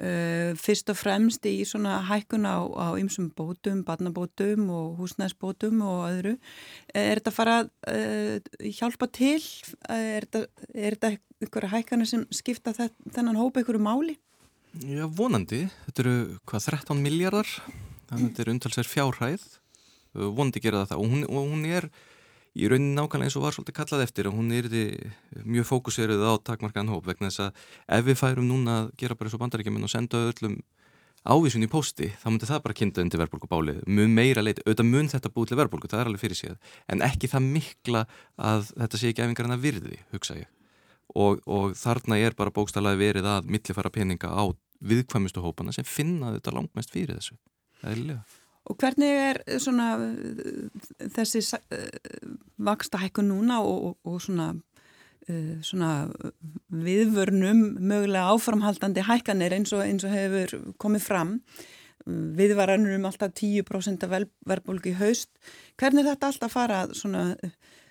uh, 0.00 0.52
fyrst 0.56 0.88
og 0.88 0.96
fremst 0.96 1.44
í 1.48 1.58
svona 1.68 1.98
hækkun 2.08 2.48
á 2.48 2.64
ymsum 2.96 3.28
bótum, 3.36 3.82
barnabótum 3.84 4.70
og 4.72 4.96
húsnæðsbótum 5.02 5.84
og 5.84 6.00
öðru. 6.08 6.34
Er 6.96 7.20
þetta 7.20 7.36
fara 7.36 7.60
uh, 7.68 8.40
hjálpa 8.64 9.10
til? 9.12 9.38
Er 9.92 10.24
þetta, 10.24 10.46
er 10.72 10.98
einhverja 11.02 11.72
hækkana 11.76 12.08
sem 12.08 12.24
skipta 12.32 12.72
þennan 12.72 13.36
hópa 13.36 13.60
einhverju 13.60 13.84
máli? 13.84 14.16
Já, 14.88 15.04
vonandi. 15.04 15.66
Þetta 15.84 16.06
eru 16.06 16.18
hvað 16.48 16.68
13 16.72 17.02
miljardar 17.04 17.56
þetta 18.12 18.44
er 18.44 18.50
umtalsverð 18.52 18.90
fjárhæð 18.92 19.44
vondi 20.36 20.60
gera 20.60 20.84
það 20.88 21.00
og 21.00 21.12
hún, 21.12 21.22
og 21.28 21.46
hún 21.48 21.64
er 21.68 21.88
í 22.52 22.68
raunin 22.68 22.92
nákvæmlega 22.96 23.30
eins 23.30 23.38
og 23.38 23.46
var 23.46 23.56
svolítið 23.56 23.78
kallað 23.78 24.04
eftir 24.04 24.28
og 24.28 24.36
hún 24.36 24.52
er 24.52 24.68
mjög 25.44 25.68
fókuserið 25.70 26.20
á 26.20 26.32
takmarkaðan 26.44 26.92
hóp 26.92 27.08
vegna 27.08 27.30
þess 27.30 27.46
að 27.46 27.66
ef 27.98 28.06
við 28.10 28.20
færum 28.20 28.48
núna 28.50 28.78
að 28.82 28.94
gera 29.00 29.16
bara 29.16 29.30
eins 29.30 29.36
og 29.38 29.42
bandaríkjumin 29.44 29.88
og 29.88 29.92
senda 29.92 30.24
öllum 30.28 30.58
ávísun 31.22 31.62
í 31.62 31.70
pósti, 31.70 32.08
þá 32.18 32.26
myndir 32.32 32.50
það 32.50 32.62
bara 32.64 32.76
kynnta 32.76 33.02
undir 33.04 33.20
verðbólkubálið, 33.22 33.78
mun 33.86 34.14
meira 34.16 34.42
leiti 34.42 34.64
auðvitað 34.64 34.88
mun 34.88 35.10
þetta 35.12 35.30
búið 35.30 35.52
til 35.52 35.58
verðbólku, 35.60 35.90
það 35.92 36.02
er 36.02 36.10
alveg 36.10 36.22
fyrir 36.24 36.40
síðan 36.40 36.58
en 36.90 37.04
ekki 37.06 37.30
það 37.30 37.46
mikla 37.54 38.02
að 38.50 38.72
þetta 38.72 38.98
sé 38.98 39.12
ekki 39.12 39.24
efingar 39.26 39.48
en 39.48 39.56
að 39.56 39.62
virði, 39.68 40.00
hugsa 40.10 40.40
ég. 40.40 40.50
Og, 41.14 41.42
og 41.46 41.76
þarna 41.78 42.18
er 42.18 42.34
bara 42.34 42.54
bókstalaði 42.54 43.02
verið 43.04 43.30
að 43.36 43.50
millifæra 43.54 43.94
peninga 43.94 44.34
á 44.34 44.44
viðkvæmustu 44.82 45.44
hópana 45.44 45.74
sem 45.76 45.86
finna 45.86 46.34
þetta 46.34 46.56
langmest 46.58 46.90
fyrir 46.90 47.20
þessu, 47.20 47.38
Og 48.70 48.78
hvernig 48.78 49.10
er 49.10 49.40
svona 49.60 49.96
þessi 51.16 51.42
vaksta 52.62 53.00
hækku 53.02 53.24
núna 53.26 53.58
og, 53.66 53.96
og, 54.06 54.20
svona, 54.22 54.52
svona 55.66 55.92
viðvörnum 56.70 57.64
mögulega 57.82 58.30
áframhaldandi 58.30 59.06
hækkanir 59.08 59.56
eins 59.58 59.74
og, 59.74 59.82
eins 59.86 60.06
og 60.06 60.14
hefur 60.14 60.56
komið 60.82 61.06
fram? 61.08 61.36
Viðvaranur 62.06 62.96
um 62.96 63.06
alltaf 63.06 63.34
10% 63.38 64.08
verðbólgu 64.10 64.90
í 64.90 64.96
haust. 64.98 65.30
Hvernig 65.78 66.06
þetta 66.06 66.32
alltaf 66.32 66.54
fara 66.54 66.86
svona 66.94 67.32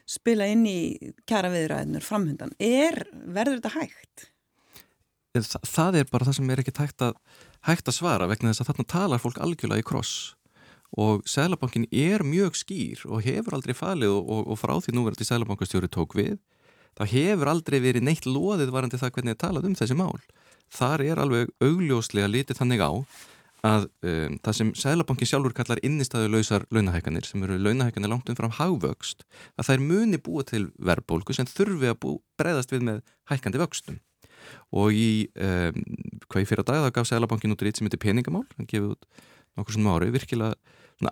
spila 0.07 0.47
inn 0.51 0.65
í 0.67 1.11
kjara 1.27 1.51
viðræðinur 1.53 2.03
framhundan 2.03 2.51
er, 2.59 3.05
verður 3.11 3.59
þetta 3.59 3.75
hægt? 3.77 4.27
Það 5.63 6.01
er 6.01 6.11
bara 6.11 6.27
það 6.27 6.37
sem 6.41 6.51
er 6.51 6.59
ekki 6.63 6.75
hægt 6.75 7.03
að, 7.05 7.15
hægt 7.67 7.87
að 7.87 7.95
svara 8.01 8.27
vegna 8.27 8.51
þess 8.51 8.65
að 8.65 8.71
þarna 8.71 8.91
talar 8.91 9.23
fólk 9.23 9.39
algjörlega 9.39 9.83
í 9.83 9.87
kross 9.87 10.15
og 10.99 11.27
Sælabankin 11.29 11.87
er 11.91 12.25
mjög 12.27 12.57
skýr 12.59 13.05
og 13.07 13.23
hefur 13.23 13.55
aldrei 13.55 13.75
falið 13.77 14.11
og, 14.11 14.27
og, 14.27 14.47
og 14.51 14.59
frá 14.59 14.73
því 14.83 14.95
núverandi 14.97 15.27
Sælabankastjóri 15.27 15.87
tók 15.91 16.17
við 16.19 16.39
það 16.99 17.13
hefur 17.15 17.51
aldrei 17.51 17.79
verið 17.83 18.05
neitt 18.07 18.27
loðið 18.27 18.73
varandi 18.75 18.99
það 18.99 19.13
hvernig 19.15 19.37
það 19.37 19.43
talað 19.45 19.67
um 19.69 19.77
þessi 19.79 19.97
mál. 19.97 20.17
Þar 20.71 21.03
er 21.05 21.21
alveg 21.21 21.53
augljóslega 21.63 22.31
litið 22.31 22.59
þannig 22.59 22.83
á 22.83 22.91
að 23.61 23.87
um, 24.09 24.37
það 24.41 24.55
sem 24.57 24.69
Sælabankin 24.81 25.29
sjálfur 25.29 25.53
kallar 25.55 25.81
innistæðu 25.85 26.31
lausar 26.33 26.65
launahækanir 26.73 27.27
sem 27.27 27.43
eru 27.45 27.59
launahækanir 27.61 28.09
langt 28.09 28.31
um 28.31 28.37
fram 28.37 28.53
hagvöxt 28.57 29.21
að 29.53 29.67
það 29.67 29.75
er 29.75 29.83
muni 29.85 30.19
búið 30.25 30.47
til 30.51 30.63
verðbólku 30.81 31.35
sem 31.37 31.49
þurfi 31.49 31.91
að 31.91 31.99
bú, 32.01 32.15
breyðast 32.41 32.73
við 32.73 32.87
með 32.87 33.03
hækandi 33.29 33.61
vöxtum. 33.61 33.99
Og 34.73 34.97
í 34.97 35.11
um, 35.37 35.83
hvað 36.25 36.43
í 36.43 36.49
fyrir 36.49 36.65
dag 36.65 36.87
það 36.87 36.95
gaf 36.97 37.11
Sælabankin 37.11 37.53
út 37.53 37.61
rít 37.61 37.77
sem 37.77 37.87
heitir 37.87 38.01
peningamál 38.01 38.47
hann 38.57 38.69
gefið 38.71 38.95
út 38.95 39.21
nokkur 39.59 39.77
svona 39.77 39.97
ári 39.99 40.09
virkilega 40.15 40.55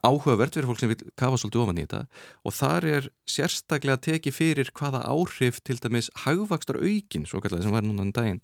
áhugavert 0.04 0.56
fyrir 0.56 0.68
fólk 0.70 0.82
sem 0.82 0.92
vil 0.92 1.00
kafa 1.20 1.40
svolítið 1.40 1.64
ofan 1.64 1.80
í 1.80 1.86
þetta. 1.86 2.02
Og 2.46 2.56
þar 2.56 2.88
er 2.90 3.08
sérstaklega 3.30 4.02
tekið 4.10 4.36
fyrir 4.36 4.72
hvaða 4.78 5.02
áhrif 5.10 5.62
til 5.66 5.80
dæmis 5.82 6.12
hagvakstar 6.26 6.82
aukin, 6.82 7.26
svo 7.30 7.42
kallar 7.44 7.64
sem 7.66 7.74
var 7.74 7.86
núna 7.86 8.06
en 8.06 8.10
um 8.10 8.14
daginn 8.16 8.42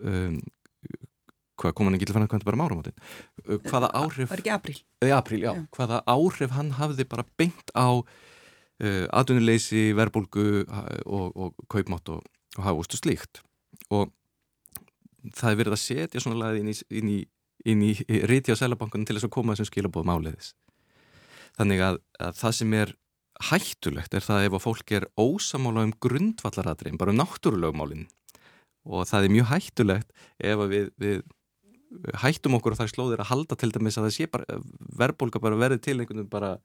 um, 0.00 0.38
hvað 1.58 1.74
kom 1.74 1.88
hann 1.88 1.98
ekki 1.98 2.08
til 2.08 2.14
að 2.14 2.18
fanna 2.18 2.30
hvað 2.30 2.40
þetta 2.40 2.50
bara 2.50 2.60
mára 2.60 2.78
mátin 2.78 2.96
uh, 3.48 3.58
hvaða 3.66 3.90
áhrif 3.98 4.30
var 4.30 4.42
ekki 4.42 4.52
april, 4.54 4.76
uh, 5.02 5.14
april 5.16 5.42
já, 5.42 5.50
já. 5.56 5.64
hvaða 5.74 6.00
áhrif 6.06 6.54
hann 6.54 6.70
hafði 6.78 7.08
bara 7.10 7.26
beint 7.40 7.72
á 7.74 7.88
uh, 7.98 9.06
atvinnuleysi, 9.10 9.88
verbulgu 9.98 10.64
og, 11.04 11.26
og 11.34 11.66
kaupmátt 11.72 12.14
og, 12.14 12.22
og 12.56 12.62
hafústu 12.64 13.00
slíkt. 13.00 13.42
Og 13.90 14.12
það 15.34 15.50
er 15.50 15.60
verið 15.62 15.74
að 15.74 15.82
setja 15.82 16.22
svona 16.22 16.38
lagið 16.44 16.62
inn 16.62 16.70
í, 17.10 17.18
í 17.18 17.18
inn 17.66 17.82
í 17.82 17.92
ríti 18.28 18.54
á 18.54 18.56
selabankunum 18.58 19.06
til 19.06 19.16
þess 19.16 19.26
að 19.26 19.34
koma 19.34 19.54
þessum 19.54 19.70
skilabóðum 19.72 20.12
áleiðis 20.14 20.52
Þannig 21.58 21.82
að, 21.84 22.00
að 22.22 22.38
það 22.38 22.56
sem 22.60 22.76
er 22.78 22.94
hættulegt 23.48 24.14
er 24.14 24.24
það 24.24 24.46
ef 24.48 24.56
að 24.58 24.64
fólk 24.64 24.94
er 24.98 25.08
ósamála 25.18 25.84
um 25.86 25.94
grundvallaradrein, 26.02 26.98
bara 26.98 27.14
um 27.14 27.20
náttúrulegumálinn 27.20 28.06
og 28.88 29.04
það 29.08 29.26
er 29.26 29.34
mjög 29.34 29.50
hættulegt 29.52 30.12
ef 30.38 30.62
við, 30.70 30.88
við 30.98 31.22
hættum 32.22 32.56
okkur 32.58 32.74
og 32.74 32.80
það 32.80 32.90
slóðir 32.92 33.22
að 33.22 33.30
halda 33.32 33.58
til 33.58 33.70
dæmis 33.74 33.98
að 33.98 34.08
það 34.08 34.16
sé 34.16 34.28
bara 34.32 34.58
verðbólka 35.00 35.42
bara 35.42 35.60
verði 35.60 35.80
til 35.84 35.96
einhvern 35.98 36.22
veginn 36.22 36.32
bara 36.32 36.56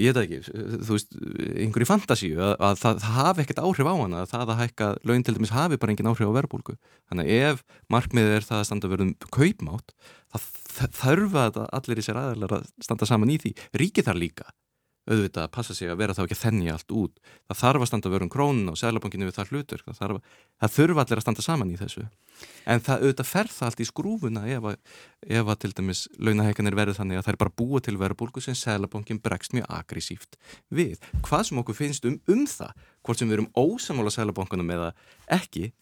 ég 0.00 0.14
veit 0.14 0.22
ekki, 0.24 0.38
þú 0.86 0.96
veist 0.96 1.16
einhverju 1.64 1.88
fantasíu 1.88 2.38
að, 2.42 2.54
að 2.68 2.78
það, 2.82 3.02
það 3.04 3.18
hafi 3.18 3.44
ekkert 3.44 3.62
áhrif 3.62 3.90
á 3.90 3.94
hana 3.94 4.22
að 4.22 4.30
það 4.32 4.52
að 4.54 4.62
hækka 4.62 4.88
laun 5.10 5.26
til 5.26 5.34
dæmis 5.36 5.54
hafi 5.54 5.80
bara 5.80 5.94
engin 5.94 6.10
áhrif 6.10 6.30
á 6.30 6.38
verðbólku 6.38 6.76
þannig 7.10 7.28
að 7.28 7.48
ef 7.48 7.64
markmiðið 7.94 8.36
er 8.38 8.48
það 8.48 8.62
að 8.62 8.68
standa 8.70 8.92
verðum 8.92 9.12
kaupmátt 9.34 9.94
það 10.32 10.96
þarf 10.98 11.36
að 11.42 11.60
allir 11.78 12.00
í 12.00 12.04
sér 12.04 12.20
aðeinar 12.20 12.56
að 12.58 12.72
standa 12.84 13.08
saman 13.08 13.32
í 13.32 13.38
því. 13.42 13.54
Ríki 13.80 14.04
þar 14.04 14.20
líka 14.20 14.50
auðvitað 15.08 15.44
að 15.46 15.52
passa 15.54 15.74
sig 15.76 15.90
að 15.90 15.98
vera 16.02 16.14
þá 16.16 16.22
ekki 16.24 16.36
að 16.36 16.42
þennja 16.42 16.74
allt 16.74 16.94
út. 16.94 17.20
Það 17.48 17.60
þarf 17.62 17.84
að 17.84 17.90
standa 17.90 18.12
vera 18.12 18.26
um 18.26 18.30
krónun 18.32 18.72
og 18.72 18.78
seglabankinu 18.78 19.28
við 19.28 19.36
það 19.38 19.52
hlutur 19.52 19.82
það, 19.84 19.96
þarf, 19.98 20.34
það 20.60 20.74
þurfa 20.76 21.04
allir 21.04 21.20
að 21.20 21.24
standa 21.24 21.44
saman 21.46 21.72
í 21.72 21.78
þessu. 21.80 22.04
En 22.68 22.84
það 22.84 23.04
auðvitað 23.04 23.30
fer 23.30 23.50
það 23.54 23.68
allt 23.68 23.82
í 23.82 23.88
skrúfuna 23.88 24.44
ef 24.54 24.68
að, 24.70 24.78
ef 25.40 25.52
að 25.52 25.60
til 25.64 25.72
dæmis 25.80 26.04
launaheikanir 26.20 26.78
verður 26.78 26.98
þannig 27.00 27.20
að 27.20 27.26
það 27.26 27.34
er 27.34 27.40
bara 27.42 27.56
búið 27.62 27.84
til 27.88 27.96
verðbólku 28.02 28.44
sem 28.44 28.58
seglabankin 28.58 29.22
bregst 29.24 29.56
mjög 29.56 29.68
agressíft 29.80 30.38
við. 30.68 30.96
Hvað 31.26 31.48
sem 31.48 31.62
okkur 31.62 31.78
finnst 31.78 32.08
um, 32.08 32.20
um 32.28 32.44
það 32.46 32.74
hvort 33.02 33.20
sem 33.20 33.30
við 33.30 33.40
erum 33.40 33.52
ósamála 33.58 34.12
seglabankunum 34.14 34.74
eða 34.76 34.92
ekki 35.38 35.72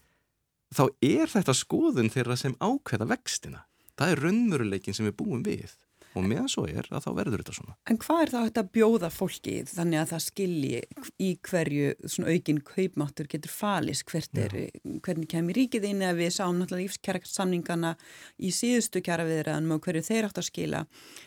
þá 0.74 0.86
er 1.04 1.30
þetta 1.30 1.54
skoðun 1.56 2.12
þeirra 2.12 2.38
sem 2.38 2.56
ákveða 2.62 3.10
vextina. 3.10 3.66
Það 3.96 4.12
er 4.12 4.24
raunveruleikin 4.26 4.96
sem 4.96 5.08
við 5.08 5.18
búum 5.20 5.44
við 5.44 5.74
og 6.16 6.24
meðan 6.26 6.48
svo 6.50 6.64
er 6.68 6.88
að 6.90 7.04
þá 7.04 7.10
verður 7.18 7.42
þetta 7.42 7.54
svona. 7.58 7.76
En 7.90 8.00
hvað 8.02 8.22
er 8.22 8.32
þá 8.32 8.38
þetta 8.38 8.64
að 8.64 8.70
bjóða 8.76 9.10
fólki 9.12 9.54
þannig 9.70 10.00
að 10.00 10.12
það 10.12 10.24
skilji 10.26 10.80
í 11.22 11.30
hverju 11.48 11.92
svona 12.14 12.34
aukin 12.34 12.62
kaupmáttur 12.70 13.30
getur 13.32 13.52
falis 13.52 14.02
hvert 14.08 14.40
er, 14.40 14.56
hvernig 15.06 15.30
kemur 15.32 15.58
ríkið 15.60 15.88
inn 15.90 16.02
eða 16.04 16.18
við 16.20 16.34
sáum 16.38 16.60
náttúrulega 16.60 16.86
lífskjærasamningana 16.86 17.94
í 18.40 18.52
síðustu 18.54 19.04
kjæra 19.04 19.28
viðræðanum 19.28 19.76
og 19.76 19.86
hverju 19.86 20.04
þeir 20.08 20.30
átt 20.30 20.42
að 20.42 20.48
skila. 20.50 20.84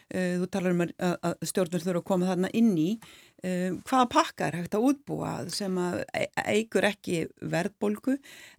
Uh, 0.10 0.40
þú 0.42 0.52
talar 0.54 0.76
um 0.76 0.86
að 0.86 1.50
stjórnur 1.52 1.86
þurfa 1.86 2.04
að 2.04 2.10
koma 2.10 2.32
þarna 2.32 2.54
inn 2.58 2.74
í 2.80 2.92
Um, 3.40 3.80
hvaða 3.88 4.10
pakka 4.12 4.48
er 4.50 4.58
hægt 4.60 4.74
að 4.76 4.86
útbúa 4.90 5.34
sem 5.54 5.78
að 5.80 6.02
eigur 6.44 6.88
ekki 6.90 7.22
verðbólgu 7.40 8.18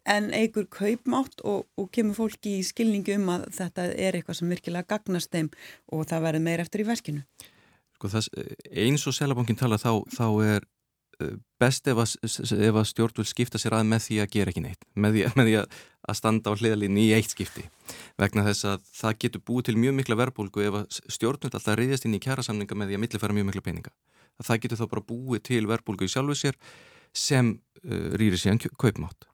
en 0.08 0.30
eigur 0.32 0.70
kaupmátt 0.72 1.44
og, 1.44 1.66
og 1.76 1.90
kemur 1.92 2.16
fólki 2.16 2.56
í 2.62 2.64
skilningu 2.64 3.18
um 3.18 3.28
að 3.34 3.48
þetta 3.58 3.90
er 3.92 4.16
eitthvað 4.16 4.38
sem 4.40 4.54
virkilega 4.54 4.88
gagnast 4.94 5.32
þeim 5.34 5.50
og 5.92 6.08
það 6.08 6.26
verður 6.28 6.46
meir 6.46 6.64
eftir 6.64 6.84
í 6.84 6.88
verkinu. 6.88 7.26
Sko, 7.98 8.12
þess, 8.14 8.32
Eins 8.72 9.04
og 9.04 9.18
Selabankin 9.18 9.60
tala 9.60 9.76
þá, 9.80 9.92
þá 10.16 10.26
er 10.48 10.68
best 11.60 11.88
ef 11.90 12.00
að, 12.00 12.14
að 12.70 12.86
stjórn 12.88 13.20
vil 13.20 13.28
skipta 13.28 13.60
sér 13.60 13.76
að 13.76 13.88
með 13.90 14.04
því 14.06 14.18
að 14.22 14.30
gera 14.34 14.52
ekki 14.52 14.62
neitt 14.64 14.86
með 14.94 15.16
því, 15.16 15.24
með 15.38 15.50
því 15.50 15.56
að 15.60 16.18
standa 16.18 16.52
á 16.52 16.58
hliðalínu 16.58 17.02
í 17.02 17.10
eitt 17.16 17.34
skipti 17.34 17.66
vegna 18.20 18.46
þess 18.48 18.68
að 18.72 18.86
það 18.96 19.18
getur 19.24 19.44
búið 19.50 19.68
til 19.68 19.76
mjög 19.82 19.98
mikla 19.98 20.18
verðbólgu 20.20 20.64
ef 20.66 20.78
að 20.80 21.00
stjórn 21.16 21.44
vil 21.44 21.52
alltaf 21.52 21.78
reyðast 21.78 22.08
inn 22.08 22.16
í 22.16 22.22
kjærasamninga 22.24 22.78
með 22.78 22.92
því 22.92 22.98
að 22.98 23.04
millifæra 23.04 23.36
mjög 23.36 23.50
mikla 23.50 23.66
peninga 23.68 23.94
að 24.40 24.48
það 24.48 24.62
getur 24.64 24.80
þá 24.80 24.86
bara 24.94 25.06
búið 25.10 25.42
til 25.50 25.64
verbulgu 25.68 26.06
í 26.06 26.12
sjálfu 26.12 26.36
sér 26.38 26.58
sem 27.16 27.56
uh, 27.84 28.12
rýri 28.20 28.38
síðan 28.40 28.60
kaupmátt. 28.80 29.26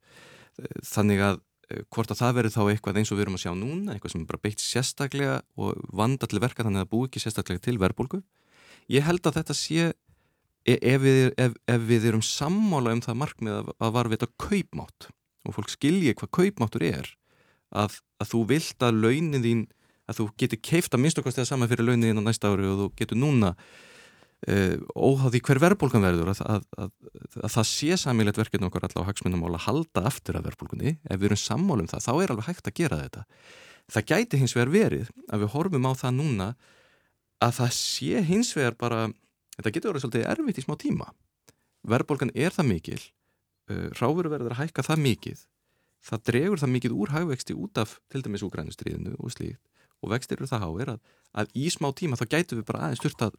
Uh, 0.59 0.81
þannig 0.87 1.23
að 1.25 1.39
uh, 1.39 1.83
hvort 1.95 2.13
að 2.13 2.23
það 2.23 2.39
verður 2.41 2.57
þá 2.57 2.63
eitthvað 2.73 3.01
eins 3.01 3.13
og 3.13 3.21
við 3.21 3.27
erum 3.27 3.39
að 3.39 3.45
sjá 3.45 3.53
núna, 3.59 3.95
eitthvað 3.95 4.15
sem 4.15 4.25
er 4.25 4.31
bara 4.31 4.43
beitt 4.47 4.65
sérstaklega 4.65 5.37
og 5.61 5.85
vanda 5.97 6.29
til 6.31 6.43
verka 6.43 6.67
þannig 6.67 6.83
að 6.83 6.87
það 6.87 6.93
búið 6.95 7.11
ekki 7.11 7.25
sérstaklega 7.25 7.65
til 7.67 7.79
verbulgu. 7.83 8.23
Ég 8.93 9.07
held 9.07 9.27
að 9.27 9.41
þetta 9.41 9.57
sé, 9.59 9.93
e, 10.67 10.75
ef 10.79 11.03
við, 11.03 11.23
ef, 11.43 11.55
ef 11.67 11.87
við 11.89 12.11
erum 12.11 12.25
sammála 12.25 12.95
um 12.97 13.05
það 13.05 13.21
markmið 13.23 13.61
að, 13.61 13.73
að 13.83 13.95
varvita 13.99 14.31
kaupmátt 14.43 15.11
og 15.47 15.57
fólk 15.57 15.71
skilji 15.71 16.15
hvað 16.19 16.33
kaupmáttur 16.41 16.85
er, 16.87 17.11
að, 17.75 17.99
að 18.23 18.31
þú 18.33 18.45
vilt 18.53 18.87
að 18.87 19.03
launin 19.03 19.43
þín, 19.43 19.67
að 20.07 20.21
þú 20.21 20.29
getur 20.39 20.63
keifta 20.63 21.01
minnstokkast 21.01 21.41
eða 21.41 21.51
saman 21.51 21.71
fyrir 21.71 21.89
launin 21.89 22.13
þín 22.13 22.23
á 22.23 22.29
næsta 22.29 22.51
ári 22.53 22.67
og 22.71 22.79
þú 22.81 22.89
getur 22.99 23.19
núna 23.19 23.53
Uh, 24.45 24.77
óháði 24.93 25.41
hver 25.41 25.59
verðbólgan 25.63 26.05
verður 26.05 26.29
að, 26.35 26.41
að, 26.45 26.65
að, 26.77 26.91
að 27.41 27.53
það 27.55 27.69
sé 27.71 27.97
samílegt 28.03 28.37
verkefni 28.37 28.69
okkar 28.69 28.85
allavega 28.85 29.07
á 29.07 29.09
hagsmunamál 29.09 29.55
að 29.57 29.65
halda 29.65 30.03
aftur 30.11 30.37
af 30.37 30.45
verðbólgunni, 30.45 30.93
ef 31.09 31.23
við 31.23 31.31
erum 31.31 31.41
sammálum 31.41 31.89
það 31.89 32.05
þá 32.05 32.11
er 32.13 32.35
alveg 32.35 32.49
hægt 32.51 32.69
að 32.69 32.77
gera 32.77 32.99
þetta. 33.01 33.25
Það 33.97 34.07
gæti 34.13 34.41
hins 34.43 34.55
vegar 34.59 34.73
verið 34.75 35.11
að 35.33 35.43
við 35.43 35.53
horfum 35.55 35.89
á 35.89 35.93
það 35.97 36.15
núna 36.19 36.49
að 37.43 37.57
það 37.63 37.73
sé 37.79 38.23
hins 38.29 38.53
vegar 38.59 38.77
bara 38.77 39.03
þetta 39.57 39.73
getur 39.73 39.95
verið 39.95 40.05
svolítið 40.05 40.29
erfitt 40.35 40.61
í 40.61 40.67
smá 40.67 40.77
tíma. 40.85 41.11
Verðbólgan 41.89 42.35
er 42.37 42.53
það 42.53 42.71
mikil 42.75 43.01
uh, 43.01 43.89
ráfuru 43.97 44.35
verður 44.37 44.53
að 44.53 44.67
hækka 44.67 44.85
það 44.91 45.05
mikið 45.09 45.47
það 46.07 46.27
dregur 46.29 46.61
það 46.61 46.75
mikið 46.77 46.97
úr 46.97 47.13
hægvexti 47.15 47.57
út 47.57 47.81
af 47.83 47.97
til 48.13 48.23
dæmis 48.25 48.45
úgrænustriðinu 48.47 49.17
og 49.17 49.33
slíkt 49.35 49.63
og 50.03 50.13
vextir 50.13 50.41
eru 50.41 50.49
það 50.51 50.65
háir 50.65 50.93
að, 50.95 50.99
að 51.43 51.55
í 51.57 51.69
smá 51.73 51.91
tíma 51.97 52.19
þá 52.21 52.27
gætu 52.35 52.59
við 52.59 52.67
bara 52.69 52.87
aðeins 52.87 53.03
styrta 53.03 53.31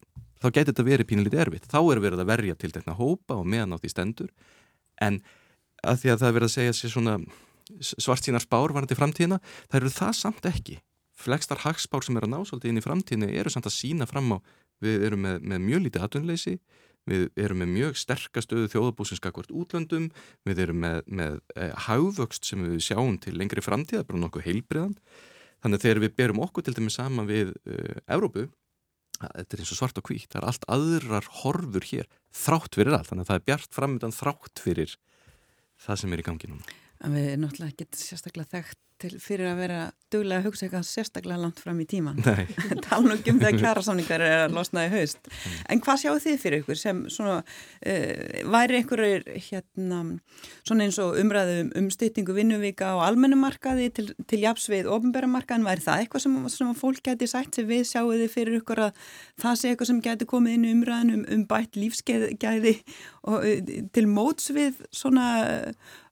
þá 0.42 0.48
gæti 0.48 0.70
þetta 0.72 0.88
verið 0.88 1.10
pínulítið 1.10 1.44
erfitt. 1.44 1.68
Þá 1.70 1.80
er 1.82 2.04
verið 2.04 2.24
að 2.24 2.32
verja 2.32 2.58
til 2.58 2.72
þetta 2.74 2.98
hópa 2.98 3.38
og 3.38 3.48
meðan 3.50 3.74
á 3.74 3.82
því 3.82 3.94
stendur. 3.94 4.32
En 5.02 5.22
að 5.86 6.02
því 6.02 6.14
að 6.14 6.20
það 6.22 6.30
er 6.30 6.38
verið 6.38 6.50
að 6.50 6.56
segja 6.56 6.78
sér 6.78 6.94
svona 6.94 7.18
svart 7.84 8.26
sínar 8.26 8.44
spár 8.44 8.74
varandi 8.76 8.98
framtíðina 8.98 9.40
það 9.68 9.80
eru 9.82 9.94
það 9.94 10.14
samt 10.22 10.50
ekki. 10.50 10.80
Flextar 11.18 11.64
hagspár 11.64 12.06
sem 12.06 12.18
er 12.18 12.28
að 12.28 12.34
ná 12.36 12.40
svolítið 12.46 12.72
inn 12.72 12.82
í 12.82 12.86
framtíðinu 12.86 13.30
eru 13.42 13.52
samt 13.54 13.70
að 13.70 13.78
sína 13.78 14.08
fram 14.10 14.36
á 14.36 14.38
við 14.84 15.08
erum 15.08 15.24
með, 15.26 15.40
með 15.42 15.64
mjög 15.66 15.84
lítið 15.86 16.06
atvinnleysi 16.06 16.54
við 17.08 17.30
erum 17.40 17.62
með 17.64 17.72
mjög 17.74 18.00
sterkastöðu 18.02 18.70
þjóðabúsinskakvart 18.74 19.54
útlöndum 19.56 20.10
við 20.48 20.62
erum 20.66 20.82
með, 20.84 21.00
með 21.08 21.40
e, 21.56 21.70
haugvöxt 21.88 22.50
sem 22.50 22.66
við 22.66 22.84
sjáum 22.90 23.18
til 23.24 23.34
lengri 23.40 23.64
framtíða 23.64 24.06
bara 24.08 24.22
nokkuð 24.26 24.48
heilbriðan 24.48 24.98
þannig 25.64 25.80
að 25.80 25.86
þegar 25.86 26.02
við 26.04 26.16
berum 26.22 26.42
okkur 26.46 26.66
til 26.66 26.76
dæmis 26.78 26.98
sama 27.00 27.26
við 27.28 27.54
e, 27.66 28.00
Evrópu 28.06 28.48
þetta 29.18 29.56
er 29.56 29.64
eins 29.64 29.74
og 29.74 29.80
svart 29.80 29.98
og 29.98 30.10
hvítt, 30.10 30.30
það 30.30 30.42
er 30.42 30.50
allt 30.52 30.68
aðrar 30.70 31.30
horfur 31.42 31.88
hér, 31.90 32.10
þrátt 32.38 32.78
fyrir 32.78 32.98
allt. 32.98 33.10
Þannig 33.10 33.26
að 33.26 33.32
það 33.32 33.40
er 33.40 33.48
bjart 33.50 33.78
framöndan 33.80 34.14
þrátt 34.14 34.62
fyrir 34.62 34.98
það 35.82 36.04
sem 36.04 36.14
er 36.14 36.22
í 36.22 36.28
gangi 36.28 36.52
núna 36.52 36.78
En 37.06 37.14
við 37.14 37.32
erum 37.32 37.46
náttúrulega 37.46 37.74
ekki 37.74 38.04
sérstaklega 38.06 38.54
þekkt 38.58 38.84
til 39.02 39.18
fyrir 39.22 39.52
að 39.52 39.60
vera 39.62 39.80
duglega 40.10 40.42
að 40.42 40.48
hugsa 40.48 40.66
eitthvað 40.66 40.86
sérstaklega 40.88 41.38
langt 41.42 41.60
fram 41.62 41.80
í 41.84 41.86
tíman. 41.90 42.18
Tala 42.88 43.04
nú 43.04 43.18
um 43.18 43.42
þegar 43.42 43.58
kjærasáningar 43.60 44.24
er 44.24 44.36
að 44.46 44.56
losna 44.56 44.86
í 44.88 44.92
haust. 44.94 45.20
Mm. 45.28 45.58
En 45.74 45.82
hvað 45.86 46.00
sjáu 46.02 46.16
þið 46.24 46.38
fyrir 46.42 46.64
ykkur 46.64 46.80
sem 46.80 47.02
svona, 47.14 47.36
uh, 47.44 48.38
væri 48.56 48.80
ykkur 48.82 49.04
hérna, 49.50 50.00
svona 50.64 50.88
eins 50.88 50.98
og 51.04 51.20
umræðum 51.22 51.70
um 51.78 51.92
styttingu 51.94 52.34
vinnuvíka 52.38 52.94
á 52.96 53.06
almennumarkaði 53.10 53.92
til, 54.00 54.08
til 54.32 54.42
jafsvið 54.46 54.90
ofnbæramarkaðin, 54.96 55.68
væri 55.68 55.86
það 55.86 56.06
eitthvað 56.06 56.26
sem, 56.26 56.40
sem 56.56 56.74
fólk 56.82 57.04
geti 57.06 57.30
sætt 57.30 57.60
sem 57.60 57.70
við 57.70 57.86
sjáu 57.92 58.16
þið 58.16 58.34
fyrir 58.34 58.60
ykkur 58.64 58.84
að 58.88 59.06
það 59.44 59.62
sé 59.62 59.74
eitthvað 59.74 59.92
sem 59.92 60.02
geti 60.08 60.30
komið 60.34 60.58
inn 60.58 60.66
í 60.66 60.74
umræðin 60.74 61.14
um, 61.20 61.24
um 61.38 61.46
bætt 61.52 61.78
lífsgæði 61.78 62.78
og 63.28 63.44
uh, 63.44 63.78
til 63.94 64.08
mótsvið 64.10 64.82
svona 64.96 65.30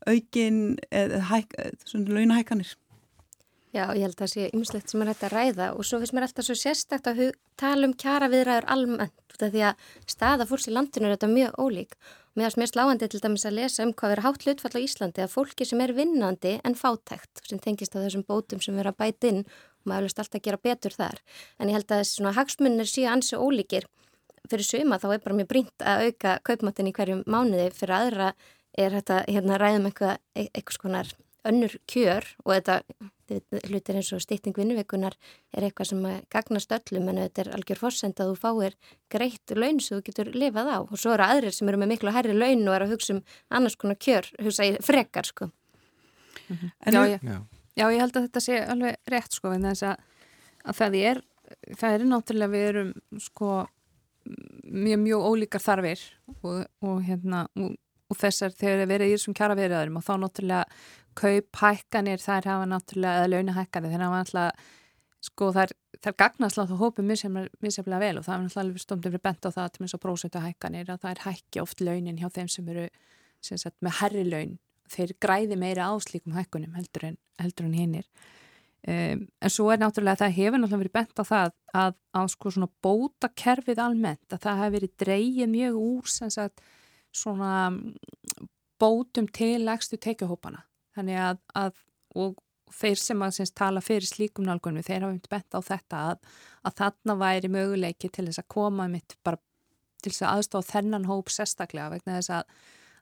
aukin 0.10 0.80
eða 0.92 1.22
hæk, 1.32 1.56
svona 1.86 2.18
launahækanir? 2.18 2.76
Já, 3.76 3.90
ég 3.92 4.06
held 4.06 4.14
að 4.16 4.22
það 4.22 4.32
sé 4.32 4.44
ymslegt 4.56 4.92
sem 4.92 5.02
er 5.04 5.10
hægt 5.12 5.24
að 5.28 5.34
ræða 5.34 5.66
og 5.76 5.84
svo 5.84 5.98
finnst 6.00 6.16
mér 6.16 6.26
alltaf 6.30 6.46
svo 6.48 6.56
sérstakt 6.56 7.10
að 7.12 7.26
tala 7.60 7.90
um 7.90 7.96
kjara 8.00 8.30
viðræður 8.32 8.68
almennt 8.72 9.26
því 9.36 9.64
að 9.68 9.90
staða 10.08 10.46
fólks 10.48 10.70
í 10.70 10.72
landinu 10.72 11.10
er 11.10 11.18
þetta 11.18 11.28
mjög 11.28 11.58
ólík. 11.60 11.98
Mér 12.40 12.48
finnst 12.48 12.62
mér 12.62 12.72
sláandi 12.72 13.10
til 13.12 13.20
dæmis 13.24 13.44
að 13.48 13.58
lesa 13.58 13.84
um 13.84 13.92
hvað 13.92 14.14
verður 14.14 14.26
hátt 14.30 14.46
hlutfall 14.46 14.80
á 14.80 14.86
Íslandi 14.86 15.26
að 15.26 15.34
fólki 15.34 15.68
sem 15.68 15.84
er 15.84 15.94
vinnandi 15.98 16.54
en 16.64 16.80
fátækt 16.80 17.44
sem 17.50 17.60
tengist 17.60 17.96
á 17.96 18.00
þessum 18.00 18.24
bótum 18.28 18.64
sem 18.64 18.76
verður 18.80 18.94
að 18.94 19.00
bæta 19.04 19.32
inn 19.34 19.44
og 19.44 19.92
maður 19.92 20.08
vilja 20.08 20.24
alltaf 20.24 20.44
gera 20.48 20.64
betur 20.70 20.96
þar. 20.96 21.22
En 21.60 21.68
ég 21.68 21.76
held 21.76 21.92
að 21.92 22.04
þessi 22.04 22.20
svona 22.20 22.36
hagsmunir 22.40 22.92
séu 22.92 23.08
ansi 23.12 23.36
ólíkir. 23.36 23.88
Fyrir 24.48 24.68
suma 24.68 25.00
þá 25.04 25.10
er 25.14 25.24
bara 25.24 25.40
mjög 25.40 25.52
brínt 25.52 25.84
að 25.84 26.10
auka 26.10 26.38
kaupmáttin 26.48 26.92
í 26.92 26.96
hverjum 26.96 27.24
mánuði 27.28 27.72
fyrir 27.76 27.98
aðra 28.00 28.34
er 28.78 28.96
þetta 28.98 29.24
hérna 29.28 29.60
ræðum 29.62 29.90
eitthvað, 29.90 30.18
e-, 30.36 30.50
eitthvað 30.52 30.80
skonar 30.80 31.14
önnur 31.46 31.76
kjör 31.90 32.26
og 32.44 32.56
þetta 32.56 32.80
hlutir 33.70 33.98
eins 33.98 34.12
og 34.14 34.22
stýtting 34.22 34.56
vinnuveikunar 34.58 35.16
er 35.56 35.66
eitthvað 35.66 35.90
sem 35.92 36.06
gagnast 36.34 36.74
öllum 36.76 37.10
en 37.10 37.22
þetta 37.24 37.44
er 37.44 37.52
algjör 37.58 37.82
fórsend 37.82 38.22
að 38.22 38.32
þú 38.32 38.40
fáir 38.42 38.78
greitt 39.14 39.54
laun 39.58 39.82
sem 39.82 39.98
þú 39.98 40.06
getur 40.10 40.32
lifað 40.38 40.72
á 40.74 40.78
og 40.82 40.96
svo 41.02 41.16
eru 41.16 41.26
aðrir 41.26 41.56
sem 41.56 41.70
eru 41.70 41.82
með 41.82 41.94
miklu 41.94 42.14
hærri 42.14 42.36
laun 42.38 42.66
og 42.68 42.78
eru 42.78 42.88
að 42.88 42.96
hugsa 42.96 43.16
um 43.16 43.22
annars 43.50 43.78
konar 43.82 43.98
kjör, 44.02 44.30
hugsa 44.42 44.68
í 44.68 44.76
frekar 44.86 45.26
sko. 45.26 45.50
Mm 46.50 46.58
-hmm. 46.58 46.72
já, 46.94 47.08
ég, 47.08 47.20
já. 47.24 47.42
já, 47.76 47.86
ég 47.92 48.00
held 48.00 48.18
að 48.18 48.26
þetta 48.28 48.40
sé 48.40 48.66
alveg 48.66 48.96
rétt 49.08 49.32
sko 49.34 49.52
en 49.52 49.64
þess 49.64 49.84
að, 49.84 49.96
að 50.66 50.76
það 50.76 50.96
er 50.96 51.22
það 51.78 51.94
er 51.94 52.06
náttúrulega 52.06 52.52
við 52.52 52.68
erum 52.70 52.94
sko 53.20 53.68
mjög 54.64 55.00
mjög 55.00 55.22
ólíkar 55.22 55.62
þarfir 55.62 56.00
og, 56.42 56.66
og 56.82 57.02
hérna 57.06 57.48
og 57.56 57.76
og 58.10 58.20
þessar 58.20 58.54
þegar 58.56 58.82
það 58.84 58.92
verið 58.94 59.12
í 59.12 59.16
þessum 59.16 59.38
kjara 59.38 59.58
veriðarum 59.60 60.00
og 60.00 60.06
þá 60.06 60.14
náttúrulega 60.22 60.80
kauphækkanir 61.16 62.22
þær 62.22 62.50
hafa 62.52 62.68
náttúrulega, 62.70 63.22
eða 63.22 63.32
launahækkanir 63.34 63.94
þeir 63.94 64.06
hafa 64.06 64.22
náttúrulega, 64.22 64.68
sko 65.26 65.50
þær 65.56 65.74
þær 66.04 66.18
gagnast 66.20 66.60
láta 66.60 66.78
hópum 66.80 67.08
misjaflega 67.08 68.02
vel 68.04 68.20
og 68.20 68.28
það 68.28 68.36
er 68.36 68.44
náttúrulega 68.46 68.84
stómtum 68.84 69.16
við 69.16 69.24
bent 69.26 69.48
á 69.48 69.50
það 69.56 69.72
til 69.74 69.86
eins 69.86 69.96
og 69.98 70.04
prósöntahækkanir 70.04 70.92
að 70.92 71.02
það 71.02 71.12
er 71.14 71.24
hækki 71.26 71.64
oft 71.64 71.82
launin 71.82 72.20
hjá 72.20 72.30
þeim 72.36 72.52
sem 72.52 72.72
eru 72.74 72.86
sem 73.46 73.60
sagt, 73.62 73.78
með 73.86 74.00
herri 74.00 74.24
laun. 74.26 74.56
Þeir 74.90 75.14
græði 75.22 75.58
meira 75.58 75.90
áslíkum 75.94 76.36
hækkunum 76.36 76.76
heldur 76.78 77.08
en, 77.10 77.18
en 77.42 77.74
hinnir 77.74 78.06
um, 78.86 79.26
en 79.42 79.54
svo 79.54 79.70
er 79.74 79.82
náttúrulega 79.82 80.24
það 80.24 80.38
hefur 80.38 80.62
náttúrulega 80.62 80.84
verið 80.84 80.96
bent 81.00 81.22
á 81.22 81.24
það 81.26 81.54
að 81.82 81.96
á 82.14 82.22
sko 82.32 82.54
svona 82.54 82.72
bótakerfið 82.86 83.82
almennt 83.82 84.36
að 84.36 84.44
það 84.46 84.62
hefur 84.62 84.76
verið 84.78 84.96
dreyið 85.02 85.54
mjög 85.56 85.80
úr 85.82 86.12
sem 86.16 86.34
sagt 86.34 86.66
svona 87.16 87.72
bótum 88.82 89.28
til 89.32 89.64
legstu 89.66 90.00
tekjuhópana. 90.02 90.66
Þannig 90.96 91.22
að, 91.22 91.42
að 91.56 91.82
og 92.16 92.38
þeir 92.76 93.00
sem 93.00 93.24
að 93.24 93.36
syns, 93.38 93.54
tala 93.56 93.84
fyrir 93.84 94.08
slíkum 94.10 94.48
nálgunum, 94.48 94.84
þeir 94.84 95.04
hafa 95.04 95.12
myndið 95.14 95.32
bent 95.32 95.58
á 95.58 95.60
þetta 95.64 96.02
að, 96.12 96.32
að 96.66 96.78
þarna 96.82 97.18
væri 97.20 97.52
möguleiki 97.52 98.10
til 98.10 98.26
þess 98.28 98.42
að 98.42 98.50
koma 98.56 98.88
mitt 98.92 99.18
bara 99.24 99.40
til 100.02 100.12
þess 100.12 100.26
að 100.26 100.40
aðstáða 100.40 100.70
þennan 100.72 101.08
hóp 101.10 101.32
sérstaklega 101.34 101.94
vegna 101.94 102.18
þess 102.18 102.34
að, 102.40 102.56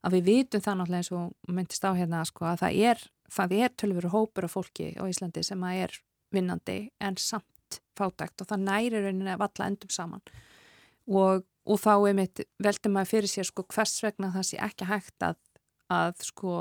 að 0.03 0.17
við 0.17 0.29
vitum 0.29 0.63
það 0.65 0.79
náttúrulega 0.79 1.03
eins 1.03 1.11
og 1.17 1.55
myndist 1.57 1.87
á 1.87 1.91
hérna 1.97 2.23
sko, 2.27 2.47
að 2.49 2.63
það 2.63 2.79
er, 2.89 3.05
er 3.63 3.75
tölfur 3.81 4.09
hópur 4.13 4.47
af 4.47 4.57
fólki 4.57 4.91
á 4.99 5.03
Íslandi 5.07 5.45
sem 5.45 5.67
að 5.67 5.83
er 5.87 5.99
vinnandi 6.33 6.77
en 7.03 7.19
samt 7.21 7.79
fátækt 7.97 8.43
og 8.43 8.49
það 8.49 8.67
næri 8.67 9.01
rauninni 9.01 9.33
að 9.33 9.43
valla 9.45 9.69
endum 9.69 9.93
saman 9.93 10.23
og 11.07 11.43
og 11.63 11.79
þá 11.79 11.93
er 12.09 12.17
mitt 12.17 12.43
veldur 12.63 12.91
maður 12.91 13.11
fyrir 13.13 13.31
sér 13.31 13.47
sko 13.47 13.65
hvers 13.71 13.95
vegna 14.03 14.31
það 14.33 14.47
sé 14.49 14.59
ekki 14.65 14.87
hægt 14.89 15.25
að, 15.25 15.37
að 15.93 16.25
sko 16.27 16.55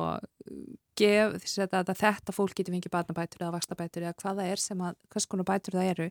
gef 0.99 1.38
þess 1.43 1.62
að, 1.64 1.76
að 1.80 1.93
þetta 2.03 2.34
fólk 2.36 2.55
getur 2.59 2.76
fengið 2.76 2.95
barnabætur 2.95 3.43
eða 3.43 3.55
vakstabætur 3.57 4.07
eða 4.07 4.18
hvaða 4.22 4.47
er 4.53 4.62
sem 4.62 4.82
að, 4.84 4.99
hvers 5.12 5.28
konar 5.30 5.49
bætur 5.49 5.78
það 5.78 5.90
eru 5.95 6.09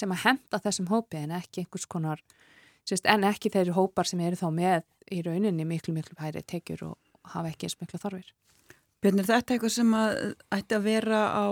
sem 0.00 0.14
að 0.14 0.22
henda 0.26 0.62
þessum 0.66 0.90
hópi 0.92 1.22
en 1.22 1.34
ekki 1.40 1.64
einhvers 1.64 1.88
konar, 1.90 2.22
sérst, 2.86 3.08
en 3.10 3.26
ekki 3.26 3.52
þeirri 3.54 3.74
hópar 3.74 4.08
sem 4.08 4.22
eru 4.22 4.38
þá 4.38 4.48
með 4.54 4.84
í 5.10 5.22
rauninni 5.26 5.66
miklu 5.66 5.96
miklu 5.96 6.18
hæri 6.20 6.44
tekjur 6.46 6.92
og 6.92 7.32
hafa 7.34 7.50
ekki 7.50 7.66
eins 7.66 7.80
miklu 7.80 8.02
þorfir. 8.02 8.30
Björn, 9.00 9.22
er 9.22 9.24
þetta 9.30 9.54
eitthvað 9.54 9.72
sem 9.72 9.92
að 9.96 10.10
ætti 10.52 10.76
að 10.76 10.82
vera 10.84 11.20
á 11.32 11.48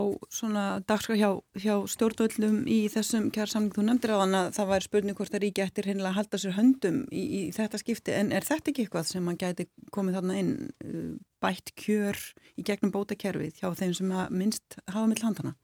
dagskrá 0.85 1.15
hjá, 1.17 1.29
hjá 1.57 1.75
stjórnvöldum 1.89 2.59
í 2.69 2.77
þessum 2.93 3.31
kjærsamling 3.33 3.73
þú 3.73 3.85
nefndir 3.87 4.13
á 4.13 4.21
þann 4.21 4.37
að 4.37 4.49
það 4.59 4.69
væri 4.73 4.87
spurning 4.87 5.17
hvort 5.17 5.33
það 5.33 5.43
ríki 5.47 5.65
eftir 5.65 5.89
hennilega 5.89 6.13
að 6.13 6.19
halda 6.19 6.41
sér 6.43 6.57
höndum 6.59 6.99
í, 7.09 7.23
í 7.25 7.41
þetta 7.57 7.81
skipti 7.81 8.13
en 8.19 8.35
er 8.37 8.45
þetta 8.45 8.69
ekki 8.73 8.85
eitthvað 8.85 9.09
sem 9.09 9.33
að 9.33 9.41
gæti 9.47 9.69
komið 9.97 10.19
þarna 10.19 10.37
inn 10.43 10.53
uh, 10.85 11.15
bætt 11.41 11.73
kjör 11.81 12.21
í 12.61 12.67
gegnum 12.69 12.93
bótakerfið 12.93 13.63
hjá 13.63 13.73
þeim 13.81 13.97
sem 13.97 14.13
minnst 14.29 14.77
hafa 14.85 15.09
mill 15.09 15.25
handana? 15.25 15.57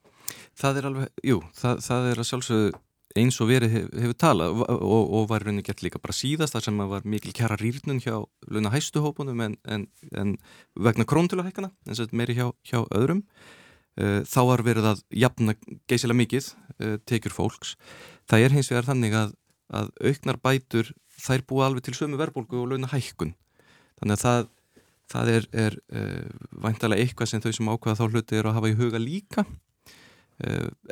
Það 0.57 0.81
er 0.81 0.89
alveg, 0.89 1.15
jú, 1.21 1.43
það, 1.53 1.85
það 1.85 2.11
er 2.15 2.25
að 2.25 2.31
sjálfsögðu 2.31 2.75
eins 3.19 3.37
og 3.43 3.51
verið 3.51 3.75
hef, 3.75 3.91
hefur 3.95 4.17
talað 4.19 4.55
og, 4.55 4.63
og, 4.75 5.13
og 5.19 5.27
var 5.31 5.45
rauninni 5.45 5.65
gett 5.67 5.85
líka 5.85 6.01
bara 6.03 6.17
síðast 6.17 6.57
þar 6.57 6.65
sem 6.67 6.81
var 6.91 7.05
mikil 7.07 7.35
kjara 7.37 7.59
rýrnun 7.61 8.01
hjá 8.03 8.17
launa 8.51 8.73
hæstuhópunum 8.75 9.43
en, 9.45 9.55
en, 9.71 9.87
en 10.19 10.33
vegna 10.75 11.07
króntulahækana 11.07 11.71
eins 11.87 12.03
og 12.03 12.15
meiri 12.17 12.35
hjá, 12.39 12.49
hjá 12.67 12.81
öðrum 12.83 13.23
uh, 14.01 14.21
þá 14.27 14.41
var 14.51 14.65
verið 14.67 14.91
að 14.91 15.05
jafna 15.25 15.55
geysilega 15.91 16.21
mikið 16.25 16.51
uh, 16.51 16.97
tekjur 17.07 17.37
fólks. 17.37 17.77
Það 18.31 18.47
er 18.47 18.57
hins 18.57 18.71
vegar 18.73 18.89
þannig 18.91 19.15
að, 19.21 19.37
að 19.71 19.93
auknar 20.03 20.41
bætur 20.43 20.91
þær 21.15 21.47
búa 21.47 21.69
alveg 21.69 21.87
til 21.87 21.95
sömu 22.01 22.19
verðbólgu 22.19 22.65
og 22.65 22.73
launa 22.73 22.91
hækkun 22.91 23.37
þannig 24.01 24.17
að 24.17 24.25
það, 24.25 24.49
það 25.15 25.31
er, 25.37 25.47
er 25.69 25.79
uh, 25.95 26.49
væntalega 26.67 27.07
eitthvað 27.07 27.31
sem 27.31 27.45
þau 27.45 27.53
sem 27.55 27.71
ákvaða 27.71 28.01
þá 28.01 28.09
hluti 28.11 28.41
er 28.41 28.51
að 28.51 28.59
hafa 28.59 28.73
í 28.73 28.77
huga 28.81 29.03
líka. 29.03 29.47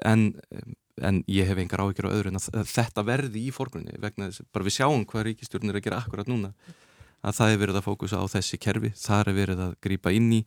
En 0.06 0.20
en 1.00 1.22
ég 1.30 1.48
hef 1.48 1.60
engar 1.62 1.80
áhyggjur 1.80 2.10
á 2.10 2.14
öðru 2.14 2.32
en 2.32 2.40
að 2.40 2.66
þetta 2.68 3.04
verði 3.06 3.46
í 3.46 3.52
fórgrunni 3.54 3.96
vegna 4.02 4.28
þess 4.28 4.44
bara 4.52 4.66
við 4.66 4.76
sjáum 4.76 5.06
hvað 5.08 5.26
ríkistjórnir 5.30 5.78
að 5.78 5.86
gera 5.86 6.02
akkurat 6.02 6.28
núna 6.28 6.52
að 7.22 7.38
það 7.38 7.54
er 7.54 7.60
verið 7.62 7.78
að 7.80 7.86
fókusa 7.86 8.20
á 8.20 8.26
þessi 8.28 8.58
kerfi 8.60 8.92
þar 8.98 9.30
er 9.30 9.38
verið 9.38 9.64
að 9.66 9.74
grýpa 9.86 10.12
inn 10.12 10.30
í 10.36 10.42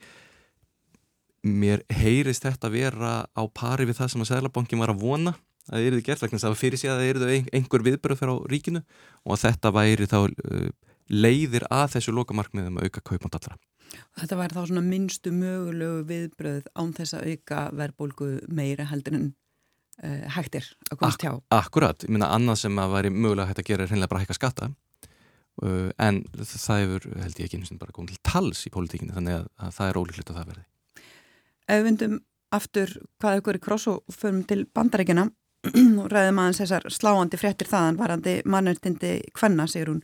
mér 1.46 1.84
heyrist 1.94 2.46
þetta 2.46 2.70
að 2.70 2.78
vera 2.78 3.12
á 3.26 3.44
pari 3.54 3.86
við 3.90 4.00
það 4.00 4.12
sem 4.14 4.26
að 4.26 4.32
Sælabankin 4.32 4.82
var 4.82 4.94
að 4.94 5.04
vona 5.04 5.36
að 5.66 5.78
það 5.78 5.88
eruði 5.90 6.06
gert 6.06 6.26
vegna 6.26 6.40
þess 6.40 6.50
að 6.50 6.60
fyrir 6.62 6.82
sig 6.82 6.92
að 6.92 7.00
það 7.00 7.12
eruði 7.12 7.38
einhver 7.58 7.86
viðbröð 7.86 8.20
fyrir 8.20 8.34
á 8.34 8.38
ríkinu 8.52 8.82
og 9.26 9.36
að 9.36 9.44
þetta 9.46 9.72
væri 9.74 10.10
þá 10.10 10.18
uh, 10.26 10.68
leiðir 11.10 11.66
að 11.74 11.88
þessu 11.96 12.14
lokamarkmiðum 12.18 12.80
að 12.80 12.90
auka 12.90 13.04
kaupmátt 13.06 13.40
allra. 13.40 13.58
Þetta 14.20 14.38
væri 14.40 14.58
þá 14.58 14.62
svona 14.66 14.86
minnstu 14.86 15.34
mögulegu 15.34 16.06
viðbröð 16.10 16.70
án 16.74 16.94
þess 16.98 17.18
að 17.18 17.28
auka 17.32 17.66
verðbólgu 17.78 18.30
meira 18.50 18.88
heldur 18.90 19.18
en 19.18 19.28
uh, 20.04 20.26
hægtir 20.36 20.68
að 20.92 21.00
komast 21.00 21.24
hjá. 21.24 21.32
Ak 21.50 21.70
akkurat, 21.70 22.06
ég 22.06 22.14
minna 22.14 22.32
annað 22.36 22.64
sem 22.66 22.82
að 22.82 22.96
væri 22.98 23.14
mögulega 23.14 23.50
hægt 23.52 23.64
að 23.64 23.70
gera 23.70 23.86
er 23.86 23.94
hreinlega 23.94 24.14
bara 24.14 24.24
hægt 24.24 24.36
að 24.36 24.40
skatta 24.42 24.70
uh, 25.64 25.90
en 26.02 26.22
það 26.42 26.84
hefur 26.84 27.10
held 27.24 27.42
ég 27.42 27.50
ekki 27.50 27.60
eins 27.62 27.74
og 27.74 27.82
bara 27.82 27.96
komið 27.96 28.16
til 28.16 28.24
tals 28.32 28.66
í 28.68 28.74
pólitíkinu 28.74 29.18
þannig 29.18 29.40
að, 29.40 29.50
að 29.60 29.76
það 29.80 29.92
er 29.92 30.02
ólíklegt 30.02 30.32
að 30.32 30.40
það 30.40 30.52
verði. 30.54 30.66
Ef 31.66 31.80
við 31.80 31.88
vundum 31.90 32.20
aftur 32.56 32.96
hvað 33.22 33.42
ykkur 33.42 33.58
er 33.58 33.66
kross 33.68 33.90
og 33.92 34.16
förum 34.16 34.44
til 34.48 34.64
bandarækina 34.76 35.30
og 35.66 36.10
ræðum 36.14 36.42
aðeins 36.42 36.62
þessar 36.62 36.86
sláandi 36.94 37.40
fréttir 37.42 37.70
þaðan 37.70 37.98
varandi 38.00 38.36
mannöldindi 38.46 39.16
hvenna, 39.38 39.66
segir 39.70 39.90
hún 39.90 40.04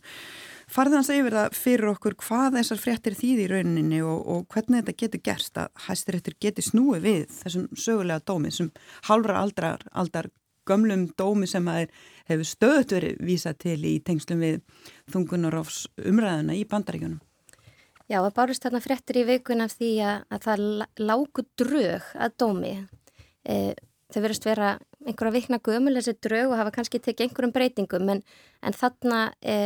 farðið 0.72 0.98
hans 0.98 1.10
yfir 1.12 1.36
það 1.36 1.56
fyrir 1.58 1.88
okkur 1.92 2.14
hvað 2.22 2.58
þessar 2.58 2.80
fréttir 2.80 3.16
þýði 3.18 3.44
í 3.44 3.48
rauninni 3.50 3.98
og, 4.04 4.20
og 4.26 4.46
hvernig 4.52 4.82
þetta 4.82 4.98
getur 5.02 5.24
gerst 5.28 5.58
að 5.60 5.72
hæstiréttur 5.86 6.36
geti 6.40 6.64
snúið 6.64 7.02
við 7.06 7.34
þessum 7.40 7.66
sögulega 7.76 8.24
dómi 8.28 8.52
sem 8.54 8.70
halvra 9.08 9.42
aldrar, 9.42 9.84
aldar 9.92 10.30
gömlum 10.68 11.08
dómi 11.18 11.48
sem 11.50 11.66
að 11.68 11.90
hefur 12.30 12.48
stöðut 12.48 12.94
verið 12.96 13.20
vísa 13.26 13.52
til 13.58 13.78
í 13.84 13.98
tengslum 14.04 14.42
við 14.42 14.60
þungunarófs 15.12 15.84
umræðina 15.98 16.56
í 16.56 16.64
bandaríkjunum. 16.70 17.20
Já, 18.10 18.18
það 18.20 18.34
bárist 18.36 18.64
þarna 18.66 18.82
fréttir 18.84 19.18
í 19.22 19.26
vikuna 19.26 19.68
því 19.72 19.90
að, 20.04 20.24
að 20.34 20.46
það 20.46 20.64
lágu 21.00 21.44
drög 21.58 22.08
að 22.14 22.38
dómi. 22.42 22.72
E, 23.42 23.56
þau 24.12 24.22
verist 24.24 24.46
vera 24.46 24.72
einhverja 25.02 25.34
vikna 25.34 25.58
gömul 25.64 25.96
þessi 25.96 26.14
drög 26.22 26.52
og 26.52 26.60
hafa 26.60 26.74
kannski 26.74 27.00
tekið 27.02 27.28
einhverjum 27.28 27.54
breytingum 27.54 28.10
en, 28.12 28.22
en 28.62 28.76
þarna 28.76 29.22
e, 29.40 29.56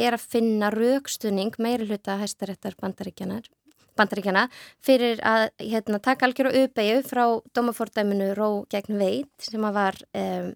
er 0.00 0.16
að 0.16 0.26
finna 0.34 0.70
raukstunning 0.74 1.54
meiri 1.62 1.86
hluta 1.88 2.18
hæstaréttar 2.20 2.76
bandaríkjana 2.80 4.48
fyrir 4.82 5.20
að 5.22 5.48
hérna, 5.62 6.00
taka 6.02 6.26
algjör 6.26 6.50
og 6.50 6.56
uppeyju 6.64 7.02
frá 7.06 7.24
dómafordæminu 7.54 8.32
Ró 8.34 8.48
gegn 8.72 8.98
Veit 8.98 9.46
sem 9.46 9.62
var 9.62 9.98
e, 10.16 10.54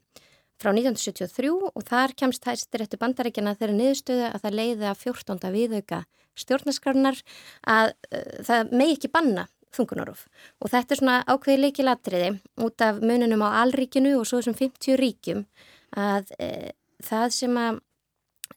frá 0.59 0.73
1973 0.73 1.53
og 1.71 1.85
þar 1.87 2.15
kemst 2.19 2.49
hæstaréttu 2.49 2.99
bandaríkjana 2.99 3.55
þeirri 3.59 3.77
niðurstöðu 3.79 4.27
að 4.33 4.43
það 4.43 4.59
leiði 4.59 4.89
að 4.91 5.05
14. 5.05 5.53
viðauka 5.55 6.01
stjórnarskrarnar 6.39 7.23
að 7.67 7.95
uh, 8.11 8.35
það 8.47 8.75
megi 8.79 8.97
ekki 8.99 9.13
banna 9.15 9.47
þungunarof 9.75 10.27
og 10.63 10.73
þetta 10.73 10.95
er 10.95 11.01
svona 11.03 11.17
ákveði 11.29 11.63
leikilatriði 11.65 12.31
út 12.65 12.85
af 12.85 13.03
mununum 13.05 13.45
á 13.47 13.63
alríkinu 13.63 14.15
og 14.19 14.27
svo 14.29 14.41
sem 14.45 14.57
50 14.57 14.99
ríkjum 14.99 15.45
að 15.99 16.33
e, 16.41 16.49
það 17.05 17.35
sem 17.37 17.59
að 17.61 17.81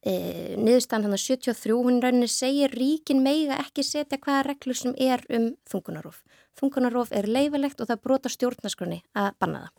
e, 0.06 0.14
niðurstaðan 0.58 1.08
hann 1.08 1.18
að 1.18 1.24
73 1.26 1.78
hún 1.78 2.02
rauninni 2.04 2.30
segir 2.32 2.74
ríkin 2.76 3.24
meiga 3.26 3.60
ekki 3.62 3.86
setja 3.86 4.20
hvaða 4.22 4.47
reglur 4.49 4.78
sem 4.78 4.95
er 4.97 5.24
um 5.30 5.52
þungunarof. 5.70 6.24
Þungunarof 6.60 7.14
er 7.16 7.30
leifilegt 7.30 7.82
og 7.82 7.89
það 7.91 8.04
brota 8.06 8.32
stjórnarskrarni 8.32 9.02
að 9.18 9.32
banna 9.39 9.66
það. 9.68 9.78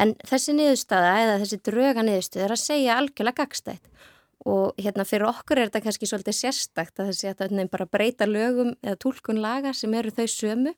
En 0.00 0.14
þessi 0.22 0.54
niðurstaða 0.54 1.14
eða 1.24 1.38
þessi 1.42 1.60
dröga 1.66 2.06
niðurstuð 2.06 2.44
er 2.46 2.54
að 2.54 2.62
segja 2.62 2.96
algjörlega 2.96 3.42
gagstætt 3.42 3.90
og 4.48 4.78
hérna 4.80 5.04
fyrir 5.04 5.28
okkur 5.28 5.58
er 5.58 5.68
þetta 5.68 5.82
kannski 5.84 6.08
svolítið 6.08 6.36
sérstakt 6.38 7.00
að 7.02 7.10
þessi 7.10 7.28
að 7.28 7.42
þetta 7.42 7.66
bara 7.72 7.88
breyta 7.90 8.28
lögum 8.28 8.70
eða 8.80 8.96
tólkun 9.02 9.42
laga 9.42 9.74
sem 9.76 9.92
eru 9.94 10.14
þau 10.14 10.26
sömu 10.32 10.72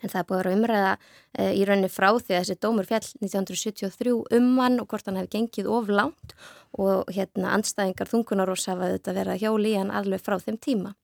en 0.00 0.12
það 0.12 0.20
er 0.20 0.26
búið 0.28 0.38
að 0.38 0.42
vera 0.44 0.56
umræða 0.56 0.92
e, 0.96 1.46
í 1.56 1.64
rauninni 1.68 1.90
frá 1.92 2.08
því 2.16 2.34
að 2.34 2.40
þessi 2.40 2.58
dómur 2.64 2.88
fjall 2.88 3.04
1973 3.20 4.14
um 4.38 4.50
hann 4.60 4.80
og 4.82 4.90
hvort 4.90 5.08
hann 5.08 5.20
hefði 5.20 5.32
gengið 5.36 5.70
of 5.76 5.92
langt 5.92 6.34
og 6.78 7.10
hérna 7.14 7.54
andstæðingar 7.56 8.10
þungunarós 8.10 8.68
hafa 8.70 8.92
þetta 8.94 9.16
verið 9.16 9.34
að 9.34 9.44
hjóli 9.44 9.74
í 9.74 9.78
hann 9.80 9.94
alveg 9.94 10.22
frá 10.24 10.38
þeim 10.40 10.60
tíma. 10.62 10.94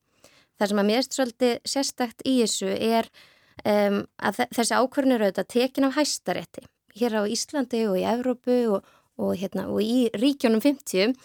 Það 0.56 0.72
sem 0.72 0.80
að 0.80 0.88
mér 0.88 1.02
erst 1.02 1.16
svolítið 1.18 1.56
sérstakt 1.68 2.24
í 2.24 2.38
þessu 2.40 2.70
er 2.72 3.10
um, 3.64 4.00
að 4.16 4.46
þessi 4.56 4.78
ákvörnir 4.80 5.26
auðvitað 5.26 5.52
tekin 5.52 5.88
af 5.88 5.98
hæstarétti 5.98 6.64
hér 6.96 7.18
á 7.20 7.22
Íslandi 7.28 7.84
og 7.90 7.98
í 8.00 8.06
Evrópu 8.08 8.56
og, 8.76 8.92
og, 9.20 9.34
hérna, 9.36 9.66
og 9.68 9.82
í 9.84 10.06
ríkjónum 10.16 10.62
50 10.64 11.16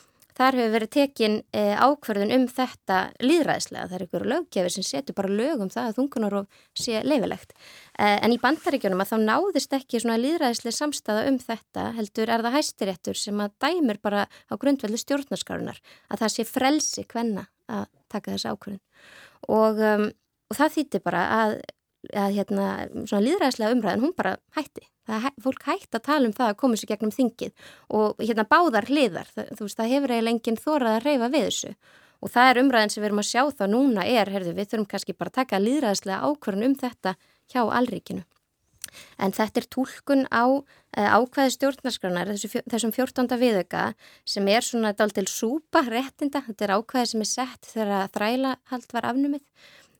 Þar 0.42 0.56
hefur 0.58 0.72
verið 0.74 0.90
tekin 0.96 1.34
e, 1.54 1.64
ákverðun 1.78 2.32
um 2.34 2.46
þetta 2.50 2.96
líðræðislega. 3.22 3.84
Það 3.92 3.98
er 3.98 4.04
ykkur 4.08 4.24
löggefir 4.32 4.74
sem 4.74 4.86
setur 4.88 5.16
bara 5.20 5.34
lögum 5.38 5.70
það 5.70 5.90
að 5.90 5.98
þungunarof 6.00 6.64
sé 6.82 7.02
leifilegt. 7.06 7.54
E, 7.94 8.08
en 8.10 8.34
í 8.34 8.40
bandaríkjunum 8.42 9.04
að 9.04 9.12
þá 9.12 9.18
náðist 9.28 9.76
ekki 9.78 10.02
svona 10.02 10.18
líðræðislega 10.18 10.78
samstæða 10.80 11.28
um 11.30 11.38
þetta 11.44 11.84
heldur 12.00 12.32
er 12.34 12.46
það 12.48 12.58
hæstiréttur 12.58 13.22
sem 13.22 13.44
að 13.46 13.54
dæmir 13.62 14.02
bara 14.02 14.24
á 14.26 14.54
grundveldu 14.58 14.98
stjórnarskarunar 15.04 15.78
að 16.10 16.24
það 16.24 16.34
sé 16.34 16.48
frelsi 16.50 17.06
hvenna 17.14 17.46
að 17.70 17.86
taka 18.10 18.34
þessu 18.34 18.56
ákverðun. 18.56 18.82
Og, 19.46 19.86
um, 19.92 20.08
og 20.50 20.58
það 20.58 20.76
þýttir 20.80 21.06
bara 21.06 21.28
að 21.38 21.60
að 22.18 22.38
hérna, 22.40 22.68
líðræðislega 22.98 23.76
umræðin, 23.76 24.06
hún 24.08 24.16
bara 24.18 24.38
hætti. 24.58 24.88
Það 25.12 25.28
er 25.30 25.44
fólk 25.46 25.66
hætti 25.68 26.00
að 26.00 26.06
tala 26.08 26.30
um 26.30 26.36
það 26.38 26.52
að 26.52 26.60
koma 26.62 26.80
sér 26.80 26.92
gegnum 26.94 27.16
þingið 27.16 27.66
og 28.00 28.22
hérna 28.22 28.48
báðar 28.48 28.88
hliðar, 28.88 29.32
það, 29.36 29.52
þú 29.58 29.68
veist, 29.68 29.80
það 29.82 29.92
hefur 29.96 30.14
eiginlega 30.16 30.36
enginn 30.38 30.62
þórað 30.62 30.96
að 30.96 31.06
reyfa 31.08 31.32
við 31.36 31.48
þessu 31.50 31.74
og 32.22 32.30
það 32.30 32.50
er 32.50 32.60
umræðin 32.62 32.94
sem 32.94 33.02
við 33.02 33.10
erum 33.10 33.22
að 33.22 33.30
sjá 33.32 33.42
þá 33.58 33.64
núna 33.72 34.06
er, 34.06 34.30
herðu, 34.30 34.54
við 34.58 34.70
þurfum 34.72 34.90
kannski 34.92 35.18
bara 35.18 35.34
að 35.34 35.40
taka 35.42 35.62
líðræðislega 35.62 36.30
ákvörðun 36.30 36.68
um 36.68 36.78
þetta 36.78 37.16
hjá 37.52 37.62
alríkinu. 37.66 38.26
En 39.24 39.32
þetta 39.32 39.62
er 39.62 39.68
tólkun 39.72 40.26
á 40.28 40.44
uh, 40.52 41.10
ákvæði 41.16 41.54
stjórnarskranar, 41.56 42.32
þessu, 42.34 42.62
þessum 42.70 42.92
14. 42.96 43.38
viðöka 43.40 43.84
sem 44.28 44.50
er 44.52 44.66
svona 44.68 44.92
dál 44.98 45.14
til 45.16 45.28
súpa 45.32 45.84
réttinda, 45.88 46.44
þetta 46.48 46.68
er 46.68 46.74
ákvæði 46.76 47.12
sem 47.14 47.24
er 47.24 47.30
sett 47.30 47.72
þegar 47.72 48.12
þræla 48.12 48.58
hald 48.74 48.90
var 48.92 49.08
afnumið 49.14 49.46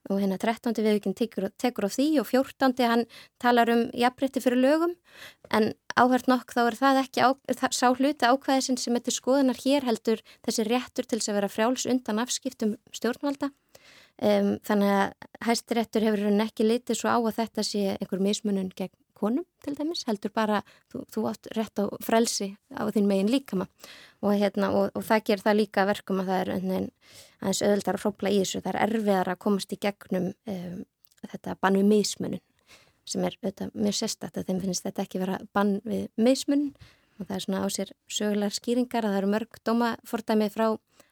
og 0.10 0.22
hérna 0.22 0.38
13. 0.42 0.74
viðvíkinn 0.82 1.16
tekur, 1.18 1.50
tekur 1.62 1.86
á 1.86 1.90
því 1.92 2.08
og 2.22 2.28
14. 2.32 2.74
hann 2.90 3.06
talar 3.42 3.70
um 3.74 3.84
jafnrétti 3.94 4.42
fyrir 4.44 4.62
lögum 4.64 4.96
en 5.54 5.72
áhört 6.00 6.30
nokk 6.32 6.56
þá 6.56 6.62
er 6.64 6.78
það 6.80 7.02
ekki 7.04 7.26
á, 7.26 7.30
það, 7.52 7.76
sá 7.78 7.88
hluti 7.92 8.30
ákvæðisinn 8.30 8.80
sem 8.82 8.98
eftir 8.98 9.18
skoðunar 9.18 9.60
hér 9.62 9.86
heldur 9.86 10.24
þessi 10.46 10.66
réttur 10.68 11.06
til 11.06 11.20
þess 11.20 11.32
að 11.34 11.40
vera 11.40 11.52
frjáls 11.52 11.86
undan 11.86 12.24
afskiptum 12.24 12.76
stjórnvalda 12.96 13.52
um, 13.52 14.56
þannig 14.66 14.96
að 14.96 15.30
hæstiréttur 15.50 16.08
hefur 16.08 16.44
ekki 16.48 16.68
litið 16.68 17.02
svo 17.02 17.14
á 17.14 17.20
að 17.20 17.38
þetta 17.44 17.68
sé 17.68 17.86
einhver 17.98 18.24
mismunum 18.24 18.72
gegn 18.74 18.96
konum 19.22 19.46
til 19.64 19.76
dæmis, 19.78 20.04
heldur 20.10 20.34
bara 20.36 20.62
þú, 20.92 21.04
þú 21.14 21.26
átt 21.32 21.52
rétt 21.58 21.82
á 21.82 21.86
frelsi 22.04 22.52
á 22.74 22.90
þín 22.94 23.10
megin 23.10 23.32
líkama. 23.32 23.68
Og, 24.22 24.36
hérna, 24.38 24.72
og, 24.76 24.92
og 24.98 25.06
það 25.06 25.26
ger 25.30 25.44
það 25.46 25.60
líka 25.62 25.86
verkum 25.90 26.22
að 26.22 26.32
það 26.32 26.42
er 26.42 26.54
aðeins 27.42 27.66
öðuldar 27.66 27.98
að 27.98 28.06
hrópla 28.06 28.32
í 28.34 28.40
þessu, 28.42 28.62
það 28.62 28.74
er 28.74 28.82
erfiðar 28.88 29.32
að 29.34 29.44
komast 29.46 29.74
í 29.74 29.80
gegnum 29.82 30.32
um, 30.32 30.82
þetta 31.28 31.58
bann 31.62 31.78
við 31.80 31.90
mismunum 31.90 32.44
sem 33.12 33.26
er 33.26 33.36
auðvitað 33.42 33.76
mjög 33.76 33.98
sérstætt 33.98 34.38
að 34.38 34.50
þeim 34.50 34.62
finnst 34.64 34.86
þetta 34.86 35.06
ekki 35.06 35.22
vera 35.22 35.40
bann 35.56 35.80
við 35.88 36.08
mismunum 36.22 36.74
og 37.18 37.28
það 37.28 37.36
er 37.36 37.44
svona 37.46 37.64
á 37.66 37.68
sér 37.74 37.92
sögulegar 38.10 38.56
skýringar 38.56 39.06
að 39.06 39.14
það 39.14 39.20
eru 39.22 39.32
mörg 39.34 39.60
dómafordæmi 39.68 40.50
frá 40.54 40.66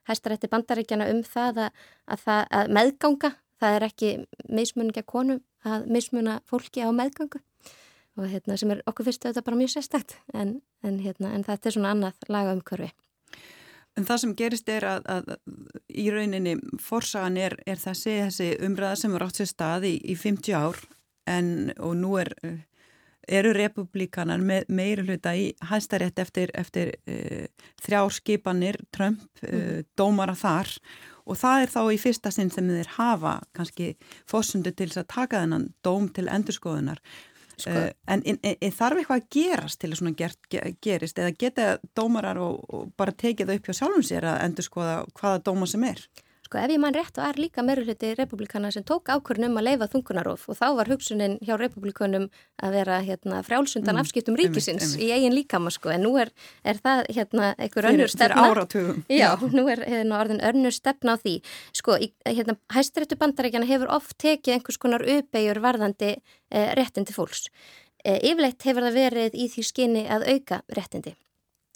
hæstarætti 0.10 0.49
bandaríkjana 0.51 1.10
um 1.14 1.22
það 1.26 1.66
að, 1.66 1.84
að, 2.10 2.26
að 2.30 2.74
meðganga, 2.78 3.34
það 3.62 3.78
er 3.78 3.88
ekki 3.89 4.12
mismunninga 4.47 5.05
konum 5.05 5.41
að 5.68 5.89
mismunna 5.91 6.39
fólki 6.49 6.86
á 6.86 6.89
meðgangu 6.95 7.41
og 8.20 8.28
hérna 8.28 8.57
sem 8.59 8.72
er 8.74 8.84
okkur 8.89 9.07
fyrstu 9.07 9.30
þetta 9.30 9.45
bara 9.45 9.59
mjög 9.59 9.76
sérstækt 9.78 10.17
en, 10.34 10.59
en, 10.84 10.99
hérna, 11.03 11.34
en 11.34 11.45
þetta 11.47 11.70
er 11.70 11.78
svona 11.78 11.93
annað 11.95 12.30
laga 12.32 12.55
umkörfi. 12.57 12.91
En 13.97 14.05
það 14.07 14.22
sem 14.22 14.34
gerist 14.38 14.70
er 14.72 14.86
að, 14.88 15.07
að 15.11 15.30
í 15.89 16.07
rauninni 16.13 16.55
forsagan 16.84 17.39
er, 17.39 17.57
er 17.67 17.80
þessi, 17.82 18.20
þessi 18.28 18.49
umræða 18.67 19.01
sem 19.01 19.15
er 19.15 19.26
átt 19.26 19.39
sér 19.41 19.49
stað 19.49 19.88
í, 19.89 19.95
í 20.03 20.15
50 20.20 20.55
ár 20.55 20.80
en 21.30 21.72
og 21.78 21.95
nú 21.99 22.15
er, 22.22 22.32
eru 23.28 23.53
republikanar 23.57 24.41
með 24.41 24.70
meiri 24.74 25.05
hluta 25.07 25.36
í 25.36 25.49
hæstarétt 25.72 26.22
eftir, 26.22 26.53
eftir 26.57 26.93
uh, 27.09 27.45
þrjárskipanir, 27.84 28.80
Trump, 28.95 29.26
uh, 29.43 29.49
mm. 29.49 29.89
dómara 29.99 30.38
þar 30.38 30.72
og 31.30 31.38
það 31.38 31.63
er 31.63 31.74
þá 31.74 31.82
í 31.93 31.99
fyrsta 32.01 32.32
sinn 32.34 32.49
sem 32.53 32.70
þeir 32.70 32.93
hafa 32.95 33.36
kannski 33.57 33.91
fósundu 34.30 34.74
til 34.74 34.89
að 34.95 35.09
taka 35.11 35.43
þennan 35.43 35.70
dóm 35.86 36.09
til 36.13 36.30
endurskoðunar 36.32 37.01
Sko. 37.60 37.76
Uh, 37.76 37.91
en, 38.14 38.24
en, 38.24 38.39
en 38.51 38.74
þarf 38.76 39.01
eitthvað 39.01 39.22
að 39.22 39.30
gerast 39.36 39.82
til 39.82 39.91
að 39.91 40.16
gert, 40.20 40.39
gerist 40.84 41.20
eða 41.20 41.36
geta 41.36 41.68
dómarar 41.97 42.39
og, 42.43 42.62
og 42.72 42.89
bara 42.99 43.16
tekið 43.16 43.51
það 43.51 43.60
upp 43.60 43.70
hjá 43.70 43.78
sjálfum 43.82 44.05
sér 44.10 44.28
að 44.32 44.41
endur 44.47 44.68
skoða 44.68 44.97
hvaða 45.20 45.43
dóma 45.49 45.70
sem 45.70 45.86
er? 45.89 46.03
Sko 46.50 46.58
ef 46.58 46.72
ég 46.74 46.80
mann 46.82 46.95
rétt 46.97 47.20
er 47.22 47.38
líka 47.38 47.62
meiruliti 47.62 48.16
republikana 48.18 48.72
sem 48.74 48.82
tók 48.82 49.12
ákvörnum 49.14 49.52
um 49.54 49.60
að 49.62 49.68
leifa 49.68 49.88
þungunarof 49.91 50.47
og 50.50 50.58
þá 50.58 50.64
var 50.80 50.89
hugsunin 50.89 51.36
hjá 51.45 51.52
republikunum 51.62 52.26
að 52.58 52.74
vera 52.74 52.95
hérna, 53.06 53.43
frjálsundan 53.45 53.93
mm, 53.93 54.02
afskiptum 54.02 54.39
ríkisins 54.39 54.82
einmitt, 54.82 54.95
einmitt. 54.95 55.04
í 55.06 55.12
eigin 55.14 55.36
líkama 55.38 55.70
sko 55.70 55.93
en 55.93 56.02
nú 56.08 56.16
er, 56.18 56.34
er 56.66 56.82
það 56.82 57.04
hérna 57.20 57.52
einhver 57.54 57.89
önnur 57.91 58.10
stefna. 58.10 58.47
Já, 59.14 59.30
nú 59.54 59.68
er 59.70 59.86
hérna, 59.86 60.24
orðin 60.24 60.41
önnur 60.50 60.74
stefna 60.74 61.14
á 61.14 61.22
því. 61.22 61.36
Sko, 61.84 62.02
hérna, 62.26 62.58
hæstiréttu 62.74 63.22
bandarækjana 63.22 63.70
hefur 63.70 63.93
oft 64.00 64.18
tekið 64.18 64.58
einhvers 64.58 64.82
konar 64.82 65.06
uppeigur 65.06 65.62
varðandi 65.62 66.16
eh, 66.18 66.74
réttindi 66.82 67.14
fólks. 67.14 67.52
Eh, 68.02 68.18
yfirleitt 68.26 68.66
hefur 68.66 68.89
það 68.89 69.02
verið 69.04 69.38
í 69.38 69.52
því 69.54 69.70
skinni 69.70 70.08
að 70.10 70.32
auka 70.34 70.64
réttindi. 70.74 71.14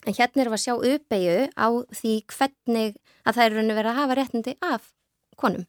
En 0.04 0.16
hérna 0.18 0.43
erum 0.43 0.56
við 0.56 0.60
að 0.60 0.64
sjá 0.66 0.74
uppeyju 0.93 1.38
á 1.56 1.68
því 1.99 2.14
hvernig 2.34 2.97
að 3.24 3.38
það 3.38 3.45
eru 3.45 3.64
verið 3.78 3.91
að 3.91 3.99
hafa 4.01 4.18
réttindi 4.20 4.56
af 4.62 4.89
konum 5.39 5.66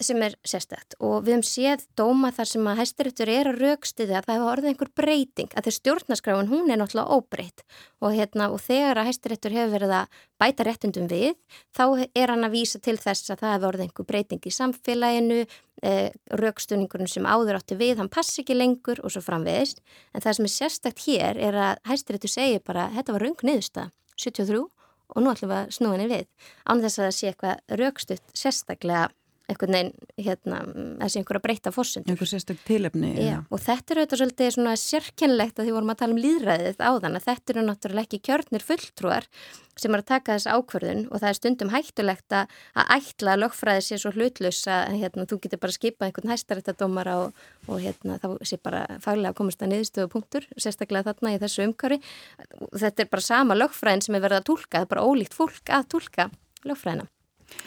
sem 0.00 0.22
er 0.24 0.34
sérstætt 0.46 0.94
og 1.04 1.26
við 1.26 1.34
hefum 1.34 1.44
séð 1.44 1.82
dóma 1.98 2.30
þar 2.32 2.48
sem 2.48 2.68
að 2.70 2.78
hæstirittur 2.80 3.28
er 3.28 3.50
að 3.50 3.58
raukstiði 3.60 4.14
að 4.16 4.26
það 4.26 4.38
hefur 4.38 4.52
orðið 4.54 4.70
einhver 4.70 4.90
breyting 4.96 5.52
að 5.52 5.66
þeir 5.66 5.76
stjórnaskráin 5.76 6.48
hún 6.48 6.72
er 6.72 6.80
náttúrulega 6.80 7.18
óbreytt. 7.18 7.64
Og, 8.00 8.14
hérna, 8.16 8.48
og 8.48 8.62
þegar 8.64 9.02
að 9.02 9.10
hæstirittur 9.10 9.56
hefur 9.58 9.74
verið 9.74 9.92
að 9.98 10.16
bæta 10.40 10.66
réttindum 10.66 11.10
við 11.10 11.36
þá 11.76 11.84
er 12.16 12.32
hann 12.32 12.48
að 12.48 12.56
vísa 12.56 12.80
til 12.80 12.96
þess 13.00 13.34
að 13.34 13.44
það 13.44 13.54
hefur 13.54 13.70
orðið 13.70 13.86
einhver 13.86 14.08
breyting 14.08 14.48
í 14.48 14.54
samfélaginu 14.56 15.38
eh, 15.44 16.08
raukstuningurinn 16.40 17.12
sem 17.12 17.28
áður 17.28 17.60
átti 17.60 17.76
við, 17.76 17.98
hann 18.00 18.12
passi 18.12 18.40
ekki 18.40 18.56
lengur 18.56 19.04
og 19.04 19.12
svo 19.12 19.20
framvegist. 19.24 19.84
En 20.14 20.24
það 20.24 20.38
sem 20.38 20.48
er 20.48 20.56
sérstakt 20.56 21.04
hér 21.04 21.44
er 21.50 21.62
að 21.68 21.84
hæstiréttu 21.92 22.32
segir 22.32 22.64
bara, 22.64 22.88
þetta 22.96 23.16
var 23.18 23.28
raung 23.28 23.44
niðursta, 23.44 23.90
73 24.16 24.64
og 25.10 25.24
nú 25.24 25.32
ætlum 25.32 25.50
við 25.50 25.58
að 25.58 25.72
snúa 25.74 25.96
henni 25.96 26.10
við. 26.10 26.28
Án 26.64 26.82
þess 26.84 27.00
að 27.00 27.06
það 27.06 27.16
sé 27.16 27.30
eitthvað 27.30 27.80
raukstutt 27.80 28.36
sérstaklega 28.36 29.08
einhvern 29.50 29.76
veginn, 29.76 29.92
hérna, 30.20 30.60
þessi 31.02 31.20
einhverja 31.20 31.44
breyta 31.44 31.72
fórsundur. 31.74 32.12
Einhver 32.12 32.30
sérstök 32.30 32.60
tilefni. 32.66 33.12
Já, 33.18 33.40
og 33.50 33.62
þetta 33.62 33.94
eru 33.94 34.04
auðvitað 34.04 34.22
svolítið 34.22 34.52
svona 34.56 34.76
sérkennlegt 34.80 35.58
að 35.58 35.68
því 35.68 35.74
vorum 35.76 35.92
að 35.94 36.00
tala 36.02 36.16
um 36.16 36.22
líðræðið 36.24 36.78
á 36.80 36.90
þann 37.04 37.18
að 37.18 37.26
þetta 37.26 37.54
eru 37.54 37.66
náttúrulega 37.66 38.08
ekki 38.08 38.22
kjörnir 38.30 38.66
fulltrúar 38.66 39.28
sem 39.80 39.94
er 39.94 40.02
að 40.02 40.08
taka 40.10 40.36
þess 40.36 40.50
ákverðun 40.50 41.06
og 41.08 41.22
það 41.22 41.28
er 41.30 41.38
stundum 41.38 41.70
hættulegt 41.72 42.34
að, 42.36 42.56
að 42.76 42.90
ætla 42.96 43.34
að 43.34 43.42
lögfræði 43.44 43.84
sé 43.86 43.98
svo 44.02 44.12
hlutlaus 44.14 44.60
að 44.68 44.96
hérna, 45.00 45.26
þú 45.30 45.38
getur 45.44 45.62
bara 45.62 45.76
skipað 45.76 46.08
einhvern 46.08 46.32
hæstaréttadómara 46.34 47.14
og, 47.22 47.46
og 47.68 47.80
hérna, 47.80 48.18
þá 48.20 48.28
sé 48.44 48.58
bara 48.60 48.82
faglega 49.00 49.32
að 49.32 49.38
komast 49.40 49.64
að 49.64 49.72
niðurstöðu 49.74 50.12
punktur, 50.12 50.48
sérstaklega 50.60 51.08
þarna 51.10 51.32
í 51.36 51.40
þessu 51.40 51.64
umkari. 51.68 52.00
Þetta 52.74 53.06
er 53.06 53.14
bara 53.14 53.28
sama 53.30 53.56
lögfræðin 53.56 54.04
sem 54.04 54.18
er 54.18 54.26
verið 54.26 54.42
að 54.42 54.50
tólka, 54.50 54.74
það 54.76 54.84
er 54.84 54.92
bara 54.92 55.06
ólíkt 55.08 55.38
fólk 55.38 55.74
að 55.78 55.88
tólka 55.96 56.28
lögfræðina. 56.68 57.08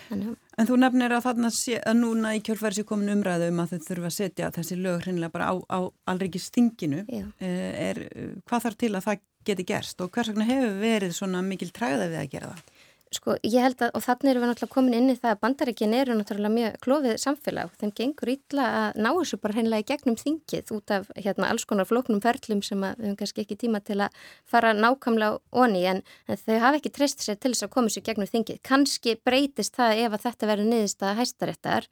Þannig. 0.10 0.38
En 0.60 0.70
þú 0.70 0.78
nefnir 0.84 1.16
að 1.16 1.26
þarna 1.26 1.50
sé, 1.54 1.80
að 1.82 2.00
núna 2.00 2.34
í 2.38 2.42
kjörfæri 2.46 2.78
sé 2.78 2.86
komin 2.88 3.14
umræðu 3.16 3.50
um 3.50 3.62
að 3.64 3.74
þau 3.74 3.88
þurfa 3.88 4.10
að 4.10 4.18
setja 4.18 4.52
þessi 4.54 4.78
lög 4.80 5.06
hreinlega 5.06 5.34
bara 5.34 5.50
á, 5.50 5.54
á 5.66 5.80
alriki 6.14 6.42
stinginu. 6.42 7.04
Eh, 7.10 7.70
er, 7.90 8.02
hvað 8.46 8.68
þarf 8.68 8.82
til 8.84 8.92
að 8.94 9.08
það 9.08 9.24
geti 9.48 9.66
gerst 9.68 10.02
og 10.04 10.12
hvers 10.14 10.32
vegna 10.32 10.48
hefur 10.48 10.78
verið 10.80 11.16
svona 11.18 11.42
mikil 11.46 11.72
træða 11.76 12.08
við 12.12 12.20
að 12.22 12.30
gera 12.36 12.52
það? 12.54 12.72
Sko 13.14 13.36
ég 13.45 13.61
held 13.61 13.82
að, 13.84 13.91
og 13.97 14.03
þannig 14.03 14.32
erum 14.32 14.43
við 14.43 14.49
náttúrulega 14.51 14.74
komin 14.74 14.95
inn 14.97 15.11
í 15.14 15.16
það 15.20 15.34
að 15.34 15.41
bandaríkin 15.43 15.95
eru 15.97 16.16
náttúrulega 16.18 16.53
mjög 16.53 16.78
klófið 16.86 17.18
samfélag. 17.22 17.76
Þeim 17.82 17.93
gengur 17.99 18.32
ítla 18.34 18.66
að 18.80 18.99
ná 19.05 19.09
þessu 19.20 19.39
bara 19.43 19.57
hreinlega 19.57 19.86
í 19.86 19.88
gegnum 19.91 20.18
þingið 20.20 20.74
út 20.78 20.95
af 20.97 21.11
hérna 21.20 21.51
alls 21.53 21.68
konar 21.70 21.89
flóknum 21.89 22.24
ferlum 22.24 22.64
sem 22.66 22.84
að 22.84 22.97
við 22.97 23.09
höfum 23.09 23.20
kannski 23.22 23.45
ekki 23.45 23.59
tíma 23.64 23.84
til 23.86 23.99
að 24.05 24.26
fara 24.49 24.74
nákvæmlega 24.78 25.61
onni 25.64 25.86
en, 25.93 26.01
en 26.28 26.41
þau 26.41 26.57
hafa 26.66 26.82
ekki 26.82 26.93
treyst 26.97 27.24
sér 27.26 27.38
til 27.38 27.53
þess 27.53 27.68
að 27.68 27.74
koma 27.78 27.93
sér 27.93 28.07
gegnum 28.09 28.32
þingið. 28.34 28.64
Kanski 28.66 29.16
breytist 29.22 29.78
það 29.78 30.03
ef 30.07 30.18
að 30.18 30.28
þetta 30.28 30.51
verður 30.53 30.72
niðurst 30.74 31.05
að 31.05 31.18
hæstaréttar 31.22 31.89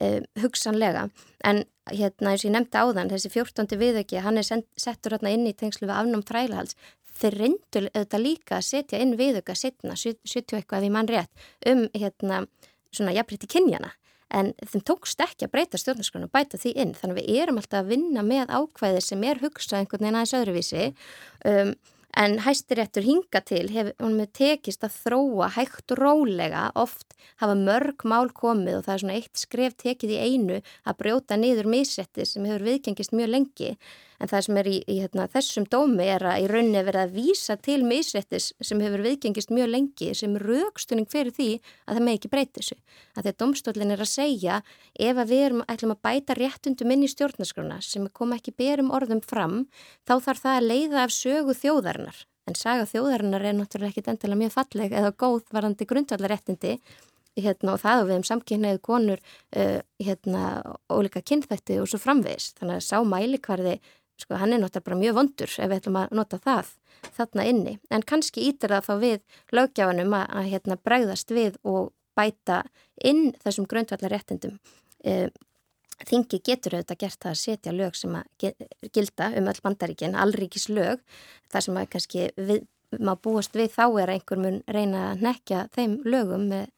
um, 0.00 0.24
hugsanlega 0.44 1.08
en 1.46 1.64
hérna 1.90 2.32
eins 2.32 2.44
og 2.44 2.50
ég 2.50 2.54
nefndi 2.54 2.80
áðan 2.80 3.10
þessi 3.10 3.30
14. 3.32 3.78
viðöki 3.80 4.20
hann 4.22 4.38
er 4.38 4.46
settur 4.46 5.16
hérna 5.16 5.32
inn 5.34 5.48
í 5.48 5.54
tengslu 5.56 5.88
við 5.88 5.96
afnum 5.96 6.24
þrælahals 6.26 6.76
þeir 7.20 7.38
reyndu 7.38 7.84
auðvitað 7.86 8.24
líka 8.24 8.58
að 8.58 8.66
setja 8.68 9.00
inn 9.02 9.16
viðuga 9.20 9.56
setna, 9.58 9.96
70 9.96 10.58
eitthvað 10.58 10.80
ef 10.80 10.88
ég 10.88 10.94
mann 10.94 11.10
rétt, 11.10 11.48
um 11.70 11.86
hérna 11.94 12.44
svona 12.90 13.14
jafnrétti 13.14 13.50
kynjana 13.50 13.92
en 14.30 14.52
þeim 14.62 14.82
tókst 14.86 15.22
ekki 15.24 15.46
að 15.46 15.54
breyta 15.54 15.78
stjórnarskrona 15.80 16.28
og 16.28 16.34
bæta 16.34 16.58
því 16.60 16.74
inn. 16.82 16.92
Þannig 16.94 17.18
við 17.18 17.38
erum 17.42 17.60
alltaf 17.60 17.80
að 17.82 17.94
vinna 17.94 18.22
með 18.26 18.52
ákvæði 18.54 19.00
sem 19.04 19.24
er 19.26 19.40
hugsað 19.42 19.80
einhvern 19.80 20.04
veginn 20.04 20.18
aðeins 20.20 20.36
öðruvísi. 20.38 20.84
Um, 21.50 21.72
en 22.18 22.40
hæstiréttur 22.42 23.06
hinga 23.06 23.42
til 23.46 23.68
hefur 23.70 24.10
með 24.10 24.32
tekist 24.34 24.82
að 24.86 24.96
þróa 25.04 25.50
hægt 25.54 25.94
og 25.94 26.00
rólega 26.00 26.64
oft 26.78 27.14
hafa 27.42 27.54
mörg 27.54 28.02
mál 28.02 28.32
komið 28.34 28.80
og 28.80 28.86
það 28.86 28.94
er 28.94 29.02
svona 29.04 29.18
eitt 29.18 29.42
skref 29.42 29.76
tekið 29.78 30.16
í 30.16 30.18
einu 30.18 30.58
að 30.58 30.98
brjóta 30.98 31.38
niður 31.38 31.70
misrætti 31.70 32.26
sem 32.26 32.48
hefur 32.50 32.66
viðgengist 32.66 33.14
mjög 33.14 33.30
lengi 33.36 33.70
en 34.20 34.30
það 34.30 34.44
sem 34.46 34.58
er 34.60 34.68
í, 34.68 34.76
í 34.84 34.96
hérna, 35.00 35.26
þessum 35.32 35.66
dómi 35.72 36.06
er 36.12 36.24
að 36.28 36.44
í 36.44 36.48
rauninni 36.50 36.82
verið 36.86 37.02
að 37.02 37.14
vísa 37.16 37.56
til 37.60 37.78
misrættis 37.86 38.50
sem 38.60 38.80
hefur 38.84 39.04
viðgengist 39.06 39.52
mjög 39.54 39.72
lengi 39.72 40.10
sem 40.16 40.36
raukstunning 40.40 41.08
fyrir 41.10 41.34
því 41.36 41.48
að 41.86 41.98
það 41.98 42.06
með 42.06 42.18
ekki 42.18 42.32
breyti 42.34 42.60
þessu. 42.60 42.78
Að 43.16 43.22
því 43.22 43.32
að 43.32 43.40
domstólinn 43.44 43.94
er 43.96 44.04
að 44.04 44.12
segja 44.12 44.62
ef 45.08 45.20
að 45.24 45.34
við 45.34 45.44
erum 45.48 45.66
ætlum 45.66 45.94
að 45.96 46.02
bæta 46.08 46.38
réttundum 46.38 46.94
inn 46.94 47.06
í 47.06 47.12
stjórnarskrona 47.12 47.82
sem 47.84 48.08
kom 48.12 48.34
ekki 48.36 48.56
berum 48.56 48.92
orðum 48.94 49.22
fram 49.24 49.62
þá 50.08 50.18
þarf 50.18 50.44
það 50.46 50.58
að 50.58 50.70
leiða 50.70 51.04
af 51.06 51.14
sögu 51.16 51.56
þjóðarinnar. 51.56 52.24
En 52.48 52.56
saga 52.56 52.88
þjóðarinnar 52.88 53.44
er 53.46 53.54
náttúrulega 53.56 53.94
ekki 53.94 54.10
endilega 54.10 54.42
mjög 54.42 54.56
falleg 54.56 54.98
eða 55.00 55.14
góð 55.16 55.46
varandi 55.54 55.86
grundvallaréttindi 55.86 56.80
Hérna, 57.38 57.76
og 57.76 57.80
það 57.80 58.00
og 58.00 58.06
við 58.08 58.12
hefum 58.16 58.26
samkynnaðið 58.26 58.80
konur 58.82 59.20
uh, 59.22 59.78
hérna, 60.02 60.40
ólika 60.90 61.22
kynþætti 61.22 61.76
og 61.78 61.86
svo 61.88 62.00
framvegis 62.02 62.50
þannig 62.58 62.80
að 62.80 62.86
sá 62.88 62.96
mælikvarði 63.06 63.74
sko 64.20 64.38
hann 64.40 64.54
er 64.54 64.62
náttúrulega 64.62 64.88
bara 64.88 65.00
mjög 65.00 65.18
vondur 65.18 65.50
ef 65.50 65.70
við 65.70 65.78
ætlum 65.80 66.00
að 66.00 66.16
nota 66.20 66.40
það 66.44 66.74
þarna 67.16 67.46
inni. 67.48 67.78
En 67.90 68.04
kannski 68.06 68.44
ítir 68.50 68.74
það 68.74 68.88
þá 68.88 68.94
við 69.00 69.20
lögjáðanum 69.56 70.16
að, 70.18 70.26
að 70.36 70.50
hérna 70.54 70.80
bregðast 70.84 71.32
við 71.32 71.56
og 71.64 71.92
bæta 72.18 72.64
inn 73.00 73.30
þessum 73.40 73.68
gröndvallar 73.70 74.12
réttindum 74.12 74.58
e, 75.04 75.30
Þingi 76.08 76.38
getur 76.40 76.78
auðvitað 76.78 77.00
gert 77.02 77.20
það 77.20 77.30
að 77.30 77.40
setja 77.42 77.72
lög 77.76 77.96
sem 77.98 78.14
að 78.16 78.52
gilda 78.88 79.26
um 79.36 79.48
öll 79.50 79.60
bandaríkin, 79.60 80.16
allríkis 80.16 80.70
lög 80.72 81.02
þar 81.52 81.64
sem 81.66 81.76
að 81.76 81.88
kannski 81.92 82.22
við, 82.38 82.62
maður 82.96 83.20
búast 83.26 83.58
við 83.58 83.74
þá 83.74 83.84
er 84.00 84.12
einhver 84.14 84.40
mun 84.40 84.56
reyna 84.64 85.02
að 85.10 85.26
nekja 85.26 85.66
þeim 85.76 85.98
lögum 86.08 86.46
með, 86.48 86.70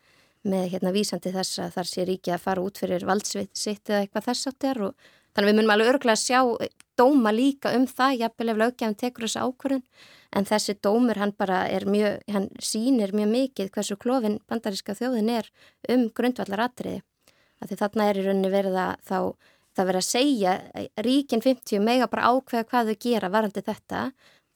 með 0.42 0.66
hérna 0.74 0.94
vísandi 0.96 1.32
þess 1.36 1.62
að 1.62 1.76
þar 1.76 1.90
sé 1.92 2.06
ríki 2.08 2.34
að 2.34 2.44
fara 2.48 2.66
út 2.66 2.82
fyrir 2.82 3.06
valdsvitt 3.06 3.54
sitt 3.54 3.92
eða 3.92 4.02
eitthvað 4.02 4.28
þess 4.32 4.50
áttir 4.50 4.82
og 4.88 5.06
Þannig 5.32 5.48
við 5.48 5.58
munum 5.58 5.72
alveg 5.74 5.92
örgulega 5.92 6.18
að 6.18 6.22
sjá 6.22 6.40
eh, 6.64 6.72
dóma 6.98 7.32
líka 7.32 7.72
um 7.76 7.86
það, 7.88 8.18
jafnvel 8.24 8.52
ef 8.52 8.60
löggefn 8.62 8.98
tekur 9.00 9.26
þessu 9.26 9.46
ákvörðun, 9.46 9.86
en 10.32 10.48
þessi 10.48 10.74
dómur 10.84 11.20
hann 11.20 11.32
bara 11.36 11.62
er 11.72 11.86
mjög, 11.88 12.20
hann 12.32 12.50
sínir 12.60 13.14
mjög 13.16 13.32
mikið 13.32 13.72
hversu 13.72 13.96
klófin 14.00 14.38
bandaríska 14.48 14.96
þjóðin 14.98 15.32
er 15.38 15.48
um 15.92 16.06
grundvallar 16.12 16.66
atriði. 16.68 17.02
Því 17.62 17.78
þarna 17.78 18.06
er 18.10 18.18
í 18.18 18.26
rauninni 18.26 18.52
verið 18.52 18.78
að 18.82 18.94
þá, 19.06 19.18
það 19.76 19.88
verið 19.90 20.02
að 20.02 20.08
segja, 20.08 20.54
ríkin 21.06 21.44
50 21.44 21.84
mega 21.84 22.08
bara 22.10 22.32
ákveða 22.32 22.68
hvað 22.72 22.90
þau 22.90 23.02
gera 23.06 23.30
varandi 23.32 23.62
þetta, 23.64 24.00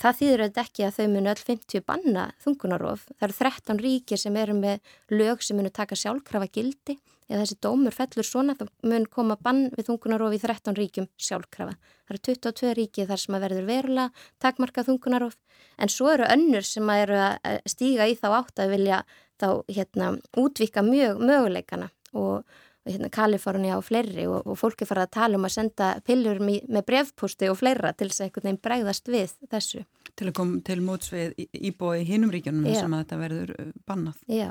það 0.00 0.18
þýður 0.20 0.42
auðvitað 0.44 0.62
ekki 0.64 0.86
að 0.86 0.96
þau 0.96 1.06
munu 1.12 1.32
öll 1.32 1.42
50 1.48 1.84
banna 1.86 2.24
þungunarof. 2.44 3.04
Það 3.16 3.26
eru 3.28 3.36
13 3.40 3.82
ríkir 3.86 4.20
sem 4.20 4.38
eru 4.40 4.56
með 4.58 4.94
lög 5.12 5.44
sem 5.44 5.58
munu 5.58 5.72
taka 5.72 5.98
sjálfkrafa 5.98 6.48
gildi 6.52 6.98
ef 7.26 7.40
þessi 7.40 7.56
dómur 7.64 7.94
fellur 7.94 8.26
svona 8.26 8.54
þá 8.54 8.68
mun 8.86 9.06
koma 9.10 9.36
bann 9.42 9.64
við 9.74 9.88
þungunarof 9.88 10.36
í 10.36 10.40
13 10.42 10.76
ríkjum 10.78 11.08
sjálfkrafa. 11.18 11.74
Það 12.06 12.14
eru 12.14 12.22
22 12.28 12.74
ríki 12.78 13.06
þar 13.08 13.22
sem 13.22 13.36
að 13.36 13.46
verður 13.46 13.70
verulega 13.70 14.26
takmarkað 14.42 14.90
þungunarof 14.92 15.38
en 15.82 15.92
svo 15.92 16.12
eru 16.12 16.28
önnur 16.30 16.66
sem 16.66 16.92
að 16.92 17.02
eru 17.06 17.18
að 17.24 17.58
stíga 17.66 18.06
í 18.06 18.14
þá 18.20 18.28
átt 18.38 18.62
að 18.62 18.76
vilja 18.76 19.02
þá 19.40 19.48
hérna 19.72 20.12
útvika 20.38 20.84
mjög 20.86 21.20
möguleikana 21.24 21.90
og 22.16 22.46
hérna 22.86 23.10
Kalifornia 23.12 23.76
og 23.78 23.84
fleiri 23.86 24.26
og, 24.30 24.46
og 24.46 24.58
fólki 24.60 24.86
fara 24.88 25.06
að 25.06 25.14
tala 25.18 25.38
um 25.38 25.46
að 25.48 25.54
senda 25.56 25.90
pillur 26.06 26.40
með 26.42 26.82
brevposti 26.86 27.50
og 27.50 27.58
fleira 27.60 27.92
til 27.92 28.10
þess 28.10 28.22
að 28.22 28.28
einhvern 28.28 28.48
veginn 28.48 28.62
bregðast 28.68 29.10
við 29.12 29.34
þessu. 29.50 29.82
Til 30.16 30.30
að 30.30 30.36
koma 30.38 30.62
til 30.64 30.78
mótsvið 30.84 31.34
íbói 31.70 32.06
hinnum 32.08 32.32
ríkjunum 32.32 32.70
sem 32.72 32.94
að 32.94 33.04
þetta 33.04 33.20
verður 33.20 33.54
uh, 33.56 33.72
bannað. 33.88 34.22
Já. 34.32 34.50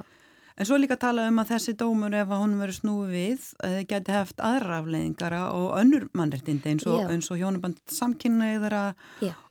En 0.55 0.67
svo 0.67 0.77
líka 0.79 0.95
tala 0.95 1.25
um 1.27 1.39
að 1.41 1.49
þessi 1.51 1.73
dómur 1.75 2.13
ef 2.15 2.29
að 2.31 2.41
hún 2.41 2.53
verið 2.61 2.77
snúið 2.77 3.09
við 3.11 3.47
uh, 3.67 3.79
geti 3.89 4.13
haft 4.15 4.37
aðra 4.39 4.77
afleiðingara 4.79 5.41
og 5.51 5.73
önnur 5.81 6.05
mannrettindi 6.15 6.71
eins 6.71 6.85
og, 6.87 7.01
og 7.11 7.41
hjónuband 7.41 7.81
samkynnaðara 7.91 8.85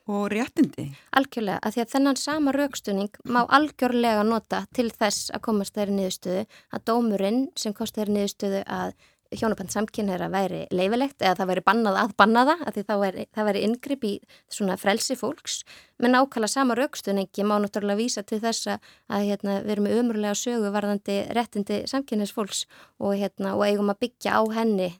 og 0.08 0.28
réttindi. 0.32 0.90
Algjörlega, 1.16 1.60
að 1.60 1.76
því 1.76 1.82
að 1.84 1.92
þennan 1.94 2.20
sama 2.20 2.54
raukstunning 2.56 3.20
má 3.24 3.42
algjörlega 3.44 4.24
nota 4.24 4.62
til 4.76 4.90
þess 4.92 5.28
að 5.32 5.44
komast 5.44 5.76
þeirri 5.76 5.98
niðurstöðu 5.98 6.46
að 6.72 6.84
dómurinn 6.88 7.42
sem 7.56 7.76
kosti 7.76 8.00
þeirri 8.00 8.16
niðurstöðu 8.18 8.64
að 8.64 8.96
hjónaband 9.38 9.72
samkynneira 9.72 10.28
væri 10.32 10.64
leifilegt 10.74 11.22
eða 11.22 11.36
það 11.40 11.50
væri 11.50 11.64
bannað 11.66 11.98
að 12.00 12.14
bannaða 12.20 12.54
að 12.64 12.78
því 12.78 12.98
væri, 13.02 13.26
það 13.34 13.48
væri 13.48 13.62
yngripp 13.68 14.06
í 14.08 14.12
svona 14.52 14.76
frelsi 14.80 15.16
fólks. 15.18 15.60
Menn 16.02 16.18
ákala 16.18 16.48
sama 16.50 16.76
raukstunningi 16.78 17.46
má 17.46 17.56
náttúrulega 17.62 18.00
vísa 18.00 18.24
til 18.26 18.40
þess 18.42 18.72
að 18.74 19.28
hérna, 19.28 19.60
við 19.64 19.74
erum 19.76 19.88
með 19.88 20.00
umröðlega 20.02 20.40
sögu 20.40 20.72
varðandi 20.74 21.18
réttindi 21.36 21.80
samkynneisfólks 21.90 22.64
og, 22.98 23.14
hérna, 23.18 23.54
og 23.54 23.66
eigum 23.66 23.92
að 23.92 24.02
byggja 24.06 24.38
á 24.38 24.42
henni 24.56 24.90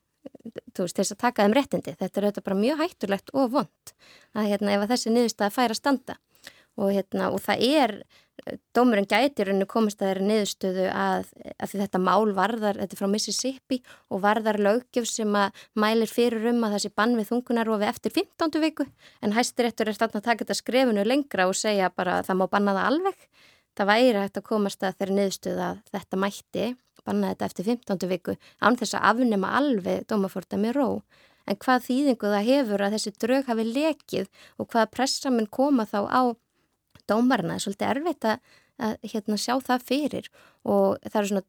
veist, 0.79 0.97
þess 0.97 1.15
að 1.15 1.23
taka 1.25 1.47
þeim 1.47 1.57
réttindi. 1.59 1.97
Þetta 1.99 2.21
er 2.21 2.29
auðvitað 2.29 2.47
bara 2.49 2.61
mjög 2.61 2.85
hættulegt 2.85 3.35
og 3.35 3.51
vond 3.59 3.97
að 4.35 4.53
hérna, 4.53 4.77
ef 4.77 4.85
að 4.87 4.95
þessi 4.95 5.15
niðurstað 5.15 5.59
færa 5.59 5.79
standa 5.79 6.19
og, 6.77 6.91
hérna, 6.93 7.31
og 7.31 7.43
það 7.45 7.65
er 7.69 7.97
dómurinn 8.77 9.07
gætir 9.09 9.49
henni 9.51 9.67
komist 9.71 10.03
að 10.03 10.11
þeirra 10.11 10.27
niðurstöðu 10.29 10.85
að, 10.91 11.29
að 11.63 11.75
þetta 11.81 12.01
mál 12.03 12.33
varðar, 12.37 12.81
þetta 12.83 12.97
er 12.97 13.01
frá 13.01 13.09
Mississippi 13.13 13.79
og 14.13 14.23
varðar 14.25 14.59
lögjöf 14.61 15.09
sem 15.09 15.39
að 15.39 15.65
mælir 15.81 16.11
fyrir 16.11 16.49
um 16.51 16.67
að 16.67 16.77
það 16.77 16.85
sé 16.85 16.93
bann 16.99 17.17
við 17.19 17.31
þungunarofi 17.31 17.89
eftir 17.89 18.15
15. 18.19 18.61
viku 18.65 18.87
en 19.23 19.37
hæstiréttur 19.37 19.91
er 19.91 19.97
stann 19.97 20.19
að 20.19 20.27
taka 20.27 20.45
þetta 20.45 20.59
skrefinu 20.61 21.07
lengra 21.07 21.49
og 21.49 21.57
segja 21.59 21.93
bara 21.95 22.19
að 22.21 22.31
það 22.31 22.41
má 22.41 22.47
banna 22.57 22.77
það 22.77 22.89
alveg. 22.91 23.29
Það 23.75 23.91
væri 23.91 24.19
hægt 24.21 24.39
að 24.39 24.49
komast 24.51 24.85
að 24.87 24.99
þeirra 24.99 25.19
niðurstöðu 25.19 25.69
að 25.69 25.85
þetta 25.95 26.21
mætti 26.25 26.67
banna 27.05 27.33
þetta 27.33 27.49
eftir 27.51 27.71
15. 27.71 28.09
viku 28.11 28.37
án 28.61 28.79
þess 28.81 28.97
að 28.99 29.09
afnema 29.13 29.55
alveg 29.59 30.07
dómafórta 30.11 30.61
með 30.61 30.79
ró. 30.79 30.89
En 31.45 31.59
hvað 31.61 31.83
þýðingu 31.89 32.31
það 32.33 32.47
hefur 32.49 32.83
að 32.83 32.95
þessi 32.97 33.13
drög 33.21 33.49
hafi 33.51 33.67
lekið 33.69 34.31
og 34.57 34.69
hvaða 34.73 34.91
pressa 34.95 35.33
mun 35.33 35.49
koma 35.53 35.85
þá 35.85 35.99
á 36.09 36.23
dómarna, 37.11 37.55
það 37.55 37.61
er 37.61 37.65
svolítið 37.65 37.91
erfitt 37.91 38.29
að, 38.31 38.53
að 38.89 39.09
hérna, 39.13 39.39
sjá 39.45 39.55
það 39.69 39.87
fyrir 39.91 40.29
og 40.65 41.07
það 41.07 41.19
er 41.21 41.31
svona, 41.31 41.45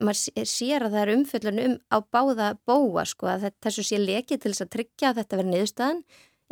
maður 0.00 0.46
sér 0.52 0.86
að 0.86 0.96
það 0.96 1.02
er 1.02 1.12
umfjöldun 1.16 1.64
um 1.64 1.76
á 1.92 1.98
báða 2.16 2.52
bóa 2.68 3.04
sko 3.08 3.30
að 3.32 3.50
þessu 3.64 3.86
sé 3.86 4.00
lekið 4.02 4.42
til 4.42 4.52
þess 4.52 4.66
að 4.66 4.72
tryggja 4.76 5.10
að 5.10 5.20
þetta 5.22 5.40
verður 5.40 5.52
niðurstöðan 5.54 6.00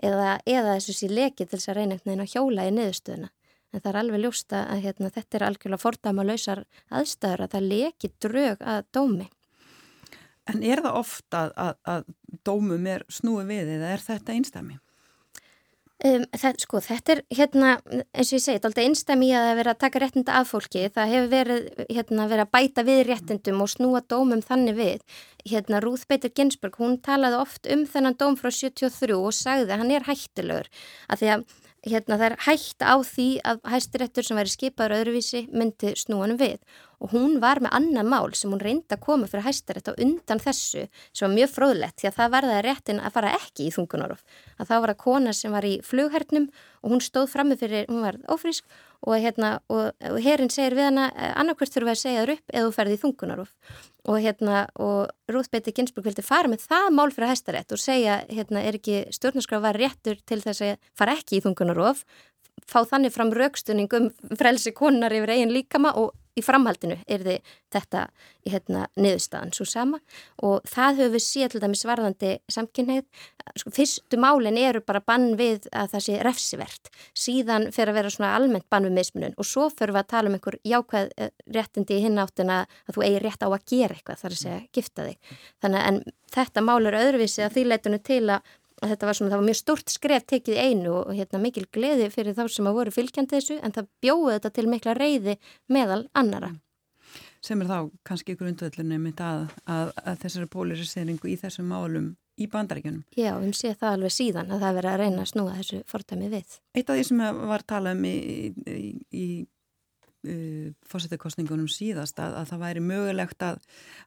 eða, 0.02 0.28
eða 0.46 0.76
þessu 0.76 0.98
sé 0.98 1.10
lekið 1.12 1.48
til 1.48 1.58
þess 1.58 1.72
að 1.72 1.80
reyna 1.80 1.96
einhvern 1.96 2.12
veginn 2.12 2.26
að 2.26 2.34
hjóla 2.36 2.68
í 2.68 2.76
niðurstöðuna 2.78 3.32
en 3.74 3.82
það 3.82 3.90
er 3.90 4.00
alveg 4.00 4.22
ljósta 4.22 4.60
að 4.70 4.84
hérna, 4.84 5.10
þetta 5.14 5.38
er 5.38 5.44
algjörlega 5.48 5.82
fordæma 5.82 6.26
lausar 6.26 6.62
aðstæður 6.94 7.44
að 7.44 7.54
það 7.54 7.68
leki 7.72 8.10
drög 8.22 8.62
að 8.62 8.86
dómi. 8.94 9.26
En 10.50 10.62
er 10.62 10.82
það 10.84 10.98
ofta 11.00 11.42
að, 11.56 11.78
að, 11.88 12.08
dómum 12.46 12.88
er 12.92 13.06
snúið 13.08 13.50
við 13.50 13.72
eða 13.78 13.92
er 13.94 14.04
þetta 14.04 14.36
einstæmi? 14.36 14.78
Um, 16.02 16.24
það, 16.34 16.56
sko, 16.58 16.80
þetta 16.82 17.12
er 17.14 17.20
hérna, 17.38 17.68
eins 17.86 18.32
og 18.32 18.36
ég 18.36 18.42
segi, 18.42 18.58
alltaf 18.58 18.82
einstæmi 18.82 19.28
að 19.38 19.50
vera 19.60 19.74
að 19.76 19.82
taka 19.84 20.00
réttinda 20.02 20.34
af 20.40 20.50
fólki. 20.50 20.82
Það 20.92 21.12
hefur 21.12 21.28
verið, 21.30 21.68
hérna, 21.86 22.26
verið 22.32 22.44
að 22.44 22.50
bæta 22.56 22.84
við 22.88 23.02
réttindum 23.08 23.62
og 23.62 23.70
snúa 23.70 24.02
dómum 24.10 24.42
þannig 24.44 24.78
við. 24.80 25.04
Hérna, 25.46 25.80
Ruth 25.84 26.08
Bader 26.10 26.32
Ginsburg, 26.34 26.80
hún 26.82 26.98
talaði 27.04 27.38
oft 27.38 27.70
um 27.70 27.86
þennan 27.86 28.18
dóm 28.18 28.34
frá 28.40 28.50
73 28.50 29.14
og 29.14 29.36
sagði 29.38 29.70
að 29.70 29.84
hann 29.84 29.94
er 29.94 30.08
hættilegur. 30.08 30.72
Að 31.06 31.24
að 31.30 31.46
hérna, 31.84 32.18
það 32.18 32.26
er 32.26 32.36
hægt 32.48 32.84
á 32.84 32.94
því 33.04 33.28
að 33.44 33.62
hæstirettur 33.74 34.26
sem 34.26 34.38
væri 34.40 34.52
skipaður 34.52 34.96
öðruvísi 34.98 35.44
myndi 35.52 35.94
snúanum 36.00 36.40
við 36.40 36.58
og 37.04 37.12
hún 37.12 37.36
var 37.42 37.60
með 37.60 37.74
annað 37.76 38.08
mál 38.08 38.32
sem 38.36 38.52
hún 38.52 38.62
reyndi 38.62 38.96
að 38.96 39.02
koma 39.04 39.28
fyrir 39.28 39.44
hæstarett 39.44 39.90
á 39.92 39.98
undan 40.00 40.40
þessu 40.40 40.86
sem 41.12 41.26
var 41.26 41.34
mjög 41.34 41.52
fróðlegt 41.52 42.00
því 42.00 42.10
að 42.10 42.16
það 42.18 42.32
var 42.34 42.48
það 42.48 42.62
réttin 42.64 43.02
að 43.04 43.14
fara 43.18 43.34
ekki 43.36 43.68
í 43.68 43.74
þungunarof 43.74 44.24
að 44.56 44.70
það 44.70 44.82
var 44.84 44.94
að 44.94 45.02
kona 45.04 45.36
sem 45.36 45.54
var 45.54 45.68
í 45.68 45.74
flughernum 45.84 46.48
og 46.84 46.92
hún 46.94 47.04
stóð 47.04 47.30
frammi 47.32 47.58
fyrir, 47.60 47.86
hún 47.90 48.04
var 48.04 48.18
ófrísk 48.32 48.64
og, 49.04 49.16
hérna, 49.20 49.58
og, 49.68 49.92
og 50.08 50.18
herin 50.24 50.52
segir 50.52 50.76
við 50.78 50.88
hana 50.88 51.10
eh, 51.12 51.32
annarkvært 51.36 51.74
þurfum 51.74 51.90
við 51.90 51.94
að 51.94 52.02
segja 52.02 52.24
þér 52.24 52.34
upp 52.34 52.54
eða 52.54 52.66
þú 52.66 52.74
ferði 52.78 52.96
í 52.96 53.02
þungunarof 53.04 53.54
og, 54.04 54.18
hérna, 54.24 54.64
og 54.80 55.32
Rúðbeiti 55.32 55.74
Ginsburg 55.76 56.08
vildi 56.08 56.24
fara 56.24 56.50
með 56.52 56.64
það 56.68 56.90
mál 56.96 57.10
fyrir 57.12 57.32
hæstarett 57.32 57.76
og 57.76 57.80
segja 57.80 58.20
hérna, 58.30 58.64
er 58.64 58.80
ekki 58.80 59.02
stjórnarskraf 59.12 59.64
var 59.64 59.80
réttur 59.80 60.20
til 60.24 60.40
þess 60.44 60.64
að 60.64 60.92
fara 60.96 61.16
ekki 61.18 61.40
í 61.40 61.44
þungunarof 61.44 62.04
fá 62.70 62.80
þannig 62.88 63.12
fram 63.12 63.32
raukstunning 63.34 63.92
um 63.98 64.10
frelsi 64.38 64.72
konar 64.76 65.12
yfir 65.12 65.34
eigin 65.34 65.52
líkama 65.52 65.92
og 66.00 66.14
í 66.34 66.42
framhaldinu 66.42 66.96
er 67.06 67.22
þið 67.24 67.52
þetta 67.74 68.02
í 68.44 68.52
hérna 68.52 68.84
niðurstaðan 68.98 69.52
svo 69.54 69.66
sama 69.68 70.00
og 70.42 70.64
það 70.68 71.00
höfum 71.00 71.14
við 71.14 71.24
síðan 71.24 71.52
til 71.52 71.62
dæmis 71.62 71.84
varðandi 71.88 72.32
samkynneið. 72.54 73.04
Sko, 73.60 73.72
fyrstu 73.74 74.18
málinn 74.20 74.58
eru 74.58 74.82
bara 74.84 75.02
bann 75.04 75.34
við 75.38 75.68
að 75.70 75.94
það 75.94 76.04
sé 76.06 76.18
refsivert. 76.26 76.90
Síðan 77.14 77.68
fer 77.74 77.90
að 77.90 78.00
vera 78.00 78.12
svona 78.14 78.34
almennt 78.38 78.68
bann 78.72 78.88
við 78.88 78.98
mismunum 78.98 79.38
og 79.38 79.48
svo 79.48 79.68
fyrir 79.70 79.94
við 79.94 80.02
að 80.02 80.10
tala 80.14 80.30
um 80.30 80.38
einhver 80.38 80.58
jákvæð 80.66 81.14
eh, 81.16 81.32
réttindi 81.56 81.98
í 81.98 82.04
hináttina 82.08 82.60
að 82.88 82.98
þú 82.98 83.06
eigi 83.06 83.22
rétt 83.24 83.46
á 83.46 83.48
að 83.48 83.66
gera 83.70 83.98
eitthvað 83.98 84.22
þar 84.24 84.36
að 84.36 84.42
segja 84.42 84.60
gifta 84.74 85.08
þig. 85.08 85.38
Þannig 85.62 85.88
en 85.90 86.02
þetta 86.34 86.66
mál 86.66 86.82
er 86.88 86.98
öðruvísi 86.98 87.46
að 87.46 87.58
því 87.58 87.66
leitinu 87.70 88.02
til 88.02 88.22
að 88.34 88.54
þetta 88.82 89.08
var, 89.08 89.18
svona, 89.18 89.32
það 89.32 89.40
var 89.40 89.48
mjög 89.48 89.60
stort 89.60 89.92
skref 89.92 90.26
tekið 90.30 90.60
einu 90.60 90.96
og 91.00 91.14
hérna, 91.14 91.40
mikil 91.42 91.66
gleði 91.72 92.10
fyrir 92.12 92.36
þá 92.36 92.44
sem 92.50 92.68
að 92.68 92.80
voru 92.80 92.94
fylgjandi 92.94 93.36
þessu 93.36 93.60
en 93.60 93.74
það 93.76 93.88
bjóði 94.04 94.34
þetta 94.36 94.52
til 94.58 94.66
mikla 94.72 94.96
reyði 94.98 95.38
meðal 95.72 96.02
annara. 96.14 96.52
Sem 97.44 97.60
er 97.60 97.68
þá 97.68 97.78
kannski 98.08 98.36
grundvöldunum 98.40 99.02
mitt 99.04 99.20
að, 99.20 99.50
að, 99.68 99.90
að 100.00 100.20
þessari 100.22 100.50
póliriseringu 100.54 101.28
í 101.28 101.38
þessum 101.40 101.68
málum 101.68 102.14
í 102.40 102.48
bandaríkjunum. 102.50 103.04
Já, 103.14 103.34
við 103.38 103.52
séum 103.58 103.76
það 103.78 103.96
alveg 103.96 104.14
síðan 104.14 104.54
að 104.54 104.64
það 104.64 104.78
verið 104.78 104.90
að 104.90 105.02
reyna 105.02 105.22
að 105.22 105.30
snúa 105.30 105.56
þessu 105.58 105.80
fordæmi 105.90 106.30
við. 106.32 106.56
Eitt 106.74 106.88
af 106.88 106.98
því 106.98 107.04
sem 107.10 107.20
var 107.52 107.64
talað 107.68 107.98
um 107.98 108.08
í, 108.08 108.16
í, 108.64 108.88
í 109.14 109.26
uh, 110.24 110.72
fórsettakostningunum 110.88 111.68
síðast 111.70 112.18
að, 112.22 112.36
að 112.40 112.50
það 112.50 112.62
væri 112.64 112.82
mögulegt 112.84 113.44
að, 113.46 113.60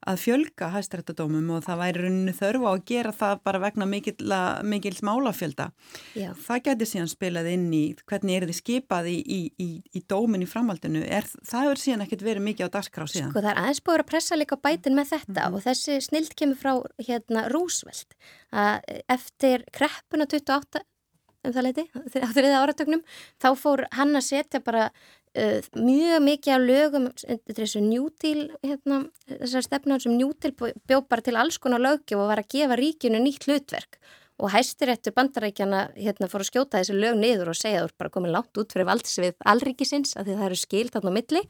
að 0.09 0.20
fjölga 0.24 0.70
hæstrættadómum 0.74 1.51
og 1.55 1.65
það 1.65 1.82
væri 1.84 2.03
rauninu 2.05 2.34
þörfu 2.38 2.68
á 2.68 2.72
að 2.74 2.84
gera 2.91 3.13
það 3.15 3.43
bara 3.47 3.61
vegna 3.63 3.88
mikil 3.88 4.95
smálafjölda. 4.97 5.70
Það 6.47 6.63
getur 6.68 6.91
síðan 6.91 7.11
spilað 7.11 7.51
inn 7.53 7.70
í 7.76 7.84
hvernig 8.07 8.39
er 8.39 8.47
þið 8.49 8.59
skipað 8.61 9.11
í, 9.11 9.18
í, 9.22 9.39
í, 9.61 9.70
í 9.97 10.03
dómin 10.09 10.45
í 10.45 10.49
framhaldinu. 10.49 11.05
Er, 11.05 11.30
það 11.47 11.72
er 11.72 11.84
síðan 11.84 12.05
ekkert 12.07 12.26
verið 12.28 12.47
mikið 12.49 12.72
á 12.72 12.76
dagskrá 12.78 13.07
síðan. 13.07 13.32
Sko 13.32 13.43
það 13.43 13.53
er 13.53 13.63
aðeins 13.63 13.84
búið 13.86 14.03
að 14.03 14.09
pressa 14.11 14.39
líka 14.39 14.59
bætin 14.59 14.97
með 14.97 15.13
þetta 15.13 15.39
mm 15.39 15.47
-hmm. 15.47 15.57
og 15.57 15.65
þessi 15.68 16.01
snild 16.09 16.36
kemur 16.36 16.61
frá 16.61 16.74
hérna 17.07 17.47
Rúsveld 17.53 18.18
að 18.51 19.01
eftir 19.07 19.65
kreppuna 19.76 20.26
28 20.26 20.86
um 21.47 21.53
það 21.55 21.68
leiti, 21.68 21.86
á 21.95 22.30
þriða 22.36 22.61
áratögnum, 22.63 23.03
þá 23.41 23.49
fór 23.59 23.86
hann 23.95 24.15
að 24.18 24.26
setja 24.28 24.61
bara 24.63 24.89
mjög 25.38 26.23
mikið 26.25 26.53
af 26.53 26.63
lögum 26.63 27.07
þessu 27.53 27.81
njútil 27.83 28.47
hérna, 28.63 29.03
þessar 29.29 29.65
stefnar 29.65 30.01
sem 30.01 30.15
njútil 30.17 30.53
bjóð 30.57 31.03
bara 31.09 31.25
til 31.25 31.35
alls 31.38 31.59
konar 31.61 31.83
lögjöf 31.83 32.21
og 32.21 32.31
var 32.31 32.41
að 32.41 32.53
gefa 32.55 32.77
ríkinu 32.79 33.21
nýtt 33.21 33.45
hlutverk. 33.47 33.99
Og 34.38 34.51
hæstiréttur 34.53 35.15
bandarækjana 35.17 35.88
hérna 35.97 36.29
fór 36.29 36.43
að 36.43 36.51
skjóta 36.51 36.77
þessu 36.77 36.97
lög 36.97 37.17
niður 37.17 37.51
og 37.53 37.57
segja 37.57 37.81
að 37.81 37.88
þú 37.88 37.89
er 37.89 37.99
bara 38.03 38.13
komið 38.13 38.33
langt 38.35 38.61
út 38.61 38.73
fyrir 38.73 38.89
valdsvið 38.89 39.38
alríkisins 39.53 40.13
að 40.17 40.29
því 40.29 40.35
það 40.38 40.47
eru 40.47 40.59
skil 40.61 40.89
þarna 40.93 41.13
á 41.13 41.17
milli. 41.17 41.43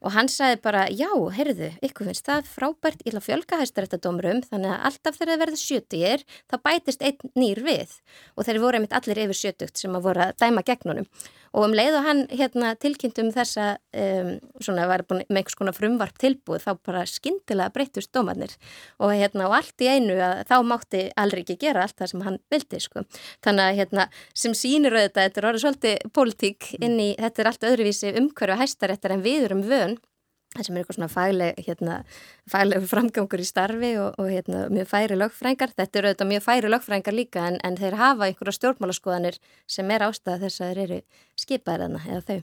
Og 0.00 0.14
hann 0.14 0.30
sagði 0.32 0.60
bara, 0.64 0.86
já, 0.88 1.10
heyrðu, 1.36 1.66
ykkur 1.84 2.06
finnst 2.08 2.24
það 2.24 2.46
frábært, 2.48 3.02
að 3.04 3.26
fjölga 3.26 3.58
hæstaréttadómurum, 3.60 4.40
þannig 4.48 4.72
að 4.72 4.86
alltaf 4.88 5.18
þegar 5.18 5.32
það 5.34 5.42
verður 5.42 5.60
sjötugir, 5.60 6.24
þá 6.48 6.56
bætist 6.64 7.04
einn 7.04 7.34
nýr 7.36 7.60
við. 7.66 7.92
Og 8.32 8.48
þeir 8.48 8.62
voru 8.62 8.80
einmitt 8.80 8.96
allir 8.96 9.20
yfir 9.26 9.36
sjötugt 9.42 9.82
sem 9.82 9.98
að 9.98 10.06
voru 10.06 10.24
að 10.24 10.38
dæma 10.40 10.64
gegnunum 10.64 11.10
og 11.50 11.66
um 11.66 11.74
leið 11.74 11.96
og 11.98 12.06
hann 12.06 12.20
hérna, 12.30 12.72
tilkynntum 12.80 13.30
þessa 13.34 13.72
um, 13.96 14.32
svona 14.62 14.86
var 14.90 15.04
búin 15.08 15.24
með 15.26 15.40
einhvers 15.40 15.58
konar 15.58 15.76
frumvarp 15.76 16.20
tilbúið 16.22 16.66
þá 16.66 16.70
bara 16.86 17.04
skindilega 17.08 17.74
breytust 17.74 18.12
dómarnir 18.14 18.54
og, 18.98 19.14
hérna, 19.14 19.48
og 19.48 19.56
allt 19.58 19.84
í 19.84 19.90
einu 19.90 20.18
að 20.22 20.44
þá 20.50 20.56
mátti 20.66 21.02
alveg 21.20 21.44
ekki 21.44 21.58
gera 21.66 21.86
allt 21.86 21.98
það 21.98 22.12
sem 22.12 22.26
hann 22.28 22.38
vildi 22.52 22.82
sko. 22.84 23.04
þannig 23.44 23.64
að 23.66 23.80
hérna, 23.80 24.06
sem 24.34 24.54
sínir 24.54 24.94
auðvitað, 24.96 25.26
þetta 25.26 25.42
er 25.42 25.50
orðið 25.50 25.64
svolítið 25.66 26.14
pólitík 26.14 26.70
inn 26.78 27.00
í, 27.00 27.10
þetta 27.18 27.42
er 27.42 27.50
allt 27.50 27.68
öðruvísi 27.72 28.14
umhverju 28.20 28.60
hæstaréttar 28.60 29.16
en 29.16 29.26
við 29.26 29.50
erum 29.50 29.66
vön 29.66 29.98
það 30.50 30.66
sem 30.66 30.74
er 30.76 30.82
eitthvað 30.82 30.96
svona 30.96 31.08
fagleg, 31.10 31.58
hérna, 31.62 31.96
fagleg 32.50 32.86
framgangur 32.90 33.42
í 33.42 33.46
starfi 33.46 33.90
og, 34.02 34.16
og 34.18 34.30
hérna, 34.32 34.64
mjög 34.74 34.88
færi 34.90 35.18
lögfrængar. 35.18 35.74
Þetta 35.78 36.00
eru 36.00 36.10
auðvitað 36.10 36.30
mjög 36.32 36.44
færi 36.46 36.72
lögfrængar 36.72 37.14
líka 37.14 37.44
en, 37.46 37.58
en 37.66 37.78
þeir 37.78 37.96
hafa 38.00 38.26
einhverja 38.26 38.56
stjórnmálaskoðanir 38.56 39.38
sem 39.70 39.92
er 39.94 40.06
ástæða 40.08 40.40
þess 40.42 40.64
að 40.64 40.72
þeir 40.72 40.82
eru 40.86 40.98
skipaðirna 41.38 42.02
eða 42.08 42.24
þau. 42.26 42.40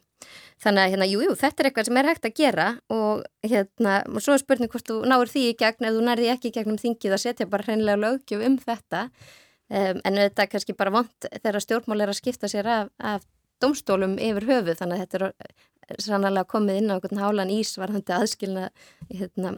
Þannig 0.64 0.84
að 0.84 0.94
hérna, 0.94 1.10
jú, 1.12 1.24
jú, 1.28 1.36
þetta 1.44 1.64
er 1.64 1.70
eitthvað 1.70 1.90
sem 1.90 2.00
er 2.00 2.10
hægt 2.14 2.30
að 2.30 2.38
gera 2.40 2.70
og 2.96 3.26
hérna, 3.44 3.98
og 4.08 4.24
svo 4.24 4.38
er 4.38 4.44
spurning 4.46 4.72
hvort 4.72 4.88
þú 4.88 5.02
náir 5.04 5.34
því 5.34 5.44
í 5.50 5.58
gegn 5.60 5.90
ef 5.90 5.98
þú 5.98 6.08
nærði 6.08 6.32
ekki 6.32 6.50
í 6.54 6.56
gegnum 6.56 6.80
þingið 6.82 7.18
að 7.18 7.24
setja 7.26 7.52
bara 7.52 7.68
hreinlega 7.68 8.02
lögjöf 8.06 8.48
um 8.48 8.58
þetta 8.64 9.04
um, 9.04 10.00
en 10.02 10.22
þetta 10.24 10.48
er 10.48 10.52
kannski 10.56 10.78
bara 10.80 10.96
vond 10.96 11.30
þegar 11.36 11.64
stjórnmál 11.64 12.02
er 12.02 12.14
að 12.14 12.22
skipta 12.22 12.50
sér 12.50 12.72
af, 12.72 12.90
af 12.98 13.28
domstólum 13.62 14.18
yfir 14.22 14.48
höfu 14.48 14.78
þannig 14.80 14.98
að 14.98 15.06
þetta 15.06 15.20
er 15.20 15.58
sannlega 16.04 16.48
komið 16.50 16.80
inn 16.82 16.92
á 16.92 16.96
einhvern 16.96 17.22
hálan 17.22 17.52
ís 17.54 17.76
var 17.80 17.94
hann 17.94 18.04
til 18.06 18.18
aðskilna 18.18 18.70
hérna, 19.10 19.54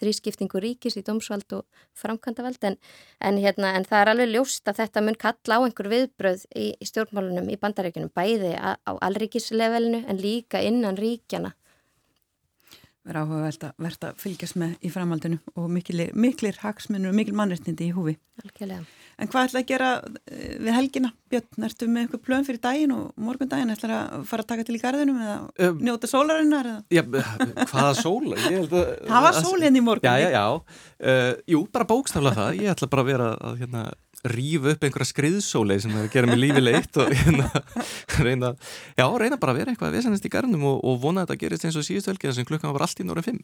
þrískiptingu 0.00 0.62
ríkis 0.62 0.98
í 1.00 1.04
domsvald 1.06 1.56
og 1.58 1.64
framkvæmdavald 2.00 2.68
en, 2.70 2.78
en, 3.20 3.40
hérna, 3.42 3.74
en 3.76 3.88
það 3.88 4.00
er 4.00 4.12
alveg 4.14 4.32
ljóst 4.32 4.70
að 4.70 4.80
þetta 4.82 5.04
mun 5.04 5.20
kalla 5.26 5.60
á 5.60 5.64
einhver 5.64 5.90
viðbröð 5.92 6.46
í, 6.54 6.70
í 6.78 6.88
stjórnmálunum 6.88 7.50
í 7.52 7.60
bandaríkunum 7.60 8.14
bæði 8.14 8.54
á, 8.56 8.80
á 8.80 8.92
allríkislevelinu 8.96 10.04
en 10.08 10.22
líka 10.22 10.62
innan 10.64 11.00
ríkjana 11.00 11.54
Verða 13.04 13.26
áhugavert 13.26 13.64
að 13.66 13.80
verða 13.84 14.10
fylgjast 14.16 14.56
með 14.56 14.78
í 14.80 14.90
framhaldinu 14.92 15.36
og 15.60 15.66
miklir, 15.68 16.14
miklir 16.16 16.56
hagsmunur 16.62 17.10
og 17.10 17.18
mikil 17.18 17.34
mannreitnindi 17.36 17.90
í 17.90 17.92
húfi. 17.92 18.14
Algjörlega 18.40 18.86
En 19.20 19.30
hvað 19.30 19.48
ætla 19.48 19.62
að 19.62 19.68
gera 19.68 19.90
eh, 20.26 20.54
við 20.58 20.72
helgina? 20.74 21.10
Björn, 21.30 21.66
ertu 21.68 21.88
með 21.90 22.06
eitthvað 22.06 22.22
plön 22.26 22.46
fyrir 22.46 22.62
daginn 22.62 22.94
og 22.94 23.04
morgundaginn? 23.26 23.74
ætla 23.74 24.00
að 24.00 24.24
fara 24.30 24.44
að 24.44 24.50
taka 24.52 24.66
til 24.66 24.78
í 24.78 24.82
garðinum 24.82 25.20
eða 25.22 25.36
um, 25.68 25.82
njóta 25.86 26.10
sólarinnar? 26.10 26.70
Já, 26.94 27.02
hvaða 27.04 27.92
sóla? 28.00 28.40
Það 29.10 29.26
var 29.28 29.38
sól 29.38 29.60
henni 29.62 29.82
í 29.82 29.84
morgun. 29.84 30.08
Já, 30.08 30.26
já, 30.26 30.30
já. 30.34 30.46
Uh, 31.04 31.30
jú, 31.54 31.64
bara 31.74 31.88
bókstafla 31.88 32.34
það. 32.34 32.62
Ég 32.62 32.74
ætla 32.74 32.90
bara 32.90 33.04
að 33.04 33.12
vera 33.12 33.30
að 33.38 33.62
hérna, 33.62 33.84
rífa 34.30 34.72
upp 34.72 34.86
einhverja 34.86 35.10
skriðsólei 35.10 35.76
sem 35.82 35.92
er 35.92 36.06
að 36.06 36.14
gera 36.14 36.30
mig 36.30 36.40
lífið 36.40 36.64
leitt 36.64 37.00
og 37.00 37.10
hérna, 37.12 37.50
reyna, 38.24 38.54
já, 38.96 39.04
reyna 39.04 39.38
bara 39.40 39.52
að 39.54 39.60
vera 39.60 39.74
eitthvað 39.74 39.90
að 39.90 39.98
vesanist 39.98 40.24
í 40.24 40.32
garðinum 40.32 40.64
og, 40.70 40.78
og 40.80 41.02
vona 41.02 41.24
að 41.24 41.34
þetta 41.34 41.42
gerist 41.42 41.68
eins 41.68 41.78
og 41.80 41.86
síðust 41.86 42.08
velkið 42.08 42.38
sem 42.38 42.48
klukkan 42.48 42.72
var 42.74 42.86
allt 42.86 43.02
í 43.02 43.06
norðin 43.06 43.26
fimm. 43.28 43.42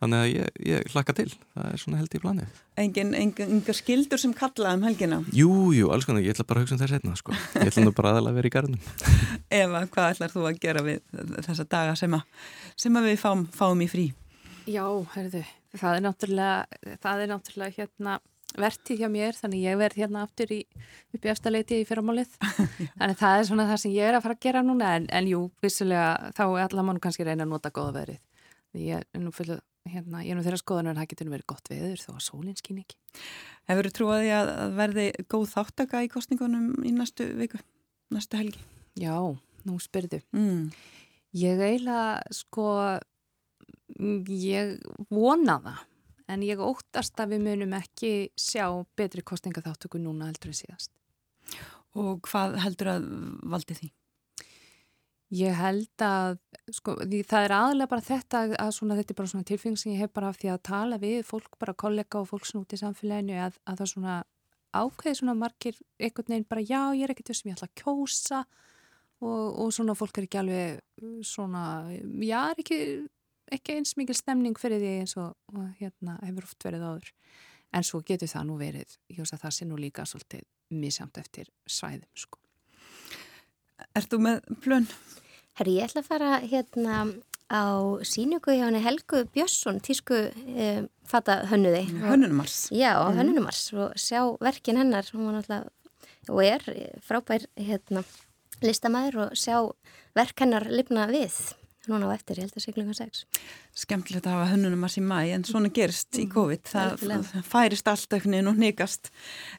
Þannig 0.00 0.22
að 0.22 0.30
ég, 0.30 0.52
ég 0.64 0.92
hlakka 0.94 1.12
til, 1.12 1.26
það 1.52 1.64
er 1.68 1.80
svona 1.82 1.98
held 2.00 2.14
í 2.16 2.20
planið. 2.22 2.60
Engin, 2.80 3.10
engin, 3.18 3.50
engin 3.58 3.76
skildur 3.76 4.20
sem 4.22 4.32
kallaði 4.36 4.78
um 4.78 4.86
helgina? 4.88 5.18
Jú, 5.36 5.50
jú, 5.76 5.90
alls 5.92 6.06
konar, 6.08 6.22
ég 6.24 6.32
ætla 6.32 6.46
bara 6.48 6.62
að 6.62 6.64
hugsa 6.64 6.78
um 6.78 6.80
þess 6.80 6.96
einna, 6.96 7.16
sko. 7.20 7.34
Ég 7.58 7.68
ætla 7.68 7.84
nú 7.84 7.92
bara 7.98 8.14
aðalega 8.14 8.32
að 8.32 8.38
vera 8.38 8.48
í 8.48 8.54
garðinum. 8.54 8.86
Eva, 9.60 9.82
hvað 9.92 10.14
ætlar 10.14 10.32
þú 10.32 10.46
að 10.48 10.62
gera 10.62 10.84
við 10.86 11.02
þessa 11.44 11.68
daga 11.76 11.98
sem, 12.00 12.16
að, 12.16 12.48
sem 12.80 12.96
að 12.96 13.10
við 13.10 13.20
fáum, 13.20 13.44
fáum 13.58 13.84
í 13.84 13.90
frí? 13.92 14.06
Já, 14.70 14.86
herðu, 15.18 15.44
það 15.76 15.98
er 15.98 16.04
náttúrulega, 16.06 16.96
það 17.04 17.24
er 17.26 17.32
náttúrulega 17.34 17.76
hérna 17.76 18.18
vertið 18.56 19.04
hjá 19.04 19.08
mér, 19.12 19.36
þannig 19.36 19.68
ég 19.68 19.78
verð 19.78 20.00
hérna 20.00 20.24
aftur 20.24 20.56
í, 20.56 20.62
upp 21.12 21.28
í 21.28 21.32
eftirleiti 21.34 21.82
í 21.82 21.86
fyrramálið. 21.86 22.32
þannig 22.96 23.20
það 23.20 23.36
er 23.36 23.48
svona 23.52 23.68
það 23.68 23.84
sem 23.84 23.94
ég 24.00 24.08
er 24.08 24.16
að 24.16 24.24
fara 24.24 24.40
að 24.40 24.44
gera 24.48 24.64
núna, 24.64 24.96
en, 24.96 25.12
en 25.12 25.28
jú, 25.28 25.44
vissulega, 25.60 26.32
þá 26.32 26.44
er 26.48 26.64
allar 26.64 26.88
mann 26.88 27.04
kannski 27.04 27.28
reyna 27.28 27.44
að 27.44 27.52
nota 27.52 27.74
góða 27.74 27.98
verið. 28.00 28.22
Ég 28.80 29.04
er 29.04 29.22
nú 29.22 29.32
fulla 29.34 29.58
hérna, 29.92 30.22
ég 30.24 30.32
er 30.32 30.38
nú 30.38 30.44
þeirra 30.46 30.60
skoðanar 30.60 30.94
að 30.94 31.02
það 31.02 31.10
getur 31.12 31.32
verið 31.34 31.48
gott 31.52 31.70
veður 31.70 32.02
þó 32.02 32.10
að 32.14 32.24
sólinn 32.26 32.58
skýn 32.58 32.80
ekki. 32.82 32.98
Hefur 33.70 33.88
þú 33.88 33.92
trúið 33.98 34.30
að 34.36 34.50
verði 34.78 35.06
góð 35.30 35.46
þáttaka 35.52 36.02
í 36.06 36.10
kostningunum 36.12 36.72
í 36.86 36.94
næstu 36.96 37.28
viku, 37.38 37.60
næstu 38.14 38.40
helgi? 38.40 38.64
Já, 39.00 39.14
nú 39.66 39.78
spyrðu. 39.82 40.22
Mm. 40.36 40.70
Ég 41.40 41.62
eiginlega, 41.62 42.22
sko, 42.34 42.66
ég 44.30 44.74
vona 45.12 45.60
það, 45.62 45.84
en 46.30 46.46
ég 46.46 46.62
óttast 46.64 47.22
að 47.22 47.36
við 47.36 47.46
munum 47.46 47.76
ekki 47.78 48.12
sjá 48.38 48.66
betri 48.98 49.22
kostningaþáttöku 49.26 50.00
núna 50.02 50.30
heldur 50.30 50.50
en 50.50 50.58
síðast. 50.58 50.92
Og 51.98 52.20
hvað 52.26 52.60
heldur 52.62 52.92
að 52.92 53.08
valdi 53.50 53.76
því? 53.78 53.90
Ég 55.30 55.54
held 55.54 56.02
að, 56.02 56.40
sko, 56.74 56.96
því 57.04 57.20
það 57.30 57.44
er 57.46 57.52
aðlega 57.54 57.90
bara 57.92 58.02
þetta 58.02 58.38
að 58.58 58.72
svona, 58.74 58.96
þetta 58.98 59.12
er 59.14 59.18
bara 59.20 59.30
svona 59.30 59.46
tilfeng 59.46 59.76
sem 59.78 59.92
ég 59.92 60.02
hef 60.02 60.12
bara 60.16 60.32
af 60.32 60.40
því 60.40 60.50
að 60.50 60.62
tala 60.66 60.98
við 60.98 61.20
fólk, 61.28 61.52
bara 61.62 61.76
kollega 61.78 62.18
og 62.18 62.26
fólk 62.32 62.48
svona 62.48 62.64
út 62.64 62.74
í 62.74 62.80
samfélaginu 62.80 63.36
að, 63.38 63.60
að 63.70 63.82
það 63.82 63.92
svona 63.92 64.16
ákveði 64.74 65.20
svona 65.20 65.36
margir 65.38 65.78
einhvern 66.00 66.34
veginn 66.34 66.48
bara 66.50 66.64
já, 66.66 66.82
ég 66.98 67.04
er 67.06 67.14
ekkert 67.14 67.30
þess 67.30 67.44
að 67.44 67.50
ég 67.50 67.56
ætla 67.56 67.68
að 67.70 67.78
kjósa 67.82 68.40
og, 69.20 69.46
og 69.62 69.72
svona 69.74 69.96
fólk 69.98 70.18
er 70.18 70.26
ekki 70.26 70.40
alveg 70.40 70.82
svona, 71.26 71.64
já, 72.26 72.40
er 72.40 72.62
ekki, 72.64 72.80
ekki 73.54 73.78
eins 73.78 73.94
mikil 74.00 74.18
stemning 74.18 74.58
fyrir 74.58 74.82
því 74.82 74.92
eins 75.04 75.16
og, 75.20 75.34
og 75.54 75.70
hérna 75.80 76.18
hefur 76.24 76.50
oft 76.50 76.66
verið 76.66 76.86
áður. 76.86 77.14
En 77.70 77.86
svo 77.86 78.00
getur 78.02 78.30
það 78.30 78.46
nú 78.48 78.58
verið, 78.58 78.98
ég 79.12 79.22
veist 79.22 79.36
að 79.36 79.44
það 79.44 79.56
sé 79.56 79.70
nú 79.70 79.78
líka 79.78 80.06
svolítið 80.08 80.46
misjamt 80.74 81.18
eftir 81.22 81.50
svæðum, 81.70 82.10
sko. 82.18 82.40
Ert 83.96 84.10
þú 84.10 84.18
með 84.22 84.40
plön? 84.64 84.88
Herri, 85.60 85.74
ég 85.76 85.90
ætla 85.90 86.00
að 86.00 86.06
fara 86.08 86.28
hérna 86.40 86.98
á 87.52 87.68
síningu 88.08 88.54
hjá 88.54 88.62
henni 88.64 88.80
Helgu 88.80 89.26
Björnsson, 89.34 89.76
tísku 89.84 90.16
eh, 90.56 90.86
fata 91.04 91.42
hönnuði. 91.50 91.82
Hönnunumars. 92.00 92.70
Já, 92.72 92.94
á 92.96 93.12
hönnunumars 93.12 93.66
og 93.76 93.92
sjá 94.00 94.22
verkin 94.40 94.80
hennar, 94.80 95.04
hún 95.12 95.28
var 95.28 95.36
náttúrulega 95.36 95.68
og 96.32 96.40
er 96.46 96.64
frábær 97.04 97.44
hérna, 97.60 98.06
listamæður 98.64 99.26
og 99.26 99.36
sjá 99.36 99.58
verk 100.16 100.40
hennar 100.40 100.64
lifna 100.72 101.04
við 101.12 101.36
núna 101.90 102.08
á 102.08 102.14
eftir, 102.14 102.38
ég 102.38 102.46
held 102.48 102.56
að 102.56 102.64
seglinga 102.64 102.94
6. 102.96 103.22
Skemmtilegt 103.82 104.28
að 104.28 104.36
hafa 104.36 104.50
hönnunumars 104.52 104.96
í 105.00 105.04
mæ 105.04 105.18
en 105.34 105.46
svona 105.48 105.70
gerst 105.74 106.18
í 106.20 106.26
COVID, 106.30 106.64
það, 106.70 107.04
það 107.04 107.48
færist 107.50 107.90
allt 107.90 108.16
auknin 108.16 108.50
og 108.50 108.60
nýgast. 108.60 109.10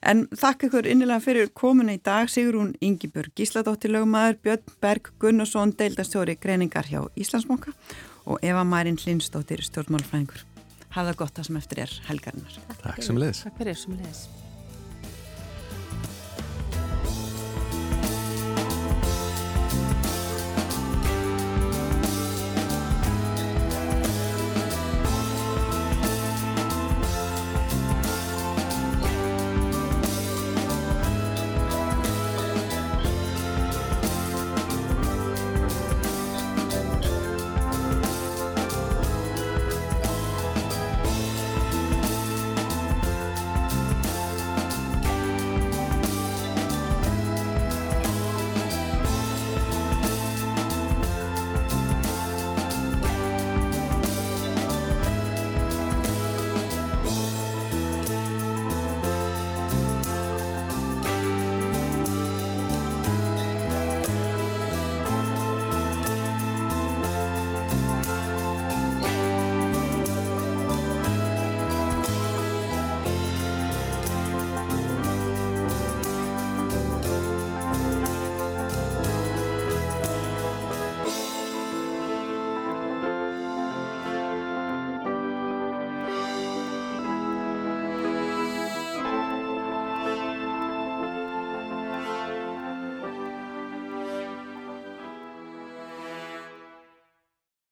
En 0.02 0.26
þakka 0.32 0.68
ykkur 0.70 0.90
innilega 0.90 1.24
fyrir 1.24 1.52
komuna 1.54 1.96
í 1.96 2.02
dag, 2.02 2.30
Sigrún 2.32 2.74
Ingibjörg 2.80 3.34
Gísladóttir 3.38 3.94
lögmaður, 3.94 4.40
Björn 4.44 4.78
Berg 4.82 5.12
Gunnarsson, 5.22 5.76
deildastjóri 5.78 6.38
greiningar 6.40 6.90
hjá 6.90 7.04
Íslandsmóka 7.14 7.76
og 8.26 8.42
Eva 8.42 8.66
Marín 8.66 9.00
Lindsdóttir, 9.02 9.64
stjórnmálfræðingur. 9.66 10.46
Hafa 10.92 11.08
það 11.10 11.18
gott 11.24 11.34
það 11.38 11.48
sem 11.48 11.60
eftir 11.62 11.82
er 11.86 11.98
helgarinnar. 12.10 12.62
Takk. 12.76 13.02
Takk 13.02 13.58
fyrir 13.58 13.78
sem 13.80 13.98
leiðis. 13.98 14.41